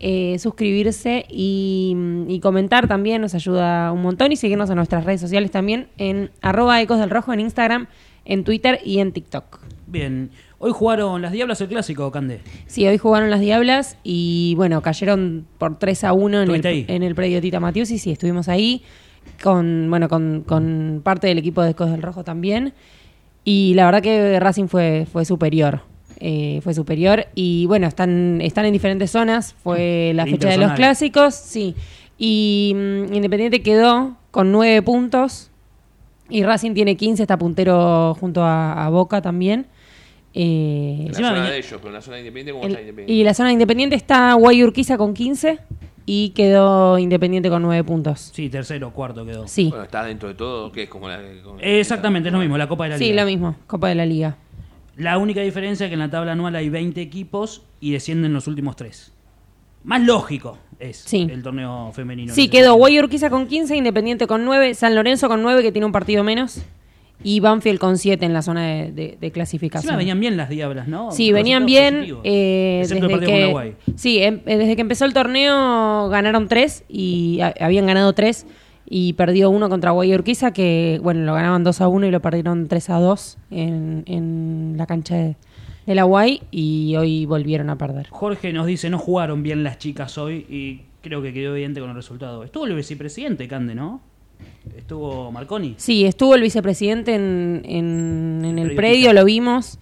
eh, 0.00 0.38
suscribirse 0.38 1.26
y, 1.28 2.38
comentar 2.40 2.86
también, 2.86 3.20
nos 3.20 3.34
ayuda 3.34 3.92
un 3.92 4.00
montón. 4.00 4.32
Y 4.32 4.36
seguirnos 4.36 4.70
en 4.70 4.76
nuestras 4.76 5.04
redes 5.04 5.20
sociales 5.20 5.50
también 5.50 5.88
en 5.98 6.30
arroba 6.40 6.80
Ecos 6.80 7.00
del 7.00 7.10
Rojo 7.10 7.32
en 7.32 7.40
Instagram, 7.40 7.88
en 8.28 8.44
Twitter 8.44 8.78
y 8.84 9.00
en 9.00 9.10
TikTok. 9.10 9.58
Bien. 9.88 10.30
Hoy 10.58 10.70
jugaron 10.72 11.22
las 11.22 11.32
Diablas 11.32 11.60
el 11.60 11.68
clásico, 11.68 12.10
Cande. 12.12 12.40
Sí, 12.66 12.86
hoy 12.86 12.98
jugaron 12.98 13.30
las 13.30 13.40
Diablas 13.40 13.96
y 14.04 14.54
bueno, 14.56 14.82
cayeron 14.82 15.46
por 15.56 15.78
3 15.78 16.04
a 16.04 16.12
1 16.12 16.42
en 16.42 16.50
el, 16.50 16.84
en 16.88 17.02
el 17.02 17.14
predio 17.14 17.40
Tita 17.40 17.58
Matius 17.58 17.90
y 17.90 17.98
sí, 17.98 18.12
estuvimos 18.12 18.48
ahí 18.48 18.82
con, 19.42 19.86
bueno, 19.88 20.08
con, 20.08 20.42
con 20.46 21.00
parte 21.02 21.26
del 21.26 21.38
equipo 21.38 21.62
de 21.62 21.70
Ecos 21.70 21.90
del 21.90 22.02
Rojo 22.02 22.22
también. 22.22 22.74
Y 23.44 23.72
la 23.74 23.86
verdad 23.86 24.02
que 24.02 24.38
Racing 24.38 24.66
fue, 24.66 25.06
fue 25.10 25.24
superior. 25.24 25.80
Eh, 26.20 26.60
fue 26.64 26.74
superior 26.74 27.26
y 27.36 27.66
bueno, 27.66 27.86
están, 27.86 28.40
están 28.42 28.66
en 28.66 28.72
diferentes 28.72 29.10
zonas. 29.10 29.54
Fue 29.62 30.12
la 30.14 30.26
fecha 30.26 30.50
de 30.50 30.58
los 30.58 30.72
clásicos, 30.72 31.34
sí. 31.34 31.74
Y 32.18 32.74
mm, 32.74 33.14
Independiente 33.14 33.62
quedó 33.62 34.16
con 34.32 34.52
9 34.52 34.82
puntos 34.82 35.50
y 36.30 36.42
Racing 36.42 36.74
tiene 36.74 36.96
15, 36.96 37.22
está 37.22 37.38
puntero 37.38 38.14
junto 38.20 38.42
a, 38.42 38.84
a 38.84 38.88
Boca 38.90 39.20
también. 39.22 39.66
Eh, 40.34 40.96
En 41.00 41.08
la 41.08 41.14
zona 41.14 41.32
venía- 41.32 41.50
de 41.50 41.58
ellos, 41.58 41.72
pero 41.76 41.88
en 41.88 41.94
la 41.94 42.00
zona 42.02 42.18
independiente, 42.18 42.52
¿cómo 42.52 42.64
el- 42.64 42.70
está 42.70 42.80
independiente? 42.80 43.12
y 43.12 43.24
la 43.24 43.34
zona 43.34 43.52
independiente 43.52 43.96
está 43.96 44.34
Guay 44.34 44.62
Urquiza 44.62 44.98
con 44.98 45.14
15 45.14 45.58
y 46.06 46.30
quedó 46.30 46.98
Independiente 46.98 47.48
con 47.50 47.62
9 47.62 47.82
puntos. 47.84 48.30
Sí, 48.32 48.48
tercero, 48.48 48.92
cuarto 48.92 49.24
quedó. 49.26 49.46
Sí, 49.48 49.68
Bueno, 49.70 49.84
está 49.84 50.04
dentro 50.04 50.28
de 50.28 50.34
todo, 50.34 50.70
que 50.70 50.84
es 50.84 50.88
como 50.88 51.08
la. 51.08 51.20
como- 51.42 51.58
Exactamente, 51.60 52.28
es 52.28 52.32
lo 52.32 52.38
mismo, 52.40 52.56
la 52.58 52.68
Copa 52.68 52.84
de 52.84 52.90
la 52.90 52.98
sí, 52.98 53.04
Liga. 53.10 53.22
lo 53.22 53.26
mismo, 53.28 53.56
Copa 53.66 53.88
de 53.88 53.94
la 53.94 54.06
Liga. 54.06 54.36
La 54.96 55.16
única 55.18 55.40
diferencia 55.40 55.86
es 55.86 55.90
que 55.90 55.94
en 55.94 56.00
la 56.00 56.10
tabla 56.10 56.32
anual 56.32 56.54
hay 56.56 56.68
20 56.68 57.00
equipos 57.00 57.62
y 57.80 57.92
descienden 57.92 58.32
los 58.32 58.46
últimos 58.48 58.74
tres. 58.76 59.12
Más 59.88 60.02
lógico 60.02 60.58
es 60.78 60.98
Sí. 60.98 61.26
el 61.30 61.42
torneo 61.42 61.90
femenino. 61.92 62.32
Sí, 62.34 62.48
quedó. 62.48 62.74
Guay 62.74 62.98
Urquiza 63.00 63.30
con 63.30 63.46
15, 63.46 63.74
Independiente 63.76 64.26
con 64.26 64.44
9, 64.44 64.74
San 64.74 64.94
Lorenzo 64.94 65.28
con 65.28 65.42
9 65.42 65.62
que 65.62 65.72
tiene 65.72 65.86
un 65.86 65.92
partido 65.92 66.22
menos 66.22 66.62
y 67.24 67.40
Banfield 67.40 67.80
con 67.80 67.96
7 67.98 68.24
en 68.26 68.32
la 68.32 68.42
zona 68.42 68.64
de, 68.66 68.92
de- 68.92 69.18
de 69.20 69.30
clasificación. 69.32 69.88
Encima 69.88 69.96
venían 69.98 70.20
bien 70.20 70.36
las 70.36 70.50
diablas, 70.50 70.86
¿no? 70.88 71.10
Sí, 71.10 71.32
venían 71.32 71.66
bien. 71.66 72.06
eh, 72.22 72.84
desde 72.86 73.00
que, 73.00 73.74
sí, 73.96 74.18
em- 74.22 74.40
eh, 74.46 74.56
desde 74.58 74.76
que 74.76 74.82
empezó 74.82 75.04
el 75.06 75.14
torneo 75.14 76.08
ganaron 76.10 76.46
tres 76.48 76.84
y 76.88 77.40
a- 77.40 77.54
habían 77.58 77.86
ganado 77.86 78.12
tres 78.12 78.46
y 78.90 79.14
perdió 79.14 79.50
uno 79.50 79.68
contra 79.68 79.90
Guay 79.90 80.14
Urquiza 80.14 80.52
que, 80.52 81.00
bueno, 81.02 81.22
lo 81.24 81.34
ganaban 81.34 81.64
2 81.64 81.80
a 81.80 81.88
1 81.88 82.06
y 82.06 82.10
lo 82.10 82.20
perdieron 82.20 82.68
3 82.68 82.88
a 82.90 83.00
2 83.00 83.36
en, 83.50 84.04
en 84.06 84.74
la 84.76 84.86
cancha 84.86 85.16
de, 85.16 85.36
de 85.88 85.94
la 85.94 86.04
Guay 86.04 86.42
y 86.50 86.94
hoy 86.96 87.24
volvieron 87.26 87.70
a 87.70 87.78
perder. 87.78 88.08
Jorge 88.10 88.52
nos 88.52 88.66
dice, 88.66 88.90
no 88.90 88.98
jugaron 88.98 89.42
bien 89.42 89.64
las 89.64 89.78
chicas 89.78 90.18
hoy 90.18 90.44
y 90.48 90.82
creo 91.02 91.22
que 91.22 91.32
quedó 91.32 91.52
evidente 91.54 91.80
con 91.80 91.88
el 91.90 91.96
resultado. 91.96 92.44
Estuvo 92.44 92.66
el 92.66 92.74
vicepresidente, 92.74 93.48
Cande, 93.48 93.74
¿no? 93.74 94.00
Estuvo 94.76 95.32
Marconi. 95.32 95.74
Sí, 95.78 96.04
estuvo 96.04 96.34
el 96.34 96.42
vicepresidente 96.42 97.14
en, 97.14 97.62
en- 97.64 98.42
en 98.44 98.58
el 98.58 98.74
Predio 98.74 99.12
lo 99.12 99.24
vimos. 99.24 99.78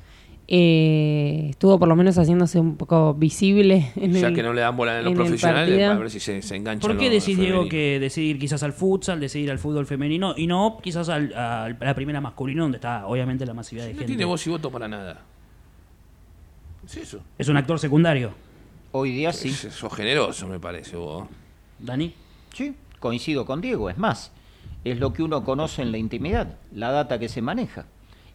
Eh, 0.48 1.48
estuvo 1.50 1.76
por 1.78 1.88
lo 1.88 1.96
menos 1.96 2.16
haciéndose 2.18 2.61
un 2.61 2.76
poco 2.76 3.14
visible. 3.14 3.90
En 3.96 4.12
Ya 4.12 4.28
el- 4.28 4.34
que 4.34 4.42
no 4.44 4.52
le 4.52 4.61
dan 4.61 4.76
bola 4.76 4.98
en 4.98 5.04
los 5.04 5.12
en 5.12 5.18
el 5.18 5.24
profesionales, 5.24 5.82
a 5.88 5.94
ver 5.98 6.09
si 6.11 6.20
se, 6.20 6.40
se 6.40 6.54
engancha. 6.57 6.86
¿Por 6.86 6.96
qué 6.96 7.11
decís, 7.11 7.36
Diego, 7.36 7.68
que 7.68 7.98
decidir 7.98 8.38
quizás 8.38 8.62
al 8.62 8.72
futsal, 8.72 9.18
decidir 9.18 9.50
al 9.50 9.59
fútbol 9.59 9.86
femenino 9.86 10.34
y 10.36 10.46
no 10.46 10.78
quizás 10.82 11.09
al- 11.09 11.34
a 11.34 11.68
la 11.80 11.94
primera 11.94 12.20
masculina 12.20 12.62
donde 12.62 12.76
está 12.76 13.07
obviamente 13.09 13.44
la 13.44 13.54
masividad 13.54 13.86
de 13.86 13.92
No 13.92 13.98
gente? 13.98 14.12
tiene 14.12 14.24
voz 14.24 14.46
y 14.46 14.50
voto 14.50 14.70
para 14.70 14.86
nada. 14.86 15.22
Es 16.87 16.97
eso. 16.97 17.20
Es 17.39 17.49
un 17.49 17.57
actor 17.57 17.78
secundario. 17.78 18.32
Hoy 18.93 19.11
día 19.12 19.32
sí. 19.32 19.49
Es- 19.49 19.74
Sos 19.74 19.93
generoso, 19.95 20.47
me 20.47 20.59
parece, 20.61 20.97
vos. 20.97 21.26
Dani. 21.78 22.14
Sí, 22.55 22.74
coincido 23.01 23.45
con 23.45 23.61
Diego. 23.61 23.91
Es 23.91 23.99
más, 23.99 24.32
es 24.84 24.99
lo 24.99 25.12
que 25.12 25.22
uno 25.22 25.45
conoce 25.45 25.82
en 25.82 25.93
la 25.93 25.99
intimidad, 25.99 26.57
la 26.72 26.91
data 26.91 27.18
que 27.18 27.28
se 27.28 27.43
maneja. 27.43 27.87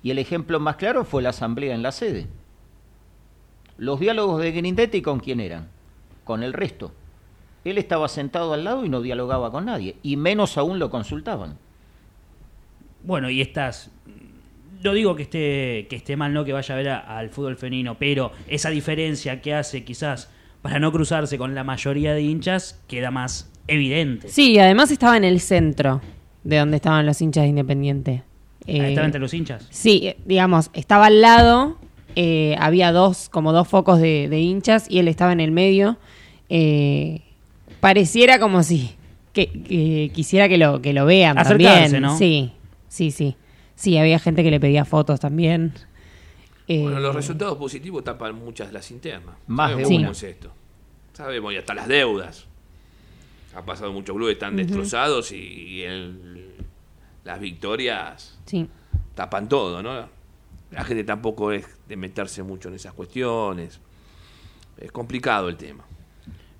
Y 0.04 0.12
el 0.12 0.20
ejemplo 0.20 0.60
más 0.60 0.76
claro 0.76 1.06
fue 1.06 1.22
la 1.22 1.30
asamblea 1.30 1.74
en 1.74 1.82
la 1.84 1.92
sede. 1.92 2.28
Los 3.78 4.00
diálogos 4.00 4.42
de 4.42 4.52
Grindetti 4.52 5.02
con 5.02 5.20
quién 5.20 5.40
eran? 5.40 5.70
Con 6.24 6.44
el 6.44 6.54
resto. 6.54 6.92
Él 7.64 7.78
estaba 7.78 8.08
sentado 8.08 8.54
al 8.54 8.64
lado 8.64 8.86
y 8.86 8.90
no 8.90 9.02
dialogaba 9.02 9.52
con 9.52 9.66
nadie, 9.66 9.96
y 10.04 10.18
menos 10.18 10.58
aún 10.58 10.78
lo 10.80 10.90
consultaban. 10.90 11.58
Bueno, 13.04 13.30
y 13.30 13.42
estás. 13.42 13.90
No 14.84 14.94
digo 14.94 15.16
que 15.16 15.24
esté, 15.24 15.88
que 15.90 15.96
esté 15.96 16.16
mal, 16.18 16.34
no 16.34 16.44
que 16.44 16.54
vaya 16.54 16.74
a 16.74 16.78
ver 16.78 16.90
al 16.90 17.30
fútbol 17.30 17.56
femenino, 17.56 17.98
pero 18.00 18.32
esa 18.48 18.70
diferencia 18.70 19.42
que 19.42 19.54
hace 19.54 19.84
quizás 19.84 20.30
para 20.62 20.80
no 20.80 20.92
cruzarse 20.92 21.38
con 21.38 21.54
la 21.56 21.64
mayoría 21.64 22.14
de 22.14 22.22
hinchas 22.22 22.80
queda 22.88 23.12
más 23.12 23.52
evidente. 23.68 24.30
Sí, 24.30 24.58
además 24.60 24.92
estaba 24.92 25.18
en 25.18 25.24
el 25.24 25.40
centro 25.40 26.02
de 26.44 26.58
donde 26.58 26.78
estaban 26.78 27.06
los 27.06 27.22
hinchas 27.22 27.44
de 27.44 27.50
Independiente. 27.50 28.24
Eh, 28.68 28.80
Ah, 28.82 28.88
Estaba 28.90 29.06
entre 29.06 29.20
los 29.22 29.34
hinchas. 29.34 29.68
Sí, 29.72 30.02
eh, 30.08 30.18
digamos, 30.26 30.70
estaba 30.74 31.08
al 31.08 31.22
lado, 31.22 31.78
eh, 32.16 32.56
había 32.60 32.92
dos, 32.92 33.30
como 33.30 33.54
dos 33.54 33.68
focos 33.68 34.00
de, 34.00 34.28
de 34.30 34.40
hinchas 34.40 34.86
y 34.90 35.00
él 35.00 35.08
estaba 35.08 35.32
en 35.34 35.40
el 35.40 35.52
medio. 35.52 35.98
Eh, 36.50 37.22
pareciera 37.80 38.40
como 38.40 38.62
si 38.64 38.92
que, 39.34 39.48
que 39.48 40.12
quisiera 40.14 40.50
que 40.50 40.58
lo, 40.58 40.82
que 40.82 40.94
lo 40.94 41.06
vean 41.06 41.38
Acercarse, 41.38 41.82
también. 41.84 42.02
¿no? 42.04 42.18
Sí, 42.18 42.52
sí, 42.88 43.12
sí. 43.12 43.36
Sí, 43.82 43.98
había 43.98 44.20
gente 44.20 44.44
que 44.44 44.52
le 44.52 44.60
pedía 44.60 44.86
fotos 44.86 45.20
también. 45.20 45.74
Eh, 46.68 46.84
Bueno, 46.84 47.00
los 47.00 47.16
resultados 47.16 47.58
positivos 47.58 48.04
tapan 48.04 48.36
muchas 48.36 48.68
de 48.68 48.74
las 48.74 48.92
internas. 48.92 49.36
Más 49.48 49.72
Sabemos 49.72 49.90
de 49.90 49.96
cómo 49.96 50.06
una. 50.06 50.12
es 50.12 50.24
esto. 50.24 50.52
Sabemos, 51.14 51.52
y 51.54 51.58
hasta 51.58 51.74
las 51.74 51.88
deudas. 51.88 52.46
Ha 53.56 53.66
pasado 53.66 53.92
muchos 53.92 54.16
clubes 54.16 54.34
están 54.34 54.56
destrozados 54.56 55.32
y, 55.32 55.36
y 55.38 55.82
el- 55.82 56.52
las 57.26 57.40
victorias 57.40 58.40
Sí. 58.46 58.68
tapan 59.16 59.50
todo, 59.50 59.82
¿no? 59.82 60.08
La 60.70 60.84
gente 60.84 61.04
tampoco 61.04 61.52
es 61.52 61.66
de 61.90 61.96
meterse 61.98 62.44
mucho 62.44 62.70
en 62.70 62.76
esas 62.76 62.94
cuestiones. 62.94 63.82
Es 64.78 64.92
complicado 64.92 65.50
el 65.50 65.58
tema. 65.58 65.84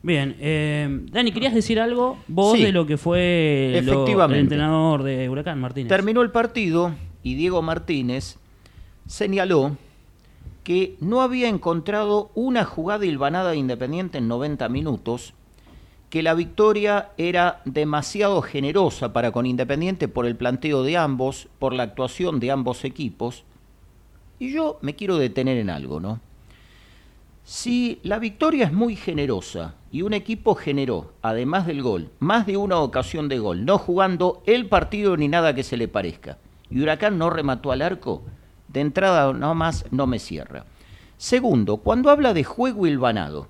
Bien, 0.04 0.36
eh, 0.40 0.90
Dani, 1.12 1.32
¿querías 1.32 1.54
decir 1.54 1.80
algo 1.80 2.18
vos 2.28 2.58
Sí. 2.58 2.64
de 2.64 2.72
lo 2.72 2.88
que 2.88 2.98
fue 2.98 3.80
lo- 3.86 4.06
el 4.08 4.34
entrenador 4.40 5.04
de 5.04 5.30
Huracán, 5.30 5.62
Martínez? 5.62 5.88
Terminó 5.90 6.24
el 6.24 6.32
partido 6.32 6.92
y 7.24 7.36
Diego 7.36 7.62
Martínez 7.62 8.38
señaló 9.08 9.78
que 10.64 10.96
no 11.00 11.22
había 11.22 11.48
encontrado 11.48 12.32
una 12.36 12.66
jugada 12.66 13.06
hilvanada 13.06 13.52
de 13.52 13.58
Independiente 13.58 14.20
en 14.20 14.28
90 14.28 14.70
minutos, 14.70 15.34
que 16.10 16.22
la 16.22 16.34
victoria 16.34 17.12
era 17.18 17.62
demasiado 17.66 18.42
generosa 18.42 19.14
para 19.14 19.32
con 19.32 19.46
Independiente 19.46 20.08
por 20.08 20.26
el 20.26 20.36
planteo 20.36 20.84
de 20.84 20.98
ambos, 20.98 21.48
por 21.58 21.74
la 21.74 21.84
actuación 21.84 22.40
de 22.40 22.52
ambos 22.52 22.84
equipos. 22.84 23.44
Y 24.40 24.52
yo 24.52 24.78
me 24.82 24.96
quiero 24.96 25.18
detener 25.18 25.58
en 25.58 25.70
algo, 25.70 26.00
¿no? 26.00 26.20
Si 27.44 28.00
la 28.04 28.20
victoria 28.20 28.66
es 28.66 28.74
muy 28.74 28.96
generosa 28.96 29.76
y 29.92 30.04
un 30.04 30.14
equipo 30.14 30.54
generó, 30.54 31.14
además 31.22 31.66
del 31.66 31.82
gol, 31.82 32.10
más 32.20 32.46
de 32.46 32.56
una 32.56 32.80
ocasión 32.80 33.30
de 33.30 33.40
gol, 33.40 33.66
no 33.66 33.78
jugando 33.78 34.44
el 34.46 34.68
partido 34.68 35.18
ni 35.18 35.28
nada 35.28 35.56
que 35.56 35.64
se 35.64 35.76
le 35.76 35.88
parezca, 35.88 36.38
y 36.72 36.82
Huracán 36.82 37.18
no 37.18 37.30
remató 37.30 37.72
al 37.72 37.82
arco, 37.82 38.24
de 38.70 38.80
entrada 38.80 39.34
no 39.34 39.54
más 39.54 39.86
no 39.92 40.08
me 40.08 40.20
cierra. 40.20 40.66
Segundo, 41.18 41.78
cuando 41.78 42.10
habla 42.10 42.34
de 42.34 42.44
juego 42.44 42.88
hilvanado, 42.88 43.50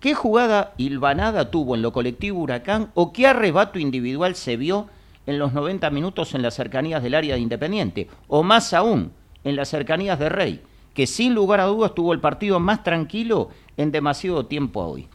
¿qué 0.00 0.14
jugada 0.14 0.74
hilvanada 0.76 1.50
tuvo 1.50 1.74
en 1.74 1.82
lo 1.82 1.92
colectivo 1.92 2.40
Huracán 2.40 2.90
o 2.94 3.12
qué 3.12 3.26
arrebato 3.26 3.78
individual 3.78 4.34
se 4.34 4.56
vio 4.56 4.88
en 5.26 5.38
los 5.38 5.52
90 5.52 5.88
minutos 5.90 6.34
en 6.34 6.42
las 6.42 6.54
cercanías 6.54 7.02
del 7.02 7.14
área 7.14 7.36
de 7.36 7.40
Independiente? 7.40 8.08
O 8.26 8.42
más 8.42 8.74
aún, 8.74 9.12
en 9.44 9.56
las 9.56 9.68
cercanías 9.68 10.18
de 10.18 10.28
Rey, 10.28 10.62
que 10.92 11.06
sin 11.06 11.34
lugar 11.34 11.60
a 11.60 11.66
dudas 11.66 11.94
tuvo 11.94 12.12
el 12.12 12.20
partido 12.20 12.58
más 12.60 12.82
tranquilo 12.82 13.48
en 13.76 13.92
demasiado 13.92 14.46
tiempo 14.46 14.80
hoy. 14.82 15.08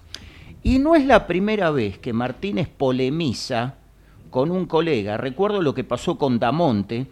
Y 0.63 0.79
no 0.79 0.95
es 0.95 1.05
la 1.05 1.27
primera 1.27 1.69
vez 1.69 1.99
que 1.99 2.13
Martínez 2.13 2.67
polemiza 2.69 3.75
con 4.31 4.49
un 4.49 4.65
colega. 4.65 5.17
Recuerdo 5.17 5.61
lo 5.61 5.75
que 5.75 5.83
pasó 5.83 6.17
con 6.17 6.39
Damonte 6.39 7.07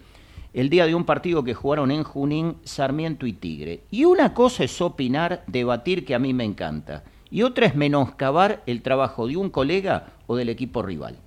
el 0.54 0.70
día 0.70 0.86
de 0.86 0.94
un 0.94 1.04
partido 1.04 1.42
que 1.42 1.52
jugaron 1.52 1.90
en 1.90 2.04
Junín, 2.04 2.56
Sarmiento 2.62 3.26
y 3.26 3.32
Tigre. 3.32 3.82
Y 3.90 4.04
una 4.04 4.34
cosa 4.34 4.62
es 4.62 4.80
opinar, 4.80 5.42
debatir, 5.48 6.04
que 6.04 6.14
a 6.14 6.20
mí 6.20 6.32
me 6.32 6.44
encanta. 6.44 7.02
Y 7.28 7.42
otra 7.42 7.66
es 7.66 7.74
menoscabar 7.74 8.62
el 8.66 8.80
trabajo 8.80 9.26
de 9.26 9.36
un 9.36 9.50
colega 9.50 10.12
o 10.28 10.36
del 10.36 10.48
equipo 10.48 10.80
rival. 10.82 11.18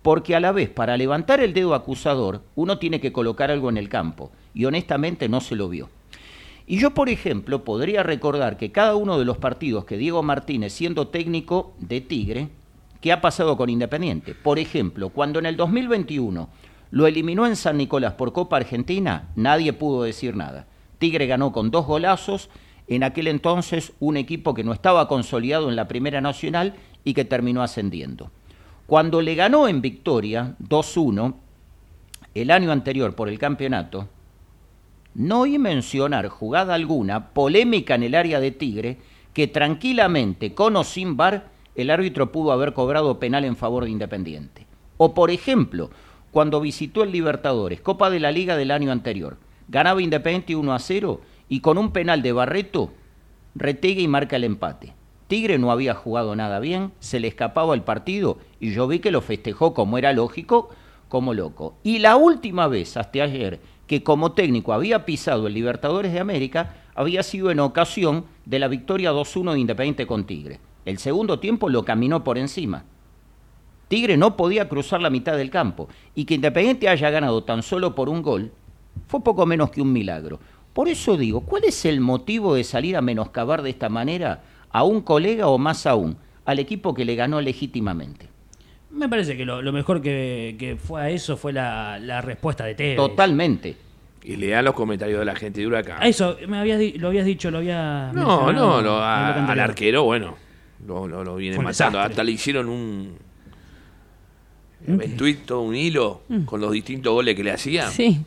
Porque 0.00 0.34
a 0.34 0.40
la 0.40 0.52
vez, 0.52 0.70
para 0.70 0.96
levantar 0.96 1.40
el 1.40 1.52
dedo 1.52 1.74
acusador, 1.74 2.40
uno 2.54 2.78
tiene 2.78 2.98
que 2.98 3.12
colocar 3.12 3.50
algo 3.50 3.68
en 3.68 3.76
el 3.76 3.90
campo. 3.90 4.32
Y 4.54 4.64
honestamente 4.64 5.28
no 5.28 5.42
se 5.42 5.54
lo 5.54 5.68
vio. 5.68 5.90
Y 6.66 6.78
yo, 6.78 6.94
por 6.94 7.10
ejemplo, 7.10 7.62
podría 7.62 8.02
recordar 8.02 8.56
que 8.56 8.72
cada 8.72 8.94
uno 8.94 9.18
de 9.18 9.26
los 9.26 9.36
partidos 9.36 9.84
que 9.84 9.98
Diego 9.98 10.22
Martínez, 10.22 10.72
siendo 10.72 11.08
técnico 11.08 11.74
de 11.78 12.00
Tigre, 12.00 12.48
¿qué 13.02 13.12
ha 13.12 13.20
pasado 13.20 13.58
con 13.58 13.68
Independiente? 13.68 14.34
Por 14.34 14.58
ejemplo, 14.58 15.10
cuando 15.10 15.38
en 15.38 15.46
el 15.46 15.58
2021 15.58 16.48
lo 16.90 17.06
eliminó 17.06 17.46
en 17.46 17.56
San 17.56 17.76
Nicolás 17.76 18.14
por 18.14 18.32
Copa 18.32 18.56
Argentina, 18.56 19.28
nadie 19.36 19.72
pudo 19.72 20.02
decir 20.02 20.36
nada. 20.36 20.66
Tigre 20.98 21.26
ganó 21.26 21.52
con 21.52 21.70
dos 21.70 21.86
golazos, 21.86 22.50
en 22.88 23.04
aquel 23.04 23.28
entonces 23.28 23.92
un 24.00 24.16
equipo 24.16 24.54
que 24.54 24.64
no 24.64 24.72
estaba 24.72 25.08
consolidado 25.08 25.68
en 25.68 25.76
la 25.76 25.88
Primera 25.88 26.20
Nacional 26.20 26.74
y 27.04 27.14
que 27.14 27.24
terminó 27.24 27.62
ascendiendo. 27.62 28.30
Cuando 28.86 29.20
le 29.20 29.34
ganó 29.34 29.68
en 29.68 29.82
victoria 29.82 30.56
2-1 30.66 31.34
el 32.34 32.50
año 32.50 32.72
anterior 32.72 33.14
por 33.14 33.28
el 33.28 33.38
campeonato, 33.38 34.08
no 35.14 35.40
oí 35.40 35.58
mencionar 35.58 36.28
jugada 36.28 36.74
alguna, 36.74 37.30
polémica 37.30 37.96
en 37.96 38.04
el 38.04 38.14
área 38.14 38.40
de 38.40 38.50
Tigre, 38.50 38.98
que 39.34 39.46
tranquilamente, 39.46 40.54
con 40.54 40.76
o 40.76 40.84
sin 40.84 41.16
bar, 41.16 41.50
el 41.74 41.90
árbitro 41.90 42.32
pudo 42.32 42.52
haber 42.52 42.72
cobrado 42.72 43.18
penal 43.18 43.44
en 43.44 43.56
favor 43.56 43.84
de 43.84 43.90
Independiente. 43.90 44.66
O 44.96 45.14
por 45.14 45.30
ejemplo, 45.30 45.90
cuando 46.38 46.60
visitó 46.60 47.02
el 47.02 47.10
Libertadores, 47.10 47.80
Copa 47.80 48.10
de 48.10 48.20
la 48.20 48.30
Liga 48.30 48.56
del 48.56 48.70
año 48.70 48.92
anterior, 48.92 49.38
ganaba 49.66 50.00
Independiente 50.00 50.54
1 50.54 50.72
a 50.72 50.78
0 50.78 51.20
y 51.48 51.58
con 51.58 51.78
un 51.78 51.90
penal 51.90 52.22
de 52.22 52.30
Barreto, 52.30 52.92
Retegui 53.56 54.06
marca 54.06 54.36
el 54.36 54.44
empate. 54.44 54.94
Tigre 55.26 55.58
no 55.58 55.72
había 55.72 55.94
jugado 55.94 56.36
nada 56.36 56.60
bien, 56.60 56.92
se 57.00 57.18
le 57.18 57.26
escapaba 57.26 57.74
el 57.74 57.82
partido 57.82 58.38
y 58.60 58.70
yo 58.70 58.86
vi 58.86 59.00
que 59.00 59.10
lo 59.10 59.20
festejó 59.20 59.74
como 59.74 59.98
era 59.98 60.12
lógico, 60.12 60.70
como 61.08 61.34
loco. 61.34 61.74
Y 61.82 61.98
la 61.98 62.14
última 62.14 62.68
vez, 62.68 62.96
hasta 62.96 63.24
ayer, 63.24 63.58
que 63.88 64.04
como 64.04 64.30
técnico 64.30 64.72
había 64.72 65.04
pisado 65.04 65.48
el 65.48 65.54
Libertadores 65.54 66.12
de 66.12 66.20
América, 66.20 66.76
había 66.94 67.24
sido 67.24 67.50
en 67.50 67.58
ocasión 67.58 68.26
de 68.44 68.60
la 68.60 68.68
victoria 68.68 69.10
2-1 69.10 69.54
de 69.54 69.58
Independiente 69.58 70.06
con 70.06 70.24
Tigre. 70.24 70.60
El 70.84 70.98
segundo 70.98 71.40
tiempo 71.40 71.68
lo 71.68 71.84
caminó 71.84 72.22
por 72.22 72.38
encima. 72.38 72.84
Tigre 73.88 74.16
no 74.16 74.36
podía 74.36 74.68
cruzar 74.68 75.00
la 75.00 75.10
mitad 75.10 75.36
del 75.36 75.50
campo 75.50 75.88
y 76.14 76.24
que 76.24 76.34
Independiente 76.34 76.88
haya 76.88 77.10
ganado 77.10 77.42
tan 77.44 77.62
solo 77.62 77.94
por 77.94 78.08
un 78.08 78.22
gol 78.22 78.52
fue 79.06 79.22
poco 79.22 79.46
menos 79.46 79.70
que 79.70 79.80
un 79.80 79.92
milagro. 79.92 80.38
Por 80.72 80.88
eso 80.88 81.16
digo, 81.16 81.40
¿cuál 81.40 81.64
es 81.64 81.84
el 81.86 82.00
motivo 82.00 82.54
de 82.54 82.64
salir 82.64 82.96
a 82.96 83.00
menoscabar 83.00 83.62
de 83.62 83.70
esta 83.70 83.88
manera 83.88 84.42
a 84.70 84.84
un 84.84 85.00
colega 85.00 85.48
o 85.48 85.58
más 85.58 85.86
aún 85.86 86.16
al 86.44 86.58
equipo 86.58 86.94
que 86.94 87.04
le 87.04 87.14
ganó 87.16 87.40
legítimamente? 87.40 88.28
Me 88.90 89.08
parece 89.08 89.36
que 89.36 89.44
lo, 89.44 89.60
lo 89.62 89.72
mejor 89.72 90.00
que, 90.00 90.56
que 90.58 90.76
fue 90.76 91.00
a 91.02 91.10
eso 91.10 91.36
fue 91.36 91.52
la, 91.52 91.98
la 91.98 92.20
respuesta 92.20 92.64
de 92.64 92.74
Tevez. 92.74 92.96
Totalmente. 92.96 93.76
Y 94.24 94.36
lean 94.36 94.64
los 94.64 94.74
comentarios 94.74 95.18
de 95.18 95.24
la 95.24 95.34
gente 95.34 95.60
de 95.60 95.66
Huracán. 95.66 96.02
Eso, 96.02 96.36
me 96.48 96.58
habías 96.58 96.80
lo 96.96 97.08
habías 97.08 97.24
dicho, 97.26 97.50
lo 97.50 97.58
había. 97.58 98.10
No, 98.14 98.52
no, 98.52 98.80
lo- 98.82 98.98
a- 99.00 99.50
al 99.50 99.60
arquero, 99.60 100.04
bueno, 100.04 100.36
lo, 100.86 101.06
lo, 101.08 101.24
lo 101.24 101.36
viene 101.36 101.58
matando. 101.58 102.00
Hasta 102.00 102.22
le 102.24 102.32
hicieron 102.32 102.68
un, 102.68 103.16
¿Un 104.86 105.02
en 105.02 105.16
tweet 105.16 105.38
todo 105.44 105.62
un 105.62 105.74
hilo 105.74 106.22
con 106.46 106.60
los 106.60 106.70
distintos 106.72 107.12
goles 107.12 107.34
que 107.34 107.42
le 107.44 107.50
hacía. 107.52 107.90
Sí. 107.90 108.20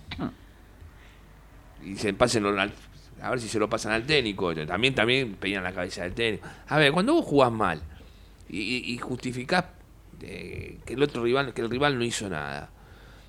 Y 1.86 1.96
se 1.96 2.14
pasen 2.14 2.46
al- 2.46 2.72
a 3.22 3.30
ver 3.30 3.40
si 3.40 3.48
se 3.48 3.60
lo 3.60 3.70
pasan 3.70 3.92
al 3.94 4.04
técnico. 4.06 4.54
También, 4.66 4.94
también 4.96 5.34
pedían 5.40 5.64
la 5.64 5.72
cabeza 5.74 6.04
del 6.04 6.14
técnico. 6.14 6.48
A 6.68 6.78
ver, 6.78 6.92
cuando 6.92 7.14
vos 7.14 7.26
jugás 7.26 7.52
mal 7.52 7.82
y, 8.50 8.60
y- 8.60 8.94
y 8.94 8.98
justificás 8.98 9.66
eh, 10.24 10.78
que 10.86 10.94
el 10.94 11.02
otro 11.04 11.24
rival, 11.24 11.54
que 11.54 11.62
el 11.62 11.70
rival 11.70 11.98
no 11.98 12.04
hizo 12.04 12.30
nada. 12.30 12.70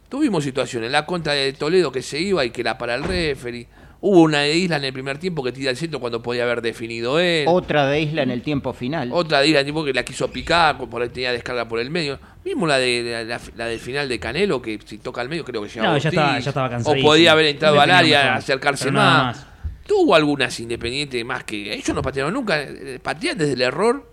Tuvimos 0.09 0.45
situaciones, 0.45 0.91
la 0.91 1.07
contra 1.07 1.33
de 1.33 1.53
Toledo 1.55 1.91
que 1.91 2.03
se 2.03 2.21
iba 2.21 2.45
y 2.45 2.51
que 2.51 2.63
la 2.63 2.77
para 2.77 2.95
el 2.97 3.05
referee. 3.05 3.67
Hubo 4.05 4.23
una 4.23 4.41
de 4.41 4.57
Isla 4.57 4.79
en 4.79 4.85
el 4.85 4.93
primer 4.93 5.19
tiempo 5.19 5.45
que 5.45 5.53
tira 5.53 5.71
el 5.71 5.77
centro 5.77 6.01
cuando 6.01 6.21
podía 6.21 6.43
haber 6.43 6.61
definido 6.61 7.21
él. 7.21 7.45
Otra 7.47 7.87
de 7.87 8.01
Isla 8.01 8.23
en 8.25 8.31
el 8.33 8.43
tiempo 8.43 8.73
final. 8.73 9.11
Otra 9.13 9.41
de 9.41 9.47
Isla 9.47 9.65
tipo 9.65 9.85
que 9.85 9.93
la 9.93 10.05
quiso 10.05 10.29
picar, 10.29 10.77
por 10.77 11.01
ahí 11.03 11.09
tenía 11.11 11.31
descarga 11.31 11.69
por 11.69 11.79
el 11.79 11.89
medio. 11.89 12.19
Mismo 12.45 12.67
la 12.67 12.79
de 12.79 13.03
la, 13.05 13.23
la- 13.23 13.41
la 13.57 13.67
del 13.67 13.79
final 13.79 14.09
de 14.09 14.19
Canelo, 14.19 14.61
que 14.61 14.81
si 14.85 14.99
toca 14.99 15.21
al 15.21 15.29
medio 15.29 15.45
creo 15.45 15.63
que 15.63 15.69
llega 15.69 15.83
No, 15.87 15.91
ya 15.91 16.09
Ortiz. 16.09 16.19
estaba- 16.19 16.39
ya 16.41 16.49
estaba 16.51 16.79
O 16.85 16.97
podía 17.01 17.31
haber 17.31 17.47
entrado 17.47 17.81
al 17.81 17.91
área, 17.93 18.23
mejor, 18.23 18.37
acercarse 18.39 18.91
más. 18.91 19.37
más. 19.37 19.47
Tuvo 19.87 20.17
algunas 20.17 20.59
independientes 20.59 21.25
más 21.25 21.45
que. 21.45 21.73
Ellos 21.73 21.95
no 21.95 22.03
patearon 22.03 22.35
nunca. 22.35 22.61
eh, 22.61 22.99
Patean 23.01 23.39
desde 23.39 23.53
el 23.53 23.63
error 23.63 24.11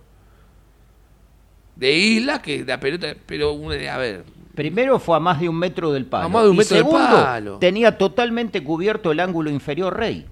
de 1.74 1.92
Isla, 1.92 2.40
que 2.40 2.64
la 2.64 2.78
pelota. 2.78 3.14
Pero, 3.26 3.50
a 3.90 3.96
ver. 3.98 4.24
Primero 4.60 4.98
fue 4.98 5.16
a 5.16 5.20
más 5.20 5.40
de 5.40 5.48
un 5.48 5.56
metro 5.58 5.90
del 5.90 6.04
palo. 6.04 6.26
A 6.26 6.28
más 6.28 6.42
de 6.42 6.50
un 6.50 6.54
Y 6.56 6.58
metro 6.58 6.76
del 6.76 6.84
segundo, 6.84 7.08
palo. 7.24 7.56
tenía 7.58 7.96
totalmente 7.96 8.62
cubierto 8.62 9.10
el 9.10 9.18
ángulo 9.20 9.48
inferior 9.48 9.96
Rey. 9.96 10.26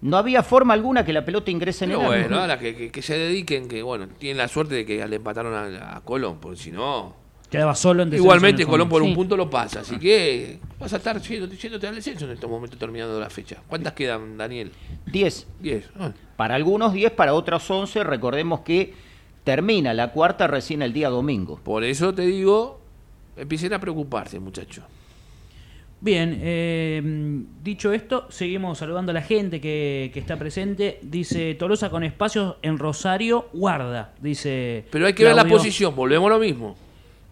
No 0.00 0.16
había 0.16 0.42
forma 0.42 0.72
alguna 0.72 1.04
que 1.04 1.12
la 1.12 1.22
pelota 1.22 1.50
ingrese 1.50 1.84
en 1.84 1.90
el 1.90 1.98
bueno, 1.98 2.12
ángulo. 2.24 2.40
ahora 2.40 2.58
que, 2.58 2.74
que- 2.74 2.90
que 2.90 3.02
se 3.02 3.18
dediquen, 3.18 3.68
que 3.68 3.82
bueno, 3.82 4.08
tienen 4.18 4.38
la 4.38 4.48
suerte 4.48 4.76
de 4.76 4.86
que 4.86 5.06
le 5.06 5.16
empataron 5.16 5.52
a, 5.52 5.94
a 5.96 6.00
Colón, 6.00 6.38
porque 6.40 6.56
si 6.58 6.70
no. 6.70 7.14
Quedaba 7.50 7.74
solo 7.74 8.02
en 8.02 8.08
descenso 8.08 8.24
Igualmente 8.24 8.62
en 8.62 8.68
Colón 8.68 8.88
por 8.88 9.02
un 9.02 9.14
punto 9.14 9.36
lo 9.36 9.50
pasa, 9.50 9.80
así 9.80 9.98
que 9.98 10.58
vas 10.80 10.90
a 10.94 10.96
estar 10.96 11.20
yendo- 11.20 11.46
yéndote 11.54 11.86
al 11.86 11.94
descenso 11.96 12.24
en 12.24 12.30
estos 12.30 12.48
momentos 12.48 12.78
terminando 12.78 13.20
la 13.20 13.28
fecha. 13.28 13.58
¿Cuántas 13.68 13.92
quedan, 13.92 14.38
Daniel? 14.38 14.72
10. 15.04 15.46
10. 15.60 15.90
Ah, 16.00 16.12
Para 16.38 16.54
algunos 16.54 16.94
10, 16.94 17.10
para 17.12 17.34
otros 17.34 17.70
11. 17.70 18.04
Recordemos 18.04 18.60
que 18.60 18.94
termina 19.44 19.92
la 19.92 20.12
cuarta 20.12 20.46
recién 20.46 20.80
el 20.80 20.94
día 20.94 21.10
domingo. 21.10 21.60
Por 21.62 21.84
eso 21.84 22.14
te 22.14 22.22
digo, 22.22 22.80
empiecen 23.36 23.72
a 23.72 23.80
preocuparse, 23.80 24.38
muchachos. 24.40 24.84
Bien, 26.00 26.36
eh, 26.42 27.00
dicho 27.62 27.92
esto, 27.92 28.26
seguimos 28.28 28.78
saludando 28.78 29.12
a 29.12 29.14
la 29.14 29.22
gente 29.22 29.60
que, 29.60 30.10
que 30.12 30.18
está 30.18 30.36
presente. 30.36 30.98
Dice 31.02 31.54
Tolosa 31.54 31.90
con 31.90 32.02
espacios 32.02 32.56
en 32.62 32.76
Rosario, 32.76 33.48
guarda. 33.52 34.12
Dice. 34.20 34.84
Pero 34.90 35.06
hay 35.06 35.12
que 35.12 35.24
ver 35.24 35.36
la 35.36 35.44
posición, 35.44 35.94
volvemos 35.94 36.28
a 36.28 36.34
lo 36.34 36.40
mismo. 36.40 36.76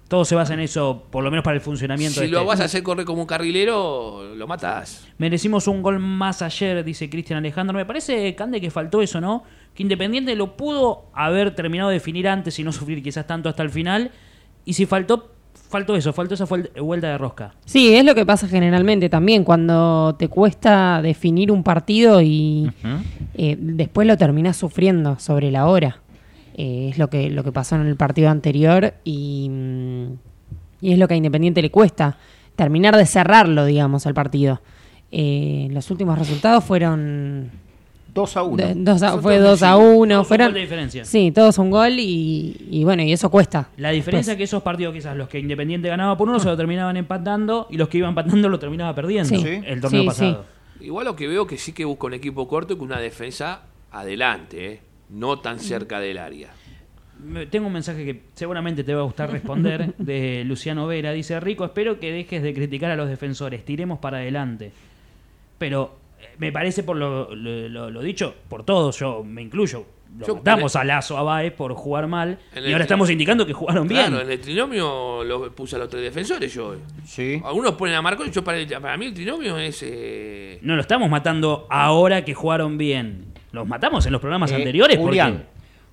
Todo 0.06 0.24
se 0.24 0.34
basa 0.34 0.54
en 0.54 0.60
eso, 0.60 1.04
por 1.10 1.22
lo 1.22 1.30
menos 1.30 1.44
para 1.44 1.54
el 1.54 1.60
funcionamiento 1.60 2.20
Si 2.20 2.26
de 2.26 2.32
lo 2.32 2.38
este. 2.38 2.48
vas 2.48 2.60
a 2.60 2.64
hacer 2.64 2.82
correr 2.82 3.04
como 3.04 3.22
un 3.22 3.28
carrilero, 3.28 4.34
lo 4.34 4.46
matas. 4.48 5.06
Merecimos 5.18 5.68
un 5.68 5.82
gol 5.82 6.00
más 6.00 6.42
ayer, 6.42 6.84
dice 6.84 7.08
Cristian 7.08 7.38
Alejandro. 7.38 7.76
Me 7.76 7.86
parece, 7.86 8.34
Cande, 8.34 8.60
que 8.60 8.72
faltó 8.72 9.02
eso, 9.02 9.20
¿no? 9.20 9.44
Que 9.72 9.84
Independiente 9.84 10.34
lo 10.34 10.56
pudo 10.56 11.10
haber 11.12 11.54
terminado 11.54 11.90
de 11.90 11.94
definir 11.94 12.26
antes 12.26 12.58
y 12.58 12.64
no 12.64 12.72
sufrir 12.72 13.04
quizás 13.04 13.24
tanto 13.26 13.48
hasta 13.48 13.62
el 13.62 13.70
final. 13.70 14.10
Y 14.64 14.72
si 14.72 14.84
faltó, 14.84 15.32
faltó 15.70 15.94
eso, 15.94 16.12
faltó 16.12 16.34
esa 16.34 16.44
vuelta 16.44 17.08
de 17.08 17.16
rosca. 17.16 17.54
Sí, 17.64 17.94
es 17.94 18.04
lo 18.04 18.14
que 18.14 18.26
pasa 18.26 18.48
generalmente 18.48 19.08
también 19.08 19.44
cuando 19.44 20.16
te 20.18 20.28
cuesta 20.28 21.00
definir 21.00 21.52
un 21.52 21.62
partido 21.62 22.20
y 22.20 22.70
eh, 23.34 23.56
después 23.58 24.06
lo 24.06 24.16
terminás 24.18 24.56
sufriendo 24.56 25.18
sobre 25.18 25.50
la 25.50 25.66
hora. 25.66 26.00
Eh, 26.54 26.88
es 26.90 26.98
lo 26.98 27.08
que, 27.08 27.30
lo 27.30 27.44
que 27.44 27.52
pasó 27.52 27.76
en 27.76 27.86
el 27.86 27.96
partido 27.96 28.28
anterior 28.30 28.94
y, 29.04 29.48
mm, 29.48 30.04
y 30.80 30.92
es 30.92 30.98
lo 30.98 31.06
que 31.06 31.14
a 31.14 31.16
Independiente 31.16 31.62
le 31.62 31.70
cuesta, 31.70 32.18
terminar 32.56 32.96
de 32.96 33.06
cerrarlo, 33.06 33.64
digamos, 33.64 34.06
al 34.06 34.14
partido. 34.14 34.60
Eh, 35.12 35.68
los 35.70 35.88
últimos 35.90 36.18
resultados 36.18 36.64
fueron 36.64 37.50
2 38.14 38.36
a 38.36 38.42
1. 38.42 38.56
de- 38.56 38.74
dos 38.76 39.02
a- 39.02 39.10
Son 39.10 39.22
fue 39.22 39.36
todos 39.38 39.60
2 39.60 39.62
a 39.62 39.74
sí, 39.76 39.80
1, 39.82 40.14
todos 40.14 40.18
un 40.20 40.24
fueron 40.28 40.54
de 40.54 40.60
diferencia. 40.60 41.04
Sí, 41.04 41.30
todos 41.32 41.58
un 41.58 41.70
gol 41.70 41.98
y, 41.98 42.56
y 42.70 42.84
bueno, 42.84 43.02
y 43.02 43.12
eso 43.12 43.30
cuesta. 43.30 43.68
La 43.76 43.90
diferencia 43.90 44.20
es 44.20 44.26
Después. 44.26 44.36
que 44.38 44.44
esos 44.44 44.62
partidos, 44.62 44.94
quizás 44.94 45.16
los 45.16 45.28
que 45.28 45.38
Independiente 45.38 45.88
ganaba 45.88 46.16
por 46.16 46.28
uno, 46.28 46.38
se 46.40 46.46
lo 46.48 46.56
terminaban 46.56 46.96
empatando 46.96 47.66
y 47.70 47.76
los 47.76 47.88
que 47.88 47.98
iban 47.98 48.10
empatando 48.10 48.48
lo 48.48 48.58
terminaba 48.58 48.94
perdiendo 48.94 49.28
Sí. 49.28 49.60
el 49.66 49.80
torneo 49.80 50.00
Sí, 50.02 50.06
pasado. 50.06 50.44
Igual 50.80 51.04
lo 51.06 51.14
que 51.16 51.28
veo 51.28 51.46
que 51.46 51.58
sí 51.58 51.72
que 51.72 51.84
busca 51.84 52.06
un 52.06 52.14
equipo 52.14 52.48
corto 52.48 52.72
y 52.72 52.76
con 52.76 52.86
una 52.86 52.98
defensa 53.00 53.62
adelante, 53.92 54.72
¿eh? 54.72 54.80
no 55.10 55.38
tan 55.40 55.58
cerca 55.60 56.00
del 56.00 56.18
área. 56.18 56.48
Tengo 57.50 57.66
un 57.66 57.72
mensaje 57.74 58.02
que 58.04 58.22
seguramente 58.34 58.82
te 58.82 58.94
va 58.94 59.02
a 59.02 59.04
gustar 59.04 59.30
responder 59.30 59.94
de 59.98 60.42
Luciano 60.46 60.86
Vera. 60.86 61.12
Dice, 61.12 61.38
Rico, 61.38 61.66
espero 61.66 62.00
que 62.00 62.10
dejes 62.12 62.42
de 62.42 62.54
criticar 62.54 62.90
a 62.90 62.96
los 62.96 63.10
defensores, 63.10 63.62
tiremos 63.64 63.98
para 63.98 64.18
adelante. 64.18 64.72
Pero 65.58 65.96
me 66.38 66.52
parece 66.52 66.82
por 66.82 66.96
lo, 66.96 67.34
lo- 67.34 67.68
lo- 67.68 67.90
lo 67.90 68.00
dicho, 68.02 68.34
por 68.48 68.64
todos, 68.64 68.98
yo 68.98 69.22
me 69.24 69.42
incluyo. 69.42 69.84
Lo 70.18 70.34
matamos 70.34 70.74
a 70.74 70.82
Lazo, 70.82 71.16
a 71.16 71.22
Baez 71.22 71.52
por 71.52 71.72
jugar 71.74 72.08
mal 72.08 72.36
y 72.56 72.72
ahora 72.72 72.82
estamos 72.82 73.08
indicando 73.10 73.46
que 73.46 73.52
jugaron 73.52 73.86
bien. 73.86 74.08
Claro, 74.08 74.20
en 74.22 74.30
el 74.32 74.40
trinomio 74.40 75.22
lo 75.22 75.52
puse 75.52 75.76
a 75.76 75.78
los 75.78 75.88
tres 75.88 76.02
defensores 76.02 76.52
yo. 76.52 76.74
Sí. 77.04 77.40
Algunos 77.44 77.74
ponen 77.74 77.94
a 77.94 78.02
Marcos, 78.02 78.28
yo 78.32 78.42
para, 78.42 78.58
el- 78.58 78.66
para 78.66 78.96
mí 78.96 79.06
el 79.06 79.14
trinomio 79.14 79.56
es... 79.56 79.80
eh, 79.86 80.58
No 80.62 80.74
lo 80.74 80.80
estamos 80.80 81.08
matando 81.08 81.66
ahora 81.70 82.24
que 82.24 82.34
jugaron 82.34 82.76
bien. 82.76 83.26
Los 83.52 83.68
matamos 83.68 84.04
en 84.06 84.12
los 84.12 84.20
programas 84.20 84.50
Eh, 84.50 84.56
anteriores 84.56 84.96
Julián, 84.98 85.32
porque... 85.32 85.49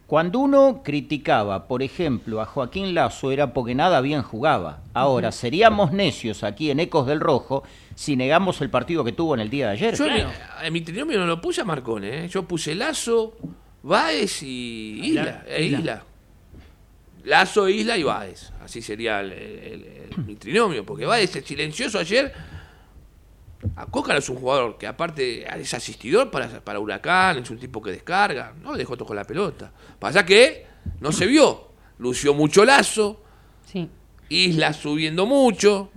cuando 0.08 0.40
uno 0.40 0.82
criticaba, 0.84 1.68
por 1.68 1.84
ejemplo, 1.84 2.40
a 2.42 2.46
Joaquín 2.46 2.94
Lazo 2.96 3.30
era 3.32 3.54
porque 3.54 3.76
nada 3.76 4.00
bien 4.02 4.22
jugaba. 4.24 4.80
Ahora, 4.94 5.32
seríamos 5.34 5.92
necios 5.92 6.44
aquí 6.46 6.72
en 6.72 6.80
Ecos 6.80 7.06
del 7.08 7.20
Rojo 7.20 7.64
si 7.94 8.16
negamos 8.16 8.62
el 8.62 8.70
partido 8.70 9.04
que 9.04 9.12
tuvo 9.12 9.34
en 9.34 9.42
el 9.42 9.50
día 9.50 9.66
de 9.68 9.72
ayer. 9.74 9.96
Yo 9.98 10.06
en, 10.06 10.14
claro. 10.14 10.30
mi, 10.62 10.68
en 10.68 10.74
mi 10.74 10.82
trinomio 10.82 11.20
no 11.20 11.26
lo 11.26 11.42
puse 11.42 11.60
a 11.62 11.66
Marcone, 11.66 12.26
¿eh? 12.26 12.28
yo 12.30 12.44
puse 12.44 12.74
Lazo, 12.74 13.36
Baez 13.84 14.44
y 14.44 15.02
Isla. 15.04 15.22
Isla. 15.22 15.44
eh, 15.48 15.64
Isla. 15.66 15.80
Isla. 15.80 16.04
Lazo, 17.26 17.68
Isla 17.68 17.98
y 17.98 18.04
Baez. 18.04 18.54
Así 18.64 18.82
sería 18.82 19.20
el, 19.20 19.32
el- 19.34 19.86
el- 20.16 20.24
mi 20.26 20.36
trinomio, 20.36 20.86
porque 20.86 21.06
Baez 21.06 21.36
es 21.36 21.46
silencioso 21.46 22.00
ayer. 22.00 22.34
A 23.76 23.86
Cócaro 23.88 24.20
es 24.20 24.30
un 24.30 24.36
jugador 24.38 24.78
que 24.78 24.86
aparte 24.88 25.44
es 25.60 25.74
asistidor 25.74 26.30
para, 26.30 26.48
para 26.62 26.80
Huracán, 26.80 27.38
es 27.40 27.50
un 27.50 27.58
tipo 27.58 27.82
que 27.82 27.92
descarga, 27.92 28.54
no 28.62 28.72
le 28.74 28.80
dejó 28.80 28.96
tocar 28.96 29.16
la 29.16 29.24
pelota. 29.24 29.72
Pasa 30.00 30.26
que 30.26 30.66
no 31.00 31.12
se 31.12 31.26
vio, 31.26 31.70
lució 31.98 32.34
mucho 32.34 32.64
Lazo, 32.66 33.22
Sí. 33.66 33.90
Isla 34.30 34.74
subiendo 34.74 35.26
mucho, 35.26 35.90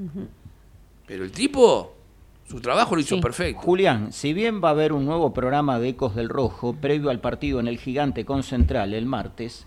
pero 1.07 1.23
el 1.25 1.31
tipo, 1.33 1.95
su 2.49 2.61
trabajo 2.61 2.95
lo 2.95 3.01
hizo 3.03 3.17
Sí. 3.17 3.21
perfecto. 3.21 3.61
Julián, 3.63 4.13
si 4.13 4.33
bien 4.33 4.63
va 4.63 4.69
a 4.69 4.73
haber 4.73 4.93
un 4.93 5.05
nuevo 5.05 5.33
programa 5.35 5.79
de 5.79 5.91
Ecos 5.91 6.15
del 6.15 6.29
Rojo 6.29 6.73
previo 6.75 7.11
al 7.11 7.21
partido 7.21 7.61
en 7.61 7.69
el 7.69 7.79
Gigante 7.79 8.25
con 8.25 8.43
Central 8.43 8.95
el 8.95 9.05
martes, 9.07 9.67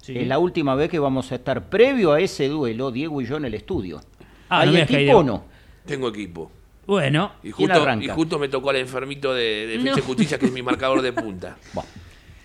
Sí. 0.00 0.16
es 0.16 0.26
la 0.28 0.38
última 0.38 0.74
vez 0.76 0.88
que 0.90 0.98
vamos 0.98 1.32
a 1.32 1.34
estar 1.34 1.68
previo 1.68 2.12
a 2.12 2.20
ese 2.20 2.48
duelo, 2.48 2.90
Diego 2.92 3.20
y 3.20 3.26
yo 3.26 3.36
en 3.36 3.44
el 3.46 3.54
estudio. 3.54 4.00
Ah, 4.48 4.60
¿Hay 4.60 4.76
equipo 4.76 5.18
o 5.18 5.22
no? 5.24 5.44
Tengo 5.84 6.08
equipo. 6.08 6.50
Bueno, 6.88 7.32
Y 7.42 7.52
¿Quién 7.52 7.68
justo, 7.70 7.90
y 8.00 8.08
justo 8.08 8.38
me 8.38 8.48
tocó 8.48 8.70
al 8.70 8.76
enfermito 8.76 9.34
de, 9.34 9.66
de 9.66 9.78
No. 9.78 9.96
Justicia, 10.02 10.38
que 10.38 10.46
es 10.46 10.52
mi 10.52 10.62
marcador 10.70 11.02
de 11.02 11.12
punta. 11.12 11.56
Bueno, 11.74 11.88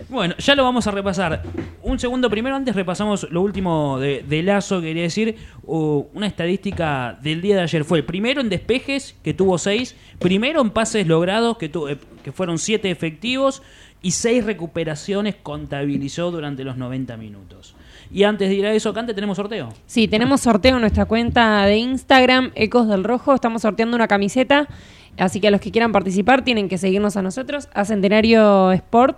Bueno, 0.09 0.35
ya 0.37 0.53
lo 0.53 0.63
vamos 0.63 0.85
a 0.85 0.91
repasar. 0.91 1.43
Un 1.81 1.97
segundo 1.97 2.29
primero, 2.29 2.53
antes 2.53 2.75
repasamos 2.75 3.25
lo 3.31 3.41
último 3.41 3.97
de, 3.99 4.21
de 4.27 4.43
Lazo, 4.43 4.81
quería 4.81 5.03
decir, 5.03 5.37
uh, 5.63 6.07
una 6.13 6.27
estadística 6.27 7.17
del 7.23 7.41
día 7.41 7.55
de 7.55 7.61
ayer. 7.61 7.85
Fue 7.85 7.99
el 7.99 8.03
primero 8.05 8.41
en 8.41 8.49
despejes, 8.49 9.15
que 9.23 9.33
tuvo 9.33 9.57
seis, 9.57 9.95
primero 10.19 10.59
en 10.61 10.71
pases 10.71 11.07
logrados, 11.07 11.57
que, 11.57 11.69
tu- 11.69 11.87
eh, 11.87 11.97
que 12.21 12.33
fueron 12.33 12.57
siete 12.59 12.91
efectivos, 12.91 13.63
y 14.03 14.11
seis 14.11 14.45
recuperaciones 14.45 15.35
contabilizó 15.41 16.29
durante 16.29 16.63
los 16.63 16.77
90 16.77 17.17
minutos. 17.17 17.73
Y 18.11 18.23
antes 18.23 18.49
de 18.49 18.55
ir 18.55 18.65
a 18.65 18.73
eso, 18.73 18.93
Cante, 18.93 19.13
tenemos 19.15 19.37
sorteo. 19.37 19.69
Sí, 19.87 20.07
tenemos 20.07 20.41
sorteo 20.41 20.75
en 20.75 20.81
nuestra 20.81 21.05
cuenta 21.05 21.65
de 21.65 21.77
Instagram, 21.77 22.51
Ecos 22.53 22.87
del 22.89 23.03
Rojo. 23.03 23.33
Estamos 23.33 23.63
sorteando 23.63 23.95
una 23.95 24.07
camiseta. 24.07 24.67
Así 25.17 25.39
que 25.39 25.47
a 25.47 25.51
los 25.51 25.61
que 25.61 25.71
quieran 25.71 25.91
participar 25.91 26.43
tienen 26.43 26.67
que 26.69 26.77
seguirnos 26.77 27.17
a 27.17 27.21
nosotros, 27.21 27.69
a 27.73 27.85
Centenario 27.85 28.71
Sport. 28.73 29.17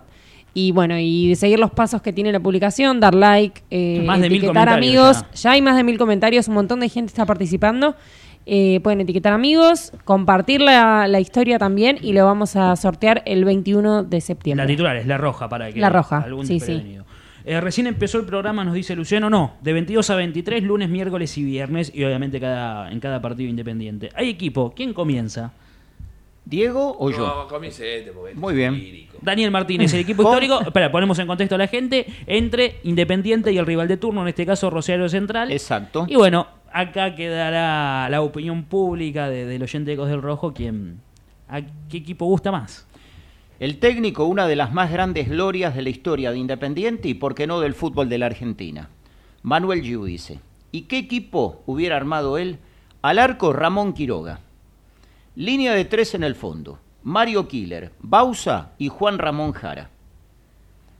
Y 0.53 0.71
bueno, 0.71 0.97
y 0.97 1.35
seguir 1.35 1.59
los 1.59 1.71
pasos 1.71 2.01
que 2.01 2.13
tiene 2.13 2.31
la 2.31 2.39
publicación, 2.39 3.01
dar 3.01 3.15
like, 3.15 3.63
eh, 3.71 4.03
Más 4.05 4.21
de 4.21 4.29
mil 4.29 4.37
etiquetar 4.37 4.67
comentarios 4.67 5.17
amigos. 5.17 5.25
ya. 5.33 5.41
Ya. 5.41 5.51
hay 5.51 5.61
más 5.61 5.75
de 5.75 5.83
mil 5.83 5.97
comentarios, 5.97 6.47
un 6.47 6.53
montón 6.53 6.79
de 6.79 6.87
gente 6.87 7.09
está 7.09 7.25
participando. 7.25 7.95
Eh, 8.47 8.79
pueden 8.83 9.01
etiquetar 9.01 9.33
amigos, 9.33 9.91
compartir 10.03 10.61
la, 10.61 11.07
la 11.07 11.19
historia 11.19 11.57
también 11.57 11.97
y 12.01 12.13
lo 12.13 12.25
vamos 12.25 12.55
a 12.55 12.75
sortear 12.75 13.23
el 13.25 13.43
21 13.43 14.03
de 14.03 14.21
septiembre. 14.21 14.65
La 14.65 14.67
titular 14.67 14.95
es 14.97 15.07
la 15.07 15.17
roja 15.17 15.49
para 15.49 15.71
que 15.71 15.79
La 15.79 15.89
roja, 15.89 16.19
algún 16.19 16.45
sí. 16.45 16.59
Eh, 17.47 17.61
recién 17.61 17.85
empezó 17.85 18.19
el 18.19 18.25
programa, 18.25 18.63
nos 18.63 18.73
dice 18.73 18.95
Luciano, 18.95 19.29
no, 19.29 19.53
de 19.61 19.73
22 19.73 20.09
a 20.09 20.15
23, 20.15 20.63
lunes, 20.63 20.89
miércoles 20.89 21.37
y 21.37 21.43
viernes, 21.43 21.91
y 21.93 22.03
obviamente 22.03 22.39
cada, 22.39 22.91
en 22.91 22.99
cada 22.99 23.21
partido 23.21 23.49
independiente. 23.49 24.09
Hay 24.15 24.29
equipo, 24.29 24.73
¿quién 24.75 24.93
comienza? 24.93 25.53
¿Diego 26.43 26.95
o 26.99 27.11
yo? 27.11 27.17
No, 27.19 27.47
comience 27.47 27.97
este, 27.99 28.11
este 28.11 28.35
Muy 28.35 28.55
bien. 28.55 28.73
lírico. 28.73 29.17
Daniel 29.21 29.51
Martínez, 29.51 29.93
el 29.93 29.99
equipo 30.01 30.23
histórico, 30.29 30.61
espera, 30.61 30.91
ponemos 30.91 31.17
en 31.19 31.27
contexto 31.27 31.55
a 31.55 31.57
la 31.59 31.67
gente, 31.67 32.07
entre 32.25 32.77
Independiente 32.83 33.51
y 33.51 33.57
el 33.59 33.65
rival 33.65 33.87
de 33.87 33.97
turno, 33.97 34.23
en 34.23 34.27
este 34.27 34.45
caso 34.45 34.71
Rosario 34.71 35.07
Central. 35.09 35.51
Exacto. 35.51 36.05
Y 36.07 36.15
bueno, 36.15 36.47
acá 36.75 37.15
quedará 37.15 38.09
la 38.09 38.21
opinión 38.21 38.65
pública 38.65 39.29
de- 39.29 39.45
del 39.45 39.63
oyente 39.63 39.91
de 39.91 39.93
Ecos 39.93 40.09
del 40.09 40.21
Rojo, 40.21 40.53
quien, 40.53 40.99
¿a 41.47 41.61
qué 41.61 41.97
equipo 41.97 42.25
gusta 42.25 42.51
más? 42.51 42.85
El 43.61 43.79
técnico, 43.79 44.25
una 44.25 44.45
de 44.45 44.57
las 44.57 44.73
más 44.73 44.91
grandes 44.91 45.29
glorias 45.29 45.73
de 45.73 45.81
la 45.81 45.89
historia 45.89 46.31
de 46.31 46.37
Independiente 46.37 47.07
y, 47.07 47.13
por 47.13 47.33
qué 47.33 47.47
no, 47.47 47.61
del 47.61 47.73
fútbol 47.73 48.09
de 48.09 48.17
la 48.17 48.25
Argentina. 48.25 48.89
Manuel 49.41 49.81
Giu 49.83 50.03
dice, 50.03 50.41
¿y 50.73 50.81
qué 50.81 50.97
equipo 50.97 51.63
hubiera 51.65 51.95
armado 51.95 52.37
él? 52.37 52.59
Al 53.01 53.19
arco 53.19 53.53
Ramón 53.53 53.93
Quiroga. 53.93 54.41
Línea 55.35 55.73
de 55.73 55.85
tres 55.85 56.13
en 56.13 56.23
el 56.25 56.35
fondo. 56.35 56.79
Mario 57.03 57.47
Killer, 57.47 57.93
Bausa 57.99 58.71
y 58.77 58.89
Juan 58.89 59.17
Ramón 59.17 59.53
Jara. 59.53 59.91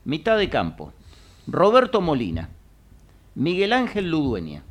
Mitad 0.05 0.38
de 0.38 0.49
campo. 0.49 0.93
Roberto 1.47 1.99
Molina. 1.99 2.49
Miguel 3.34 3.73
Ángel 3.73 4.09
Ludueña. 4.09 4.63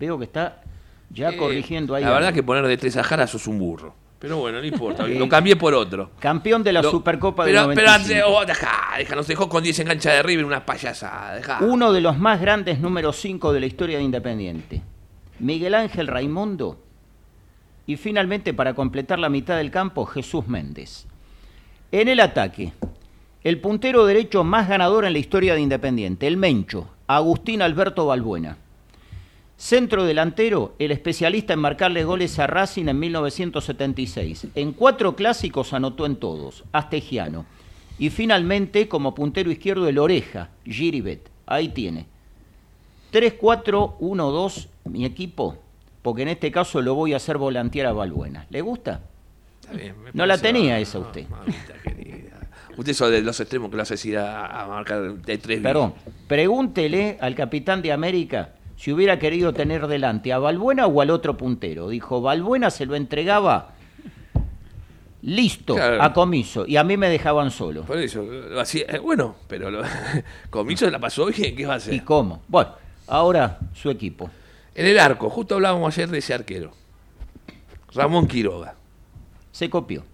Veo 0.00 0.18
que 0.18 0.24
está 0.24 0.62
ya 1.10 1.28
Eh, 1.30 1.36
corrigiendo 1.36 1.94
ahí. 1.94 2.02
La 2.02 2.10
verdad 2.10 2.28
algo. 2.28 2.34
que 2.36 2.42
poner 2.42 2.66
de 2.66 2.76
tres 2.76 2.96
a 2.96 3.04
Jara 3.04 3.26
sos 3.28 3.46
un 3.46 3.58
burro. 3.58 3.94
Pero 4.18 4.38
bueno, 4.38 4.58
no 4.60 4.64
importa. 4.66 5.06
Lo 5.06 5.28
cambié 5.28 5.56
por 5.56 5.72
otro. 5.74 6.10
Campeón 6.18 6.62
de 6.62 6.72
la 6.72 6.82
Lo- 6.82 6.90
Supercopa 6.90 7.44
pero, 7.44 7.68
del 7.68 7.74
pero 7.76 7.86
95. 7.88 8.26
antes, 8.26 8.34
oh, 8.36 8.44
dejá, 8.46 8.98
dejá, 8.98 9.14
nos 9.14 9.26
dejó 9.26 9.48
con 9.48 9.62
10 9.62 9.78
en 9.80 9.86
cancha 9.86 10.12
de 10.12 10.22
River, 10.22 10.44
una 10.44 10.64
payasada. 10.66 11.34
Dejá. 11.36 11.58
Uno 11.62 11.92
de 11.92 12.00
los 12.00 12.18
más 12.18 12.40
grandes 12.40 12.80
números 12.80 13.16
5 13.16 13.52
de 13.52 13.60
la 13.60 13.66
historia 13.66 13.98
de 13.98 14.04
Independiente. 14.04 14.82
Miguel 15.38 15.74
Ángel 15.74 16.06
Raimundo. 16.06 16.78
Y 17.86 17.96
finalmente, 17.96 18.52
para 18.54 18.74
completar 18.74 19.18
la 19.18 19.28
mitad 19.30 19.56
del 19.56 19.70
campo, 19.70 20.04
Jesús 20.06 20.46
Méndez. 20.48 21.06
En 21.92 22.08
el 22.08 22.20
ataque, 22.20 22.72
el 23.42 23.58
puntero 23.60 24.04
derecho 24.06 24.44
más 24.44 24.68
ganador 24.68 25.04
en 25.06 25.12
la 25.14 25.18
historia 25.18 25.54
de 25.54 25.60
Independiente, 25.60 26.26
el 26.26 26.36
Mencho, 26.36 26.88
Agustín 27.06 27.62
Alberto 27.62 28.06
Balbuena. 28.06 28.58
Centro 29.60 30.06
delantero, 30.06 30.74
el 30.78 30.90
especialista 30.90 31.52
en 31.52 31.58
marcarle 31.58 32.02
goles 32.02 32.38
a 32.38 32.46
Racing 32.46 32.86
en 32.86 32.98
1976. 32.98 34.46
En 34.54 34.72
cuatro 34.72 35.14
clásicos 35.14 35.74
anotó 35.74 36.06
en 36.06 36.16
todos, 36.16 36.64
Astegiano. 36.72 37.44
Y 37.98 38.08
finalmente, 38.08 38.88
como 38.88 39.14
puntero 39.14 39.50
izquierdo, 39.50 39.86
el 39.86 39.98
Oreja, 39.98 40.48
Giribet. 40.64 41.28
Ahí 41.44 41.68
tiene. 41.68 42.06
3-4-1-2, 43.12 44.68
mi 44.84 45.04
equipo, 45.04 45.58
porque 46.00 46.22
en 46.22 46.28
este 46.28 46.50
caso 46.50 46.80
lo 46.80 46.94
voy 46.94 47.12
a 47.12 47.16
hacer 47.16 47.36
volantear 47.36 47.88
a 47.88 47.92
Balbuena. 47.92 48.46
¿Le 48.48 48.62
gusta? 48.62 49.02
Está 49.60 49.74
bien, 49.74 50.02
me 50.02 50.10
No 50.14 50.24
la 50.24 50.38
tenía 50.38 50.76
no, 50.76 50.80
esa 50.80 51.00
usted. 51.00 51.28
mamita 51.28 51.74
querida. 51.84 52.48
Usted 52.78 52.92
es 52.92 52.98
de 52.98 53.20
los 53.20 53.38
extremos 53.38 53.68
que 53.68 53.76
lo 53.76 53.82
hace 53.82 54.08
ir 54.08 54.16
a, 54.16 54.62
a 54.62 54.66
marcar 54.66 55.16
de 55.16 55.36
tres 55.36 55.60
Perdón, 55.60 55.92
pregúntele 56.26 57.18
al 57.20 57.34
capitán 57.34 57.82
de 57.82 57.92
América 57.92 58.54
si 58.80 58.90
hubiera 58.94 59.18
querido 59.18 59.52
tener 59.52 59.86
delante 59.88 60.32
a 60.32 60.38
Balbuena 60.38 60.86
o 60.86 61.02
al 61.02 61.10
otro 61.10 61.36
puntero. 61.36 61.90
Dijo, 61.90 62.22
Balbuena 62.22 62.70
se 62.70 62.86
lo 62.86 62.96
entregaba 62.96 63.74
listo, 65.20 65.74
Claro. 65.74 66.02
a 66.02 66.14
comiso, 66.14 66.64
y 66.66 66.78
a 66.78 66.82
mí 66.82 66.96
me 66.96 67.10
dejaban 67.10 67.50
solo. 67.50 67.82
Por 67.82 67.98
eso, 67.98 68.22
lo 68.22 68.58
hacía, 68.58 68.86
eh, 68.88 68.98
bueno, 68.98 69.36
pero 69.48 69.70
lo, 69.70 69.82
Comiso 70.48 70.88
la 70.88 70.98
pasó 70.98 71.26
bien, 71.26 71.54
¿qué 71.54 71.66
va 71.66 71.74
a 71.74 71.76
hacer? 71.76 71.92
¿Y 71.92 72.00
cómo? 72.00 72.40
Bueno, 72.48 72.70
ahora 73.06 73.58
su 73.74 73.90
equipo. 73.90 74.30
En 74.74 74.86
el 74.86 74.98
arco, 74.98 75.28
justo 75.28 75.56
hablábamos 75.56 75.94
ayer 75.94 76.08
de 76.08 76.16
ese 76.16 76.32
arquero. 76.32 76.72
Ramón 77.92 78.26
Quiroga. 78.26 78.76
Se 79.52 79.68
copió. 79.68 80.04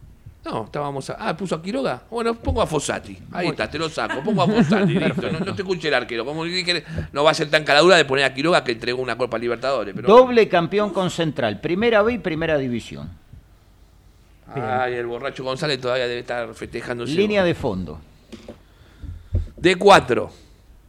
No, 0.46 0.64
estábamos 0.64 1.10
a... 1.10 1.16
Ah, 1.18 1.36
puso 1.36 1.56
a 1.56 1.62
Quiroga. 1.62 2.02
Bueno, 2.08 2.32
pongo 2.34 2.62
a 2.62 2.66
Fossati. 2.68 3.18
Ahí 3.32 3.48
está, 3.48 3.68
te 3.68 3.78
lo 3.78 3.88
saco. 3.88 4.22
Pongo 4.22 4.42
a 4.42 4.46
Fossati. 4.46 4.92
listo. 4.98 5.32
No, 5.32 5.40
no 5.40 5.54
te 5.56 5.62
escuché 5.62 5.88
el 5.88 5.94
arquero. 5.94 6.24
Como 6.24 6.44
dije, 6.44 6.84
no 7.12 7.24
va 7.24 7.32
a 7.32 7.34
ser 7.34 7.50
tan 7.50 7.64
caladura 7.64 7.96
de 7.96 8.04
poner 8.04 8.24
a 8.24 8.32
Quiroga 8.32 8.62
que 8.62 8.70
entregó 8.70 9.02
una 9.02 9.18
Copa 9.18 9.38
Libertadores. 9.38 9.92
Pero 9.92 10.06
Doble 10.06 10.46
campeón 10.48 10.90
con 10.92 11.10
Central, 11.10 11.60
Primera 11.60 12.02
B 12.02 12.12
y 12.12 12.18
Primera 12.18 12.56
División. 12.58 13.10
Ay, 14.54 14.94
el 14.94 15.06
borracho 15.06 15.42
González 15.42 15.80
todavía 15.80 16.06
debe 16.06 16.20
estar 16.20 16.54
festejando. 16.54 17.04
Línea 17.04 17.42
de 17.42 17.54
fondo. 17.54 17.98
De 19.56 19.74
cuatro, 19.74 20.30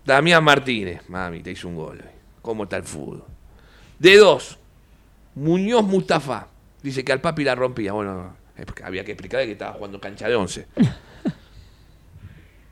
Damián 0.06 0.44
Martínez. 0.44 1.02
Mami, 1.10 1.42
te 1.42 1.52
hizo 1.52 1.68
un 1.68 1.76
gol. 1.76 2.04
¿Cómo 2.44 2.64
está 2.64 2.78
el 2.78 2.84
fútbol? 2.84 3.24
De 3.98 4.18
dos, 4.18 4.60
Muñoz 5.34 5.84
Mustafa. 5.84 6.48
Dice 6.84 7.04
que 7.04 7.12
al 7.12 7.22
papi 7.22 7.44
la 7.44 7.56
rompía. 7.56 7.94
Bueno, 7.94 8.36
que 8.66 8.84
había 8.84 9.04
que 9.04 9.12
explicar 9.12 9.46
que 9.46 9.52
estaba 9.52 9.74
jugando 9.74 10.00
cancha 10.00 10.28
de 10.28 10.36
once. 10.36 10.68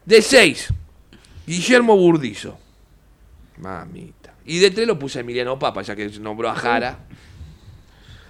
De 0.06 0.22
seis, 0.22 0.72
Guillermo 1.48 1.98
Burdizo. 1.98 2.60
Mamita. 3.58 4.36
Y 4.46 4.60
de 4.60 4.70
tres 4.70 4.86
lo 4.86 5.00
puse 5.00 5.20
a 5.20 5.22
Emiliano 5.22 5.58
Papa, 5.58 5.82
ya 5.82 5.96
que 5.96 6.08
nombró 6.20 6.50
a 6.50 6.56
Jara. 6.56 7.00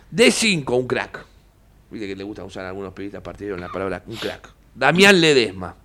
De 0.10 0.32
cinco, 0.32 0.78
un 0.78 0.88
crack. 0.88 1.26
Viste 1.91 2.08
que 2.08 2.16
le 2.16 2.24
gusta 2.24 2.45
usar 2.45 2.64
a 2.64 2.70
algunos 2.70 2.93
periodistas 2.93 3.22
partidarios 3.22 3.60
la 3.60 3.68
palabra 3.68 4.03
un 4.08 4.16
crack. 4.16 4.53
Damián 4.74 5.20
Ledesma. 5.20 5.76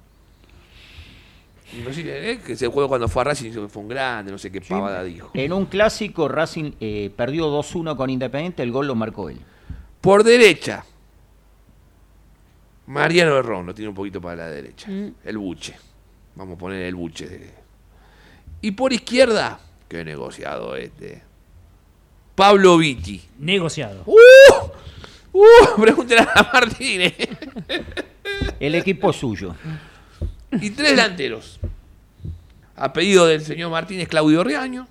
No 1.85 1.93
sé, 1.93 2.03
eh, 2.33 2.41
que 2.45 2.55
ese 2.55 2.67
juego 2.67 2.89
cuando 2.89 3.09
fue 3.09 3.23
a 3.23 3.27
Racing 3.27 3.69
fue 3.69 3.83
un 3.83 3.89
grande, 3.89 4.33
no 4.33 4.39
sé 4.39 4.51
qué 4.51 4.61
pavada 4.61 5.05
dijo. 5.05 5.31
En 5.35 5.53
un 5.53 5.67
clásico, 5.67 6.27
Racing 6.27 6.73
eh, 6.81 7.13
perdió 7.17 7.47
2-1 7.47 7.97
con 7.97 8.11
Independiente, 8.11 8.63
el 8.63 8.73
gol 8.73 8.89
lo 8.89 8.97
marcó 8.97 9.29
él. 9.29 9.39
Por 10.01 10.25
derecha, 10.25 10.85
Mariano 12.91 13.37
Herrón, 13.39 13.67
lo 13.67 13.75
tiene 13.75 13.89
un 13.89 13.95
poquito 13.95 14.21
para 14.21 14.37
la 14.37 14.49
derecha. 14.49 14.89
El 15.25 15.39
buche. 15.39 15.77
Vamos 16.35 16.57
a 16.57 16.59
poner 16.59 16.83
el 16.83 16.95
buche. 16.97 17.27
de- 17.29 17.51
Y 18.63 18.73
por 18.73 18.93
izquierda, 18.93 19.61
qué 19.89 20.05
negociado 20.05 20.75
este. 20.77 21.23
Pablo 22.35 22.77
Vitti. 22.79 23.21
Negociado. 23.39 24.03
¡Uh! 24.07 24.17
¡Uh! 25.33 25.45
Pregúntale 25.81 26.23
a 26.35 26.51
Martínez. 26.53 27.15
El 28.61 28.75
equipo 28.75 29.13
suyo. 29.13 29.55
y 30.61 30.71
tres 30.71 30.91
delanteros. 30.91 31.61
A 32.77 32.93
pedido 32.93 33.27
del 33.27 33.43
señor 33.43 33.71
Martínez, 33.71 34.09
Claudio 34.09 34.43
Riaño, 34.43 34.89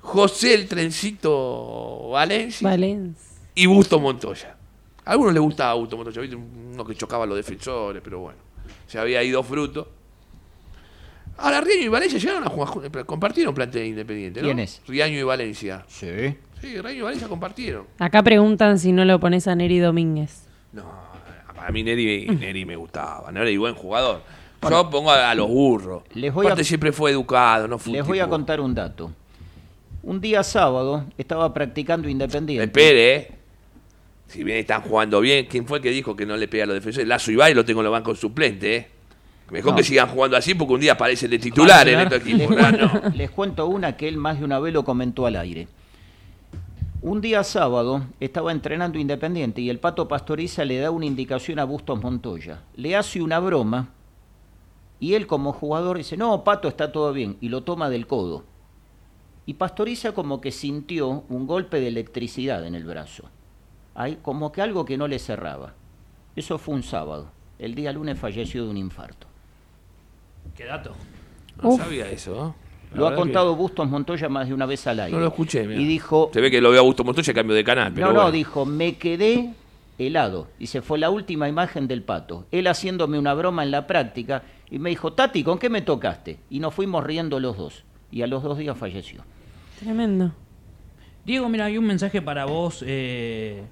José 0.00 0.54
el 0.54 0.68
Trencito 0.68 2.08
Valencia 2.10 2.68
Valencia. 2.68 3.28
y 3.54 3.66
Busto 3.66 3.98
Montoya. 4.00 4.56
A 5.04 5.12
algunos 5.12 5.32
les 5.34 5.42
gustaba 5.42 5.80
¿viste? 5.80 6.36
uno 6.36 6.84
que 6.84 6.94
chocaba 6.94 7.24
a 7.24 7.26
los 7.26 7.36
defensores, 7.36 8.00
pero 8.04 8.20
bueno, 8.20 8.38
se 8.86 8.98
había 8.98 9.22
ido 9.22 9.42
fruto. 9.42 9.88
Ahora 11.38 11.60
Riaño 11.60 11.82
y 11.84 11.88
Valencia 11.88 12.18
llegaron 12.18 12.44
a 12.44 12.50
jugar, 12.50 13.06
compartieron 13.06 13.54
plantel 13.54 13.86
independiente, 13.86 14.40
¿no? 14.40 14.46
¿Quién 14.46 14.58
es? 14.60 14.80
Riaño 14.86 15.18
y 15.18 15.22
Valencia. 15.22 15.84
Sí. 15.88 16.36
Sí, 16.60 16.80
Riaño 16.80 16.98
y 16.98 17.02
Valencia 17.02 17.26
compartieron. 17.28 17.86
Acá 17.98 18.22
preguntan 18.22 18.78
si 18.78 18.92
no 18.92 19.04
lo 19.04 19.18
pones 19.18 19.48
a 19.48 19.54
Neri 19.56 19.78
Domínguez. 19.78 20.46
No, 20.72 20.84
para 21.56 21.70
mí 21.72 21.82
Neri, 21.82 22.26
Neri 22.40 22.64
me 22.64 22.76
gustaba, 22.76 23.32
Neri 23.32 23.56
buen 23.56 23.74
jugador. 23.74 24.20
Yo 24.70 24.88
pongo 24.90 25.10
a, 25.10 25.30
a 25.30 25.34
los 25.34 25.48
burros. 25.48 26.04
Les 26.14 26.32
voy 26.32 26.46
a- 26.46 26.50
Aparte 26.50 26.62
siempre 26.64 26.92
fue 26.92 27.10
educado, 27.10 27.66
no 27.66 27.78
fue 27.78 27.94
Les 27.94 28.06
voy 28.06 28.20
a 28.20 28.28
contar 28.28 28.60
un 28.60 28.74
dato. 28.74 29.10
Un 30.04 30.20
día 30.20 30.42
sábado 30.44 31.06
estaba 31.18 31.52
practicando 31.52 32.08
Independiente. 32.08 32.64
Espere, 32.64 33.16
eh. 33.16 33.38
Si 34.32 34.42
bien 34.44 34.56
están 34.56 34.80
jugando 34.80 35.20
bien, 35.20 35.44
¿quién 35.46 35.66
fue 35.66 35.76
el 35.78 35.82
que 35.82 35.90
dijo 35.90 36.16
que 36.16 36.24
no 36.24 36.36
le 36.38 36.48
pega 36.48 36.64
a 36.64 36.66
los 36.66 36.74
defensores? 36.74 37.06
Lazo 37.06 37.30
Ibai 37.30 37.52
lo 37.52 37.66
tengo 37.66 37.80
en 37.80 37.84
los 37.84 37.92
bancos 37.92 38.18
suplente, 38.18 38.76
eh. 38.76 38.88
Mejor 39.50 39.72
No. 39.72 39.76
que 39.76 39.84
sigan 39.84 40.08
jugando 40.08 40.38
así 40.38 40.54
porque 40.54 40.72
un 40.72 40.80
día 40.80 40.92
aparecen 40.92 41.30
de 41.30 41.38
titular 41.38 41.86
en 41.86 42.00
estos 42.00 42.24
Les 42.24 42.34
equipos. 42.34 42.56
Ah, 42.58 42.72
no. 42.72 43.10
les 43.14 43.30
cuento 43.30 43.66
una 43.66 43.94
que 43.94 44.08
él 44.08 44.16
más 44.16 44.38
de 44.38 44.44
una 44.46 44.58
vez 44.58 44.72
lo 44.72 44.84
comentó 44.84 45.26
al 45.26 45.36
aire. 45.36 45.68
Un 47.02 47.20
día 47.20 47.44
sábado 47.44 48.06
estaba 48.20 48.52
entrenando 48.52 48.98
Independiente 48.98 49.60
y 49.60 49.68
el 49.68 49.78
Pato 49.78 50.08
Pastoriza 50.08 50.64
le 50.64 50.78
da 50.78 50.90
una 50.90 51.04
indicación 51.04 51.58
a 51.58 51.64
Bustos 51.64 52.02
Montoya. 52.02 52.62
Le 52.76 52.96
hace 52.96 53.20
una 53.20 53.38
broma 53.40 53.90
y 54.98 55.12
él 55.12 55.26
como 55.26 55.52
jugador 55.52 55.98
dice, 55.98 56.16
no, 56.16 56.42
Pato 56.44 56.68
está 56.68 56.90
todo 56.92 57.12
bien, 57.12 57.36
y 57.42 57.48
lo 57.50 57.62
toma 57.64 57.90
del 57.90 58.06
codo. 58.06 58.44
Y 59.44 59.54
Pastoriza 59.54 60.12
como 60.12 60.40
que 60.40 60.52
sintió 60.52 61.24
un 61.28 61.46
golpe 61.46 61.80
de 61.80 61.88
electricidad 61.88 62.64
en 62.64 62.74
el 62.76 62.84
brazo. 62.84 63.24
Hay 63.94 64.16
como 64.22 64.52
que 64.52 64.62
algo 64.62 64.84
que 64.84 64.96
no 64.96 65.06
le 65.08 65.18
cerraba. 65.18 65.74
Eso 66.36 66.58
fue 66.58 66.74
un 66.74 66.82
sábado. 66.82 67.30
El 67.58 67.74
día 67.74 67.92
lunes 67.92 68.18
falleció 68.18 68.64
de 68.64 68.70
un 68.70 68.76
infarto. 68.76 69.26
Qué 70.56 70.64
dato. 70.64 70.92
No 71.62 71.70
Uf. 71.70 71.80
sabía 71.80 72.10
eso, 72.10 72.34
¿no? 72.34 72.54
La 72.92 72.98
Lo 72.98 73.06
ha 73.08 73.14
contado 73.14 73.54
Bustos 73.56 73.88
Montoya 73.88 74.28
más 74.28 74.48
de 74.48 74.54
una 74.54 74.66
vez 74.66 74.86
al 74.86 74.96
que 74.96 75.02
aire. 75.02 75.12
No 75.16 75.20
lo 75.20 75.28
escuché, 75.28 75.66
mira. 75.66 75.80
Y 75.80 75.84
dijo, 75.86 76.30
Se 76.32 76.40
ve 76.40 76.50
que 76.50 76.60
lo 76.60 76.70
veo 76.70 76.80
a 76.80 76.82
Augusto 76.82 77.04
Montoya 77.04 77.32
cambio 77.32 77.54
de 77.56 77.64
canal, 77.64 77.92
pero 77.94 78.08
no, 78.08 78.12
no, 78.12 78.18
bueno. 78.20 78.32
dijo, 78.32 78.66
me 78.66 78.96
quedé 78.96 79.54
helado. 79.98 80.48
Y 80.58 80.66
se 80.66 80.82
fue 80.82 80.98
la 80.98 81.08
última 81.08 81.48
imagen 81.48 81.88
del 81.88 82.02
pato. 82.02 82.46
Él 82.50 82.66
haciéndome 82.66 83.18
una 83.18 83.32
broma 83.34 83.62
en 83.62 83.70
la 83.70 83.86
práctica 83.86 84.42
Y 84.70 84.78
me 84.78 84.90
dijo, 84.90 85.12
Tati, 85.12 85.42
¿con 85.44 85.58
qué 85.58 85.68
me 85.70 85.82
tocaste? 85.82 86.40
Y 86.50 86.58
nos 86.60 86.74
fuimos 86.74 87.04
riendo 87.04 87.38
los 87.40 87.56
dos. 87.56 87.84
Y 88.10 88.22
a 88.22 88.26
los 88.26 88.42
dos 88.42 88.58
días 88.58 88.76
falleció. 88.76 89.22
Tremendo. 89.78 90.32
Diego, 91.24 91.48
mira, 91.48 91.66
hay 91.66 91.78
un 91.78 91.86
mensaje 91.86 92.20
para 92.20 92.44
vos. 92.46 92.82
eh, 92.86 93.62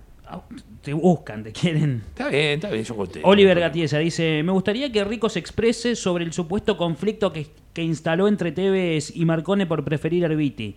te 0.82 0.92
buscan, 0.92 1.42
te 1.42 1.52
quieren. 1.52 2.02
Está 2.08 2.28
bien, 2.28 2.54
está 2.54 2.70
bien, 2.70 2.84
yo 2.84 2.96
conté. 2.96 3.20
Oliver 3.22 3.58
Gatiesa 3.60 3.98
dice: 3.98 4.42
Me 4.42 4.52
gustaría 4.52 4.90
que 4.90 5.04
Rico 5.04 5.28
se 5.28 5.38
exprese 5.38 5.96
sobre 5.96 6.24
el 6.24 6.32
supuesto 6.32 6.76
conflicto 6.76 7.32
que, 7.32 7.48
que 7.72 7.82
instaló 7.82 8.28
entre 8.28 8.52
Tevez 8.52 9.14
y 9.14 9.24
Marcone 9.24 9.66
por 9.66 9.84
preferir 9.84 10.24
a 10.24 10.28
Arbiti. 10.28 10.76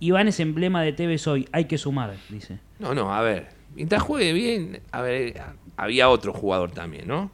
Iván 0.00 0.28
es 0.28 0.40
emblema 0.40 0.82
de 0.82 0.92
Tevez 0.92 1.26
hoy, 1.26 1.46
hay 1.52 1.66
que 1.66 1.76
sumar, 1.76 2.16
dice. 2.30 2.58
No, 2.78 2.94
no, 2.94 3.12
a 3.12 3.20
ver. 3.20 3.48
Mientras 3.74 4.02
juegue 4.02 4.32
bien, 4.32 4.80
a 4.90 5.02
ver, 5.02 5.40
había 5.76 6.08
otro 6.08 6.32
jugador 6.32 6.72
también, 6.72 7.06
¿no? 7.06 7.30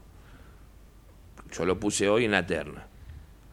Yo 1.53 1.65
lo 1.65 1.79
puse 1.79 2.09
hoy 2.09 2.25
en 2.25 2.33
la 2.33 2.47
terna. 2.47 2.87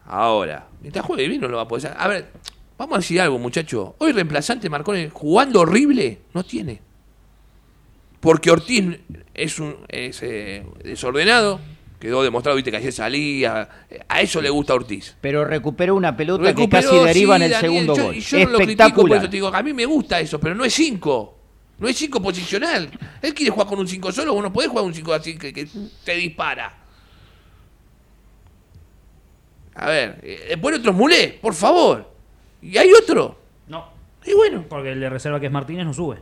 Ahora, 0.06 0.68
mientras 0.82 1.04
juegue 1.06 1.28
bien 1.28 1.40
no 1.40 1.48
lo 1.48 1.56
va 1.56 1.62
a 1.62 1.68
poder 1.68 1.86
hacer. 1.86 2.00
A 2.00 2.08
ver, 2.08 2.26
vamos 2.76 2.96
a 2.96 2.98
decir 2.98 3.20
algo, 3.20 3.38
muchacho. 3.38 3.94
Hoy 3.98 4.12
reemplazante 4.12 4.68
Marcone 4.68 5.10
jugando 5.10 5.60
horrible 5.60 6.18
no 6.34 6.44
tiene. 6.44 6.82
Porque 8.24 8.50
Ortiz 8.50 8.98
es 9.34 9.58
un 9.58 9.76
es, 9.86 10.22
eh, 10.22 10.64
desordenado, 10.82 11.60
quedó 12.00 12.22
demostrado, 12.22 12.56
viste 12.56 12.70
que 12.70 12.78
ayer 12.78 12.90
salía. 12.92 13.68
A 14.08 14.20
eso 14.22 14.40
le 14.40 14.48
gusta 14.48 14.72
a 14.72 14.76
Ortiz. 14.76 15.14
Pero 15.20 15.44
recuperó 15.44 15.94
una 15.94 16.16
pelota 16.16 16.42
Recuperó, 16.44 16.80
que 16.90 16.96
casi 16.96 17.04
deriva 17.04 17.36
sí, 17.36 17.42
en 17.42 17.46
el 17.46 17.50
Daniel, 17.52 17.60
segundo 17.60 17.96
yo- 17.96 18.04
gol. 18.04 18.14
Y 18.16 18.20
yo 18.20 18.38
no 18.38 18.44
lo 18.52 18.56
critico, 18.58 18.58
por 18.58 18.70
Espectacular. 18.70 19.18
eso 19.18 19.26
te 19.30 19.36
digo, 19.36 19.48
a 19.54 19.62
mí 19.62 19.72
me 19.74 19.84
gusta 19.84 20.18
eso, 20.20 20.40
pero 20.40 20.54
no 20.54 20.64
es 20.64 20.72
5. 20.72 21.38
No 21.78 21.86
es 21.86 21.96
5 21.98 22.22
posicional. 22.22 22.88
Él 23.20 23.34
quiere 23.34 23.50
jugar 23.50 23.68
con 23.68 23.78
un 23.78 23.86
5 23.88 24.10
solo, 24.10 24.32
vos 24.32 24.42
no 24.42 24.50
podés 24.52 24.70
jugar 24.70 24.86
un 24.86 24.94
5 24.94 25.12
así 25.12 25.36
que, 25.36 25.52
que 25.52 25.68
te 26.04 26.14
dispara. 26.14 26.78
A 29.74 29.86
ver, 29.88 30.20
eh, 30.22 30.46
después 30.50 30.78
otros 30.78 30.94
mulés, 30.94 31.32
por 31.34 31.52
favor. 31.52 32.10
Y 32.62 32.78
hay 32.78 32.90
otro. 32.92 33.38
No. 33.68 33.88
Y 34.24 34.32
bueno, 34.32 34.64
Porque 34.68 34.92
el 34.92 35.00
de 35.00 35.10
reserva 35.10 35.38
que 35.40 35.46
es 35.46 35.52
Martínez 35.52 35.84
no 35.84 35.92
sube. 35.92 36.18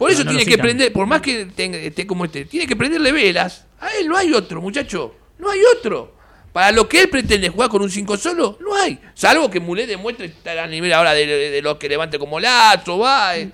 Por 0.00 0.10
eso 0.10 0.24
No, 0.24 0.30
tiene 0.30 0.44
que 0.46 0.52
citan. 0.52 0.64
prender, 0.64 0.92
por 0.94 1.06
más 1.06 1.20
que 1.20 1.44
tenga- 1.44 1.76
esté 1.76 2.06
como 2.06 2.24
este, 2.24 2.46
tiene 2.46 2.66
que 2.66 2.74
prenderle 2.74 3.12
velas. 3.12 3.66
A 3.78 3.90
él 3.96 4.08
no 4.08 4.16
hay 4.16 4.32
otro, 4.32 4.62
muchacho. 4.62 5.14
No 5.38 5.50
hay 5.50 5.60
otro. 5.76 6.14
Para 6.54 6.72
lo 6.72 6.88
que 6.88 7.02
él 7.02 7.10
pretende 7.10 7.50
jugar 7.50 7.68
con 7.68 7.82
un 7.82 7.90
5 7.90 8.16
solo, 8.16 8.56
no 8.62 8.74
hay. 8.74 8.98
Salvo 9.14 9.50
que 9.50 9.60
Mulé 9.60 9.86
demuestre 9.86 10.26
estar 10.26 10.58
a 10.58 10.66
nivel 10.66 10.90
ahora 10.94 11.12
de, 11.12 11.26
de 11.26 11.60
los 11.62 11.76
que 11.76 11.86
levante 11.88 12.18
como 12.18 12.40
Lazo, 12.40 12.98
va. 12.98 13.36
eh. 13.36 13.52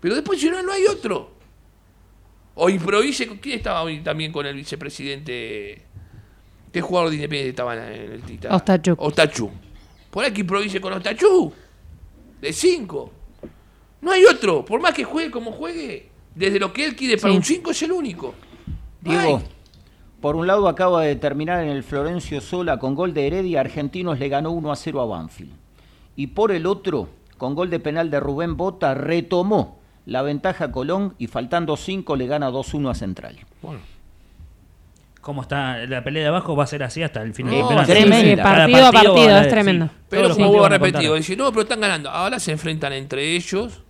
Pero 0.00 0.14
después, 0.14 0.40
si 0.40 0.48
no, 0.48 0.62
no 0.62 0.70
hay 0.72 0.86
otro. 0.86 1.34
O 2.54 2.70
improvise. 2.70 3.26
¿Quién 3.40 3.56
estaba 3.58 3.82
hoy 3.82 3.98
también 4.00 4.30
con 4.30 4.46
el 4.46 4.54
vicepresidente? 4.54 5.82
¿Qué 6.72 6.80
jugador 6.80 7.10
de 7.10 7.16
Independiente 7.16 7.50
estaba 7.50 7.74
en 7.74 8.12
el 8.12 8.22
Tita? 8.22 8.54
Ostachuk. 8.54 9.00
Ostachuk. 9.02 9.50
Por 10.10 10.24
ahí 10.24 10.32
que 10.32 10.42
improvise 10.42 10.80
con 10.80 10.92
Ostachuk. 10.92 11.52
De 12.40 12.52
5. 12.52 13.12
No 14.04 14.12
hay 14.12 14.24
otro. 14.24 14.64
Por 14.64 14.80
más 14.80 14.92
que 14.94 15.02
juegue 15.04 15.30
como 15.30 15.50
juegue, 15.50 16.10
desde 16.34 16.60
lo 16.60 16.72
que 16.72 16.84
él 16.84 16.94
quiere 16.94 17.16
para 17.16 17.32
Sí. 17.32 17.36
un 17.38 17.42
5 17.44 17.70
es 17.70 17.82
el 17.82 17.92
único. 17.92 18.34
Diego, 19.00 19.42
por 20.20 20.36
un 20.36 20.46
lado 20.46 20.68
acaba 20.68 21.02
de 21.02 21.16
terminar 21.16 21.62
en 21.62 21.70
el 21.70 21.82
Florencio 21.82 22.40
Sola 22.40 22.78
con 22.78 22.94
gol 22.94 23.14
de 23.14 23.26
Heredia, 23.26 23.60
Argentinos 23.60 24.18
le 24.18 24.28
ganó 24.28 24.50
1 24.52 24.70
a 24.72 24.76
0 24.76 25.00
a 25.00 25.06
Banfield. 25.06 25.52
Y 26.16 26.28
por 26.28 26.52
el 26.52 26.66
otro, 26.66 27.08
con 27.38 27.54
gol 27.54 27.70
de 27.70 27.80
penal 27.80 28.10
de 28.10 28.20
Rubén 28.20 28.56
Bota, 28.56 28.94
retomó 28.94 29.80
la 30.06 30.22
ventaja 30.22 30.66
a 30.66 30.70
Colón 30.72 31.14
y 31.18 31.26
faltando 31.26 31.76
5 31.76 32.14
le 32.16 32.26
gana 32.26 32.50
2-1 32.50 32.90
a 32.90 32.94
Central. 32.94 33.38
Bueno. 33.62 33.80
Como 35.20 35.40
está 35.40 35.78
la 35.86 36.04
pelea 36.04 36.22
de 36.24 36.28
abajo, 36.28 36.54
va 36.54 36.64
a 36.64 36.66
ser 36.66 36.82
así 36.82 37.02
hasta 37.02 37.22
el 37.22 37.32
final 37.32 37.58
No, 37.58 37.68
del 37.70 37.86
tremendo. 37.86 38.36
Sí, 38.36 38.36
partido 38.42 38.86
a 38.86 38.92
partido, 38.92 39.38
es 39.38 39.48
tremendo. 39.48 39.86
todos 39.86 39.98
Pero 40.10 40.36
como 40.36 40.68
repetir, 40.68 40.92
contar. 41.08 41.16
dice, 41.16 41.36
no, 41.36 41.50
pero 41.50 41.62
están 41.62 41.80
ganando. 41.80 42.10
Ahora 42.10 42.38
se 42.38 42.52
enfrentan 42.52 42.92
entre 42.92 43.34
ellos. 43.34 43.80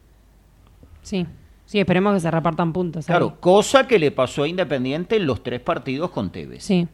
Sí. 1.05 1.25
Sí, 1.67 1.79
esperemos 1.79 2.13
que 2.15 2.21
se 2.21 2.31
repartan 2.31 2.73
puntos. 2.73 3.05
ahí. 3.09 3.13
Claro, 3.13 3.41
cosa 3.41 3.87
que 3.87 3.99
le 3.99 4.11
pasó 4.11 4.43
a 4.43 4.49
Independiente 4.49 5.17
en 5.17 5.27
los 5.27 5.43
tres 5.43 5.61
partidos 5.61 6.11
con 6.11 6.31
Tevez. 6.31 6.63
Sí, 6.65 6.87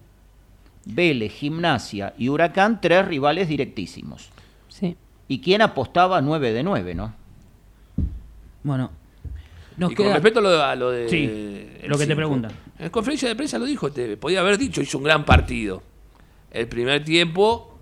Vélez, 0.84 1.32
Gimnasia 1.32 2.14
y 2.18 2.28
Huracán, 2.28 2.80
tres 2.80 3.06
rivales 3.08 3.48
directísimos. 3.48 4.30
sí. 4.68 4.96
¿Y 5.28 5.40
quién 5.40 5.62
apostaba 5.62 6.20
9 6.20 6.52
de 6.52 6.62
9, 6.64 6.94
no? 6.94 7.14
Bueno, 8.64 8.90
nos 9.76 9.92
y 9.92 9.94
con 9.94 10.12
respecto 10.12 10.40
a 10.40 10.42
lo 10.42 10.50
de. 10.50 10.62
a 10.62 10.74
lo 10.74 10.90
de- 10.90 11.08
Sí, 11.08 11.86
lo 11.88 11.96
que 11.96 12.06
te 12.06 12.16
preguntan. 12.16 12.50
En 12.78 12.90
conferencia 12.90 13.28
de 13.28 13.36
prensa 13.36 13.58
lo 13.58 13.64
dijo 13.64 13.90
Tevez. 13.92 14.18
Podía 14.18 14.40
haber 14.40 14.58
dicho, 14.58 14.82
hizo 14.82 14.98
un 14.98 15.04
gran 15.04 15.24
partido. 15.24 15.82
El 16.50 16.66
primer 16.66 17.04
tiempo, 17.04 17.78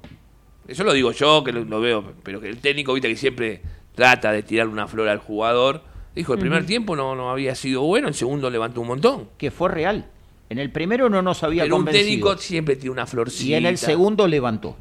eso 0.67 0.85
lo 0.85 0.93
digo 0.93 1.13
yo, 1.13 1.43
que 1.43 1.53
lo, 1.53 1.65
lo 1.65 1.81
veo, 1.81 2.13
pero 2.23 2.39
que 2.41 2.49
el 2.49 2.59
técnico, 2.59 2.93
viste, 2.93 3.09
que 3.09 3.17
siempre 3.17 3.63
trata 3.95 4.31
de 4.31 4.43
tirar 4.43 4.69
una 4.69 4.87
flor 4.87 5.09
al 5.09 5.19
jugador. 5.19 5.83
Dijo, 6.15 6.35
el 6.35 6.41
primer 6.41 6.67
tiempo 6.67 6.97
no, 6.97 7.15
no 7.15 7.31
había 7.31 7.55
sido 7.55 7.83
bueno, 7.83 8.09
el 8.09 8.15
segundo 8.15 8.51
levantó 8.51 8.81
un 8.81 8.89
montón. 8.89 9.29
Que 9.39 9.51
fue 9.51 9.69
real. 9.69 10.11
En 10.51 10.59
el 10.59 10.73
primero 10.73 11.09
no 11.09 11.23
nos 11.23 11.43
había 11.43 11.65
Pero 11.65 11.77
un 11.77 11.83
convencido. 11.83 12.07
técnico 12.07 12.37
siempre 12.39 12.77
tiene 12.77 12.91
una 12.91 13.07
florcita. 13.07 13.51
y 13.51 13.55
en 13.55 13.67
el 13.67 13.79
segundo 13.79 14.27
levantó. 14.27 14.77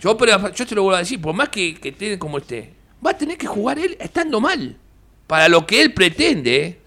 Yo, 0.00 0.16
pero, 0.16 0.52
yo 0.52 0.66
te 0.66 0.74
lo 0.74 0.84
vuelvo 0.84 0.96
a 0.96 1.00
decir, 1.00 1.20
por 1.20 1.34
más 1.34 1.48
que, 1.48 1.74
que 1.74 1.88
esté 1.90 2.18
como 2.18 2.38
esté, 2.38 2.72
va 3.04 3.10
a 3.10 3.18
tener 3.18 3.36
que 3.36 3.46
jugar 3.46 3.78
él 3.78 3.96
estando 4.00 4.40
mal. 4.40 4.76
Para 5.26 5.48
lo 5.48 5.66
que 5.66 5.82
él 5.82 5.92
pretende. 5.92 6.64
¿eh? 6.64 6.78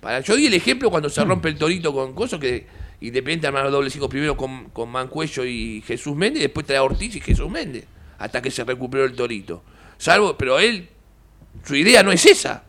Para, 0.00 0.20
yo 0.20 0.36
di 0.36 0.46
el 0.46 0.54
ejemplo 0.54 0.90
cuando 0.90 1.08
se 1.08 1.24
rompe 1.24 1.48
el 1.48 1.56
torito 1.56 1.92
con 1.92 2.14
cosas 2.14 2.38
que 2.38 2.66
Independiente 3.02 3.48
armaron 3.48 3.66
los 3.66 3.72
dobles 3.72 3.92
cinco 3.92 4.08
primero 4.08 4.36
con, 4.36 4.70
con 4.70 4.88
Mancuello 4.88 5.44
y 5.44 5.82
Jesús 5.84 6.14
Méndez, 6.14 6.38
y 6.38 6.42
después 6.44 6.64
trae 6.64 6.78
a 6.78 6.84
Ortiz 6.84 7.16
y 7.16 7.20
Jesús 7.20 7.50
Méndez, 7.50 7.84
hasta 8.16 8.40
que 8.40 8.48
se 8.48 8.62
recuperó 8.62 9.04
el 9.04 9.14
torito. 9.14 9.64
Salvo, 9.98 10.38
pero 10.38 10.60
él, 10.60 10.88
su 11.64 11.74
idea 11.76 12.02
no 12.02 12.12
es 12.12 12.24
esa. 12.26 12.64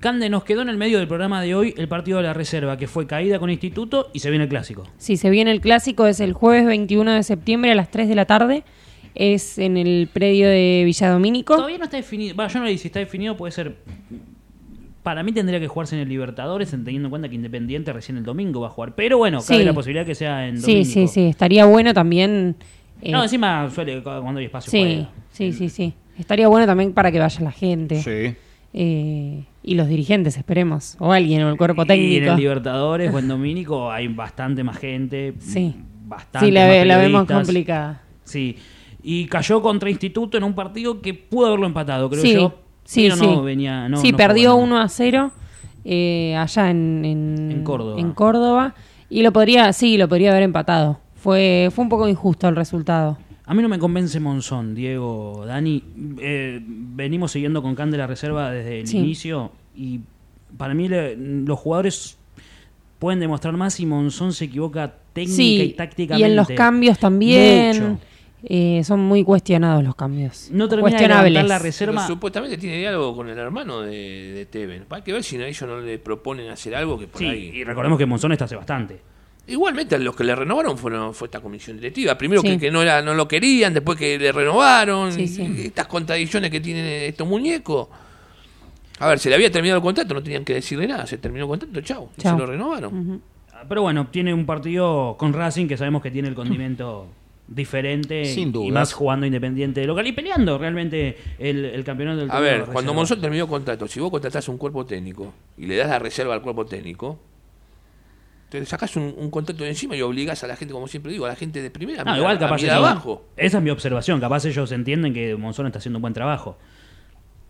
Cande, 0.00 0.28
nos 0.30 0.44
quedó 0.44 0.62
en 0.62 0.68
el 0.68 0.76
medio 0.76 0.98
del 0.98 1.08
programa 1.08 1.40
de 1.42 1.54
hoy 1.54 1.74
el 1.76 1.88
partido 1.88 2.18
de 2.18 2.24
la 2.24 2.32
reserva, 2.34 2.76
que 2.76 2.86
fue 2.86 3.06
caída 3.06 3.38
con 3.38 3.50
Instituto 3.50 4.10
y 4.12 4.18
se 4.20 4.30
viene 4.30 4.44
el 4.44 4.50
clásico. 4.50 4.84
Sí, 4.98 5.16
se 5.16 5.30
viene 5.30 5.50
el 5.50 5.60
clásico, 5.60 6.06
es 6.06 6.20
el 6.20 6.32
jueves 6.32 6.66
21 6.66 7.12
de 7.12 7.22
septiembre 7.22 7.70
a 7.72 7.74
las 7.74 7.90
3 7.90 8.08
de 8.08 8.14
la 8.14 8.24
tarde. 8.26 8.64
Es 9.14 9.58
en 9.58 9.76
el 9.76 10.08
predio 10.12 10.48
de 10.48 10.82
Villadomínico. 10.84 11.54
Todavía 11.56 11.78
no 11.78 11.84
está 11.84 11.96
definido. 11.98 12.34
Va, 12.34 12.48
yo 12.48 12.58
no 12.58 12.64
le 12.64 12.76
si 12.76 12.88
está 12.88 12.98
definido, 12.98 13.36
puede 13.36 13.52
ser. 13.52 13.76
Para 15.02 15.22
mí 15.22 15.32
tendría 15.32 15.60
que 15.60 15.68
jugarse 15.68 15.94
en 15.94 16.02
el 16.02 16.08
Libertadores, 16.08 16.70
teniendo 16.70 17.06
en 17.06 17.10
cuenta 17.10 17.28
que 17.28 17.34
Independiente 17.34 17.92
recién 17.92 18.16
el 18.18 18.24
domingo 18.24 18.60
va 18.62 18.68
a 18.68 18.70
jugar. 18.70 18.94
Pero 18.94 19.18
bueno, 19.18 19.40
cabe 19.46 19.60
Sí. 19.60 19.64
la 19.64 19.72
posibilidad 19.74 20.04
que 20.06 20.14
sea 20.14 20.48
en 20.48 20.56
Sí, 20.60 20.62
domingo. 20.62 20.84
sí, 20.90 21.06
sí. 21.08 21.26
Estaría 21.28 21.66
bueno 21.66 21.92
también. 21.94 22.56
eh, 23.02 23.12
No, 23.12 23.22
encima 23.22 23.70
suele 23.70 24.02
cuando 24.02 24.40
hay 24.40 24.46
espacio. 24.46 24.70
sí, 24.70 24.78
juega. 24.80 25.10
sí, 25.30 25.52
sí, 25.52 25.68
sí. 25.68 25.94
Estaría 26.18 26.48
bueno 26.48 26.66
también 26.66 26.92
para 26.92 27.10
que 27.12 27.18
vaya 27.18 27.40
la 27.42 27.52
gente. 27.52 28.02
Sí. 28.02 28.36
eh, 28.72 29.44
y 29.62 29.74
los 29.76 29.88
dirigentes, 29.88 30.36
esperemos. 30.36 30.96
O 30.98 31.12
alguien, 31.12 31.42
o 31.42 31.48
el 31.50 31.56
cuerpo 31.56 31.82
Y 31.82 31.82
en 31.82 31.88
técnico. 31.88 32.32
el 32.32 32.36
Libertadores 32.36 33.14
o 33.14 33.18
en 33.18 33.28
Domínico 33.28 33.90
hay 33.90 34.08
bastante 34.08 34.62
más 34.62 34.76
gente. 34.78 35.34
Sí. 35.38 35.74
Bastante 36.06 36.46
Sí, 36.46 36.52
la, 36.52 36.60
más 36.62 36.70
ve- 36.70 36.84
la 36.84 36.98
vemos 36.98 37.24
complicada. 37.26 38.02
Sí. 38.24 38.56
Y 39.02 39.26
cayó 39.26 39.60
contra 39.62 39.88
Instituto 39.90 40.36
en 40.36 40.44
un 40.44 40.54
partido 40.54 41.00
que 41.00 41.14
pudo 41.14 41.46
haberlo 41.48 41.66
empatado, 41.66 42.08
creo 42.10 42.22
sí, 42.22 42.34
yo. 42.34 42.54
sí, 42.84 43.02
pero 43.04 43.16
sí. 43.16 43.26
no 43.26 43.42
venía. 43.42 43.88
No, 43.88 43.96
sí, 43.98 44.12
no 44.12 44.16
perdió 44.18 44.56
bueno. 44.56 44.74
1 44.76 44.80
a 44.82 44.88
0 44.88 45.32
eh, 45.84 46.36
allá 46.36 46.70
en, 46.70 47.04
en, 47.04 47.50
En 47.52 47.64
Córdoba. 47.64 48.00
en 48.00 48.12
Córdoba. 48.12 48.74
Y 49.10 49.22
lo 49.22 49.32
podría, 49.32 49.72
sí, 49.72 49.96
lo 49.98 50.08
podría 50.08 50.30
haber 50.30 50.42
empatado. 50.42 51.00
Fue, 51.14 51.68
fue 51.74 51.82
un 51.84 51.88
poco 51.88 52.08
injusto 52.08 52.48
el 52.48 52.56
resultado. 52.56 53.16
A 53.46 53.52
mí 53.54 53.62
no 53.62 53.68
me 53.68 53.78
convence 53.78 54.18
Monzón, 54.20 54.74
Diego, 54.74 55.44
Dani. 55.46 55.82
Eh, 56.20 56.60
venimos 56.64 57.32
siguiendo 57.32 57.62
con 57.62 57.74
Can 57.74 57.90
de 57.90 57.98
la 57.98 58.06
Reserva 58.06 58.50
desde 58.50 58.80
el 58.80 58.86
Sí. 58.86 58.98
inicio 58.98 59.52
y 59.76 60.00
para 60.56 60.72
mí 60.72 60.88
le- 60.88 61.14
los 61.16 61.58
jugadores 61.58 62.16
pueden 62.98 63.20
demostrar 63.20 63.54
más 63.56 63.74
si 63.74 63.84
Monzón 63.84 64.32
se 64.32 64.46
equivoca 64.46 64.94
técnica 65.12 65.62
y 65.62 65.72
tácticamente. 65.74 66.26
y 66.26 66.30
en 66.30 66.36
los 66.36 66.48
cambios 66.48 66.98
también. 66.98 67.68
Mucho. 67.90 67.98
eh, 68.46 68.82
son 68.84 69.00
muy 69.00 69.24
cuestionados 69.24 69.82
los 69.82 69.94
cambios. 69.94 70.50
No 70.52 70.68
termina 70.68 70.88
de 70.88 70.92
Cuestionables. 70.92 71.32
levantar 71.32 71.48
la 71.48 71.56
Pero 71.58 71.64
reserva. 71.64 72.06
supuestamente 72.06 72.58
tiene 72.58 72.76
diálogo 72.76 73.16
con 73.16 73.30
el 73.30 73.38
hermano 73.38 73.80
de, 73.80 74.32
de 74.34 74.44
Teven. 74.44 74.84
Hay 74.90 75.00
que 75.00 75.14
ver 75.14 75.22
si 75.24 75.36
a 75.38 75.46
ellos 75.46 75.62
no 75.66 75.80
le 75.80 75.98
proponen 75.98 76.50
hacer 76.50 76.74
algo 76.74 76.98
que 76.98 77.06
por 77.06 77.20
Sí, 77.20 77.26
ahí... 77.26 77.50
y 77.54 77.64
recordemos 77.64 77.98
que 77.98 78.04
Monzón 78.04 78.32
está 78.32 78.44
hace 78.44 78.56
bastante. 78.56 79.00
Igualmente 79.46 79.98
los 79.98 80.16
que 80.16 80.24
le 80.24 80.34
renovaron 80.34 80.78
fueron, 80.78 81.12
fue 81.14 81.26
esta 81.28 81.40
comisión 81.40 81.76
directiva. 81.76 82.16
Primero 82.16 82.40
Sí. 82.40 82.48
que, 82.48 82.58
que 82.58 82.70
no 82.70 82.80
era, 82.82 83.02
no 83.02 83.12
lo 83.14 83.28
querían, 83.28 83.74
después 83.74 83.98
que 83.98 84.18
le 84.18 84.32
renovaron. 84.32 85.12
Sí, 85.12 85.28
sí. 85.28 85.42
y 85.42 85.66
Estas 85.66 85.86
contradicciones 85.86 86.50
que 86.50 86.60
tienen 86.60 86.84
estos 86.84 87.28
muñecos. 87.28 87.88
A 89.00 89.08
ver, 89.08 89.18
se 89.18 89.28
le 89.28 89.34
había 89.34 89.50
terminado 89.50 89.78
el 89.78 89.82
contrato, 89.82 90.14
no 90.14 90.22
tenían 90.22 90.44
que 90.44 90.54
decirle 90.54 90.86
nada. 90.86 91.06
Se 91.06 91.18
terminó 91.18 91.44
el 91.44 91.48
contrato, 91.50 91.80
chau. 91.82 92.08
y 92.16 92.22
Chau. 92.22 92.34
se 92.36 92.38
lo 92.40 92.46
renovaron. 92.46 93.20
Pero 93.68 93.82
bueno, 93.82 94.06
tiene 94.10 94.32
un 94.32 94.46
partido 94.46 95.16
con 95.18 95.32
Racing 95.32 95.66
que 95.68 95.76
sabemos 95.76 96.02
que 96.02 96.10
tiene 96.10 96.28
el 96.28 96.34
condimento 96.34 97.06
diferente 97.46 98.24
Sin 98.24 98.48
y 98.48 98.52
dudas. 98.52 98.72
más 98.72 98.92
jugando 98.94 99.26
independiente 99.26 99.84
local 99.86 100.06
y 100.06 100.12
peleando 100.12 100.56
realmente 100.58 101.16
el, 101.38 101.64
el 101.66 101.84
campeonato 101.84 102.20
del 102.20 102.30
A 102.30 102.36
de 102.36 102.42
ver, 102.42 102.64
cuando. 102.66 102.94
Monzón 102.94 103.20
terminó 103.20 103.44
el 103.44 103.50
contrato, 103.50 103.86
si 103.88 104.00
vos 104.00 104.10
contratás 104.10 104.48
un 104.48 104.56
cuerpo 104.58 104.86
técnico 104.86 105.32
y 105.58 105.66
le 105.66 105.76
das 105.76 105.88
la 105.88 105.98
reserva 105.98 106.32
al 106.34 106.40
cuerpo 106.42 106.64
técnico, 106.64 107.18
te 108.60 108.66
sacás 108.66 108.96
un, 108.96 109.14
un 109.16 109.30
contrato 109.30 109.62
de 109.64 109.70
encima 109.70 109.96
y 109.96 110.02
obligás 110.02 110.42
a 110.44 110.46
la 110.46 110.56
gente, 110.56 110.72
como 110.74 110.86
siempre 110.88 111.12
digo, 111.12 111.24
a 111.26 111.28
la 111.28 111.36
gente 111.36 111.62
de 111.62 111.70
primera 111.70 112.04
No, 112.04 112.12
mirar- 112.12 112.18
igual 112.18 112.36
a 112.36 112.40
capaz 112.40 112.56
mirar 112.62 112.76
ellos- 112.78 112.88
abajo. 112.90 113.24
Esa 113.36 113.58
es 113.58 113.62
mi 113.64 113.70
observación. 113.70 114.20
Capaz 114.20 114.44
ellos 114.44 114.70
entienden 114.72 115.12
que 115.14 115.34
Monzón 115.36 115.66
está 115.66 115.78
haciendo 115.78 115.98
un 115.98 116.02
buen 116.02 116.14
trabajo. 116.14 116.56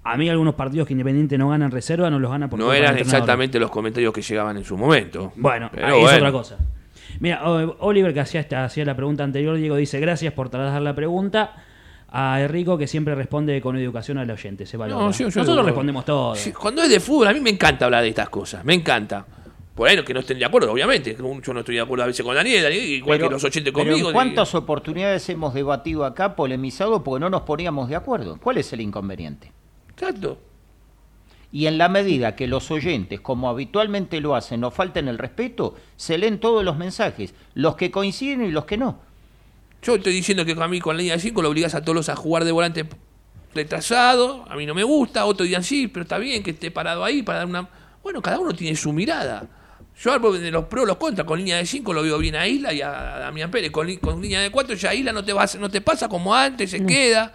A 0.02 0.16
mí 0.18 0.28
algunos 0.28 0.54
partidos 0.54 0.86
que 0.86 0.92
Independiente 0.92 1.38
no 1.38 1.48
gana 1.48 1.64
en 1.64 1.70
reserva 1.70 2.10
no 2.10 2.18
los 2.18 2.30
gana 2.30 2.48
por 2.50 2.58
No 2.58 2.72
eran 2.74 2.98
exactamente 2.98 3.58
los 3.58 3.70
comentarios 3.70 4.12
que 4.12 4.20
llegaban 4.20 4.56
en 4.58 4.64
su 4.64 4.76
momento. 4.76 5.32
Bueno, 5.36 5.70
Pero 5.72 5.86
es 5.88 5.92
bueno. 5.94 6.16
otra 6.18 6.32
cosa. 6.32 6.58
Mira, 7.20 7.42
Oliver 7.44 8.12
que 8.12 8.20
hacía, 8.20 8.40
esta, 8.40 8.64
hacía 8.64 8.84
la 8.84 8.94
pregunta 8.96 9.24
anterior, 9.24 9.56
Diego 9.56 9.76
dice, 9.76 10.00
gracias 10.00 10.32
por 10.34 10.50
trasladar 10.50 10.82
la 10.82 10.94
pregunta. 10.94 11.54
A 12.16 12.40
Enrico 12.40 12.76
que 12.78 12.86
siempre 12.86 13.14
responde 13.16 13.60
con 13.60 13.76
educación 13.76 14.18
al 14.18 14.30
oyente, 14.30 14.66
se 14.66 14.76
valora. 14.76 15.00
No, 15.00 15.12
sí, 15.12 15.20
yo 15.24 15.26
Nosotros 15.26 15.48
digo- 15.48 15.62
respondemos 15.62 16.04
todo. 16.04 16.34
Cuando 16.60 16.82
es 16.82 16.88
de 16.90 17.00
fútbol, 17.00 17.26
a 17.28 17.32
mí 17.32 17.40
me 17.40 17.50
encanta 17.50 17.86
hablar 17.86 18.02
de 18.02 18.10
estas 18.10 18.28
cosas, 18.28 18.64
me 18.64 18.74
encanta. 18.74 19.24
Por 19.74 19.88
ahí 19.88 20.02
que 20.04 20.14
no 20.14 20.20
estén 20.20 20.38
de 20.38 20.44
acuerdo, 20.44 20.70
obviamente. 20.70 21.16
Yo 21.16 21.52
no 21.52 21.60
estoy 21.60 21.74
de 21.74 21.80
acuerdo 21.80 22.04
a 22.04 22.06
veces 22.06 22.24
con 22.24 22.34
Daniel, 22.34 22.72
igual 22.72 23.18
Pero- 23.18 23.28
que 23.28 23.32
los 23.34 23.44
80 23.44 23.72
pero 23.72 23.84
conmigo. 23.90 24.08
¿en 24.10 24.14
¿Cuántas 24.14 24.54
oportunidades 24.54 25.28
hemos 25.28 25.52
debatido 25.52 26.04
acá, 26.04 26.36
polemizado, 26.36 27.02
porque 27.02 27.20
no 27.20 27.30
nos 27.30 27.42
poníamos 27.42 27.88
de 27.88 27.96
acuerdo? 27.96 28.38
¿Cuál 28.40 28.58
es 28.58 28.72
el 28.72 28.80
inconveniente? 28.80 29.50
Exacto. 29.90 30.38
Y 31.50 31.66
en 31.66 31.78
la 31.78 31.88
medida 31.88 32.34
que 32.34 32.46
los 32.46 32.70
oyentes, 32.70 33.20
como 33.20 33.48
habitualmente 33.48 34.20
lo 34.20 34.34
hacen, 34.34 34.60
nos 34.60 34.74
falten 34.74 35.08
el 35.08 35.18
respeto, 35.18 35.74
se 35.96 36.18
leen 36.18 36.38
todos 36.40 36.64
los 36.64 36.76
mensajes, 36.76 37.34
los 37.54 37.76
que 37.76 37.90
coinciden 37.90 38.44
y 38.44 38.50
los 38.50 38.64
que 38.64 38.76
no. 38.76 38.98
Yo 39.82 39.96
estoy 39.96 40.12
diciendo 40.12 40.44
que 40.44 40.52
a 40.52 40.68
mí 40.68 40.80
con 40.80 40.96
la 40.96 40.98
línea 41.02 41.14
de 41.14 41.20
5 41.20 41.42
lo 41.42 41.50
obligas 41.50 41.74
a 41.74 41.84
todos 41.84 42.08
a 42.08 42.16
jugar 42.16 42.44
de 42.44 42.52
volante 42.52 42.86
retrasado. 43.54 44.44
A 44.48 44.56
mí 44.56 44.66
no 44.66 44.74
me 44.74 44.82
gusta. 44.82 45.26
Otros 45.26 45.46
digan 45.46 45.62
sí, 45.62 45.88
pero 45.88 46.02
está 46.04 46.18
bien 46.18 46.42
que 46.42 46.50
esté 46.52 46.70
parado 46.70 47.04
ahí 47.04 47.22
para 47.22 47.38
dar 47.40 47.46
una. 47.48 47.68
Bueno, 48.02 48.20
cada 48.20 48.38
uno 48.38 48.52
tiene 48.52 48.76
su 48.76 48.92
mirada. 48.92 49.46
Yo 50.02 50.12
hablo 50.12 50.32
de 50.32 50.50
los 50.50 50.64
pros, 50.64 50.86
los 50.86 50.96
contras. 50.96 51.26
Con 51.26 51.38
línea 51.38 51.56
de 51.58 51.66
5 51.66 51.92
lo 51.92 52.02
veo 52.02 52.18
bien 52.18 52.34
a 52.36 52.46
Isla 52.46 52.72
y 52.72 52.82
a 52.82 52.90
Damián 52.90 53.50
Pérez. 53.50 53.70
Con, 53.70 53.94
con 53.96 54.20
línea 54.20 54.40
de 54.40 54.50
4 54.50 54.74
ya 54.74 54.92
Isla 54.94 55.12
no 55.12 55.24
te, 55.24 55.32
va, 55.32 55.46
no 55.58 55.70
te 55.70 55.80
pasa 55.80 56.08
como 56.08 56.34
antes, 56.34 56.70
se 56.70 56.84
queda. 56.84 57.32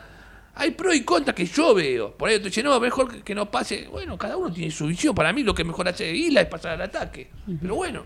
Hay 0.55 0.71
pros 0.71 0.93
y 0.95 1.03
contras 1.03 1.35
que 1.35 1.45
yo 1.45 1.73
veo. 1.73 2.11
Por 2.11 2.27
ahí 2.29 2.37
te 2.39 2.45
dicen, 2.45 2.65
no, 2.65 2.77
mejor 2.81 3.09
que, 3.09 3.21
que 3.21 3.33
no 3.33 3.49
pase. 3.49 3.87
Bueno, 3.89 4.17
cada 4.17 4.35
uno 4.35 4.51
tiene 4.51 4.71
su 4.71 4.87
visión. 4.87 5.15
Para 5.15 5.31
mí 5.31 5.41
lo 5.43 5.53
que 5.55 5.63
mejor 5.63 5.87
hace 5.87 6.13
Isla 6.13 6.41
es 6.41 6.47
pasar 6.47 6.73
al 6.73 6.81
ataque. 6.81 7.29
Pero 7.61 7.75
bueno. 7.75 8.03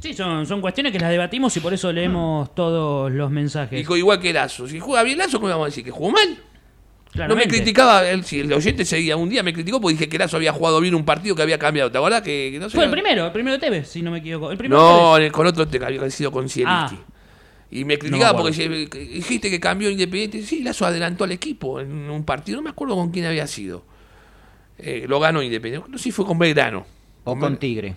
Sí, 0.00 0.14
son, 0.14 0.46
son 0.46 0.60
cuestiones 0.60 0.92
que 0.92 0.98
las 0.98 1.10
debatimos 1.10 1.56
y 1.56 1.60
por 1.60 1.72
eso 1.74 1.92
leemos 1.92 2.54
todos 2.54 3.10
los 3.12 3.30
mensajes. 3.30 3.80
Y 3.80 3.84
co- 3.84 3.96
igual 3.96 4.20
que 4.20 4.32
Lazo. 4.32 4.66
Si 4.68 4.80
juega 4.80 5.02
bien 5.04 5.18
Lazo, 5.18 5.38
¿cómo 5.38 5.48
vamos 5.50 5.66
a 5.66 5.68
decir? 5.68 5.84
¿Que 5.84 5.90
jugó 5.92 6.10
mal? 6.10 6.38
No 7.14 7.36
me 7.36 7.46
criticaba, 7.46 8.08
él, 8.08 8.24
si 8.24 8.40
el 8.40 8.50
oyente 8.52 8.84
seguía 8.86 9.16
un 9.18 9.28
día, 9.28 9.42
me 9.42 9.52
criticó 9.52 9.80
porque 9.80 9.94
dije 9.94 10.08
que 10.08 10.16
Lazo 10.18 10.36
había 10.38 10.52
jugado 10.52 10.80
bien 10.80 10.94
un 10.94 11.04
partido 11.04 11.34
que 11.36 11.42
había 11.42 11.58
cambiado. 11.58 11.92
¿Te 11.92 11.98
acordás? 11.98 12.22
Que, 12.22 12.48
que 12.52 12.58
no 12.58 12.70
sé, 12.70 12.76
Fue 12.76 12.84
el 12.86 12.90
primero, 12.90 13.26
el 13.26 13.32
primero 13.32 13.52
de 13.52 13.60
Tevez, 13.60 13.88
si 13.88 14.00
no 14.00 14.10
me 14.10 14.18
equivoco. 14.18 14.50
El 14.50 14.56
primero 14.56 14.80
No, 14.80 15.16
el- 15.18 15.30
con 15.30 15.46
otro 15.46 15.68
te 15.68 15.84
había 15.84 16.08
sido 16.10 16.32
con 16.32 16.48
Zielinski. 16.48 16.96
Ah. 16.98 17.04
Y 17.70 17.84
me 17.84 17.98
criticaba 17.98 18.32
No 18.38 18.44
porque 18.44 18.86
dijiste 18.90 19.50
que 19.50 19.60
cambió 19.60 19.90
Independiente. 19.90 20.42
Sí, 20.42 20.62
Lazo 20.62 20.86
adelantó 20.86 21.24
al 21.24 21.32
equipo 21.32 21.80
en 21.80 22.10
un 22.10 22.24
partido. 22.24 22.56
No 22.56 22.62
me 22.62 22.70
acuerdo 22.70 22.94
con 22.96 23.10
quién 23.10 23.26
había 23.26 23.46
sido. 23.46 23.84
Eh, 24.78 25.04
lo 25.06 25.20
ganó 25.20 25.42
Independiente. 25.42 25.90
No 25.90 25.98
sé 25.98 26.04
si 26.04 26.12
fue 26.12 26.24
con 26.26 26.38
Belgrano. 26.38 26.86
O 27.24 27.38
con 27.38 27.56
Tigre. 27.58 27.94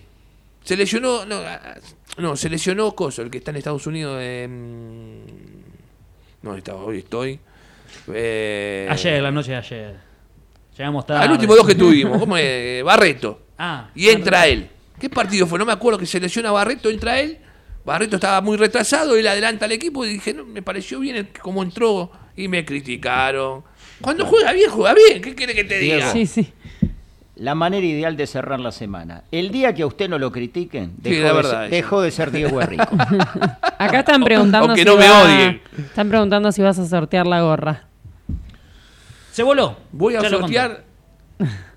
Se 0.62 0.76
lesionó. 0.76 1.24
No, 1.24 1.36
ah, 1.36 1.74
no, 2.18 2.36
se 2.36 2.48
lesionó 2.50 2.94
Coso, 2.94 3.22
el 3.22 3.30
que 3.30 3.38
está 3.38 3.50
en 3.50 3.56
Estados 3.58 3.86
Unidos. 3.86 4.18
eh, 4.20 4.46
no, 6.42 6.54
estaba, 6.54 6.82
hoy 6.84 6.98
estoy. 6.98 7.38
Eh, 8.12 8.86
Ayer, 8.90 9.22
la 9.22 9.30
noche 9.30 9.50
de 9.52 9.56
ayer. 9.56 9.94
Llegamos 10.76 11.06
tarde. 11.06 11.24
Al 11.24 11.32
último 11.32 11.54
dos 11.56 11.66
que 11.66 11.74
tuvimos, 11.74 12.18
¿cómo 12.18 12.36
es? 12.36 12.82
Barreto. 12.84 13.42
Ah, 13.58 13.88
Y 13.94 14.08
entra 14.10 14.46
él. 14.46 14.68
¿Qué 15.00 15.08
partido 15.08 15.46
fue? 15.46 15.58
No 15.58 15.64
me 15.64 15.72
acuerdo 15.72 15.98
que 15.98 16.04
se 16.04 16.20
lesiona 16.20 16.50
Barreto, 16.50 16.90
entra 16.90 17.18
él. 17.20 17.38
Barreto 17.86 18.16
estaba 18.16 18.42
muy 18.42 18.58
retrasado, 18.58 19.16
él 19.16 19.26
adelanta 19.26 19.64
al 19.64 19.72
equipo 19.72 20.04
y 20.04 20.10
dije, 20.10 20.34
no, 20.34 20.44
me 20.44 20.60
pareció 20.60 21.00
bien 21.00 21.16
el- 21.16 21.28
cómo 21.40 21.62
entró 21.62 22.10
y 22.36 22.48
me 22.48 22.66
criticaron. 22.66 23.64
Cuando 24.02 24.26
juega 24.26 24.52
bien, 24.52 24.68
juega 24.70 24.92
bien. 24.92 25.22
¿Qué 25.22 25.34
quiere 25.34 25.54
que 25.54 25.64
te 25.64 25.78
diga? 25.78 26.12
Sí, 26.12 26.26
sí. 26.26 26.52
La 27.36 27.54
manera 27.54 27.84
ideal 27.86 28.16
de 28.16 28.26
cerrar 28.26 28.60
la 28.60 28.72
semana. 28.72 29.22
El 29.30 29.50
día 29.50 29.74
que 29.74 29.82
a 29.82 29.86
usted 29.86 30.08
no 30.08 30.18
lo 30.18 30.32
critiquen, 30.32 30.92
Sí, 31.04 31.10
dejó, 31.10 31.22
la 31.22 31.28
de, 31.28 31.34
verdad, 31.34 31.50
ser, 31.50 31.62
eso. 31.64 31.70
dejó 31.74 32.00
de 32.00 32.10
ser 32.10 32.30
Diego 32.30 32.60
Herrico. 32.62 32.88
Acá 33.78 33.98
están 34.00 34.24
preguntando 34.24 34.68
Aunque 34.68 34.82
si 34.82 34.88
no 34.88 34.96
me 34.96 35.10
odien. 35.10 35.60
Están 35.76 36.08
preguntando 36.08 36.50
si 36.50 36.62
vas 36.62 36.78
a 36.78 36.86
sortear 36.86 37.26
la 37.26 37.42
gorra. 37.42 37.84
Se 39.32 39.42
voló. 39.42 39.76
Voy 39.92 40.16
a 40.16 40.22
Ya 40.22 40.30
sortear, 40.30 40.84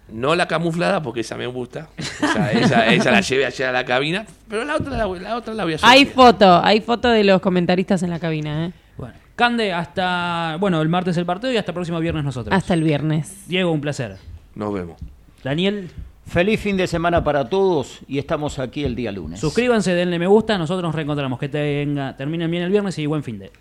no 0.08 0.34
la 0.34 0.48
camuflada, 0.48 1.02
porque 1.04 1.20
esa 1.22 1.36
me 1.36 1.46
gusta. 1.46 1.90
Esa, 1.98 2.52
esa, 2.54 2.88
esa 2.88 3.12
la 3.12 3.20
llevé 3.22 3.46
ayer 3.46 3.68
a 3.68 3.72
la 3.74 3.84
cabina, 3.84 4.26
pero 4.48 4.64
la 4.64 4.76
otra 4.78 4.96
la, 4.96 5.06
voy- 5.08 5.20
la 5.20 5.36
otra 5.36 5.54
la 5.54 5.66
voy 5.66 5.74
a 5.74 5.78
sortear. 5.78 5.98
Hay 5.98 6.06
foto, 6.06 6.62
hay 6.64 6.80
foto 6.80 7.10
de 7.10 7.26
los 7.26 7.42
comentaristas 7.42 8.02
en 8.04 8.10
la 8.12 8.20
cabina, 8.20 8.68
¿eh? 8.68 8.72
Bueno, 8.98 9.14
Cande, 9.36 9.74
hasta. 9.74 10.56
Bueno, 10.60 10.82
el 10.82 10.88
martes 10.88 11.18
el 11.18 11.26
partido 11.26 11.52
y 11.52 11.58
hasta 11.58 11.72
el 11.72 11.76
próximo 11.76 12.00
viernes 12.00 12.24
nosotros. 12.24 12.56
Hasta 12.56 12.74
el 12.74 12.84
viernes. 12.84 13.44
Diego, 13.48 13.72
un 13.74 13.82
placer. 13.82 14.16
Nos 14.56 14.74
vemos. 14.74 14.96
Daniel, 15.44 15.90
Feliz 16.30 16.60
fin 16.60 16.78
de 16.78 16.86
semana 16.86 17.24
para 17.24 17.50
todos 17.50 18.02
y 18.08 18.20
estamos 18.20 18.60
aquí 18.60 18.84
el 18.84 18.96
día 18.96 19.12
lunes. 19.12 19.40
suscríbanse, 19.40 19.96
denle 19.96 20.20
me 20.20 20.28
gusta. 20.28 20.60
Nosotros 20.60 20.84
nos 20.84 20.94
reencontramos. 20.94 21.40
Que 21.40 21.50
tenga, 21.50 22.16
terminen 22.16 22.52
bien 22.52 22.62
el 22.62 22.70
viernes 22.70 23.00
y 23.00 23.08
buen 23.08 23.24
fin 23.24 23.40
de. 23.40 23.52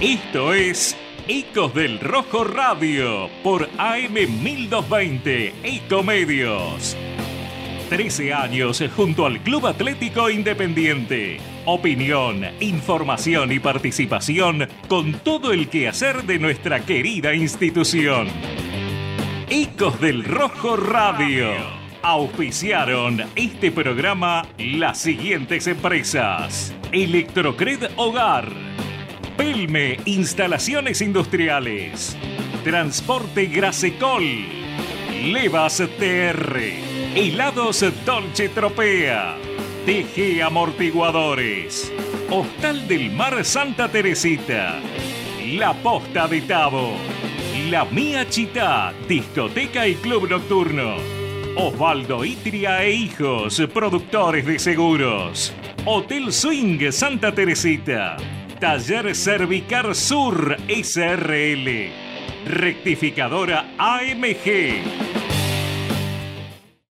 Esto 0.00 0.54
es 0.54 0.96
Ecos 1.26 1.74
del 1.74 1.98
Rojo 1.98 2.44
Radio 2.44 3.28
por 3.42 3.68
AM 3.76 4.14
1220 4.14 5.54
Ecomedios. 5.64 6.96
13 7.88 8.34
años 8.34 8.84
junto 8.94 9.24
al 9.24 9.40
Club 9.40 9.66
Atlético 9.66 10.28
Independiente. 10.28 11.38
Opinión, 11.64 12.44
información 12.60 13.50
y 13.50 13.60
participación 13.60 14.68
con 14.88 15.14
todo 15.20 15.52
el 15.54 15.68
quehacer 15.68 16.24
de 16.24 16.38
nuestra 16.38 16.80
querida 16.80 17.34
institución. 17.34 18.28
Ecos 19.48 19.98
del 20.02 20.22
Rojo 20.24 20.76
Radio. 20.76 21.48
Auspiciaron 22.02 23.22
este 23.34 23.72
programa 23.72 24.46
las 24.58 24.98
siguientes 24.98 25.66
empresas. 25.66 26.74
Electrocred 26.92 27.90
Hogar. 27.96 28.52
Pelme 29.38 29.96
Instalaciones 30.04 31.00
Industriales. 31.00 32.18
Transporte 32.64 33.46
Grasecol. 33.46 34.24
Levas 35.24 35.82
TR. 35.98 36.87
Helados 37.20 37.84
Dolce 38.04 38.48
Tropea. 38.48 39.34
TG 39.84 40.40
Amortiguadores. 40.40 41.92
Hostal 42.30 42.86
del 42.86 43.10
Mar 43.10 43.44
Santa 43.44 43.88
Teresita. 43.88 44.78
La 45.44 45.74
Posta 45.74 46.28
de 46.28 46.42
Tabo. 46.42 46.92
La 47.70 47.84
Mía 47.86 48.28
Chita, 48.30 48.94
discoteca 49.08 49.88
y 49.88 49.96
club 49.96 50.30
nocturno. 50.30 50.94
Osvaldo 51.56 52.24
Itria 52.24 52.84
e 52.84 52.92
Hijos, 52.92 53.60
productores 53.74 54.46
de 54.46 54.60
seguros. 54.60 55.52
Hotel 55.86 56.32
Swing 56.32 56.92
Santa 56.92 57.34
Teresita. 57.34 58.16
Taller 58.60 59.16
Cervicar 59.16 59.92
Sur 59.96 60.56
SRL. 60.68 61.90
Rectificadora 62.46 63.74
AMG. 63.76 65.27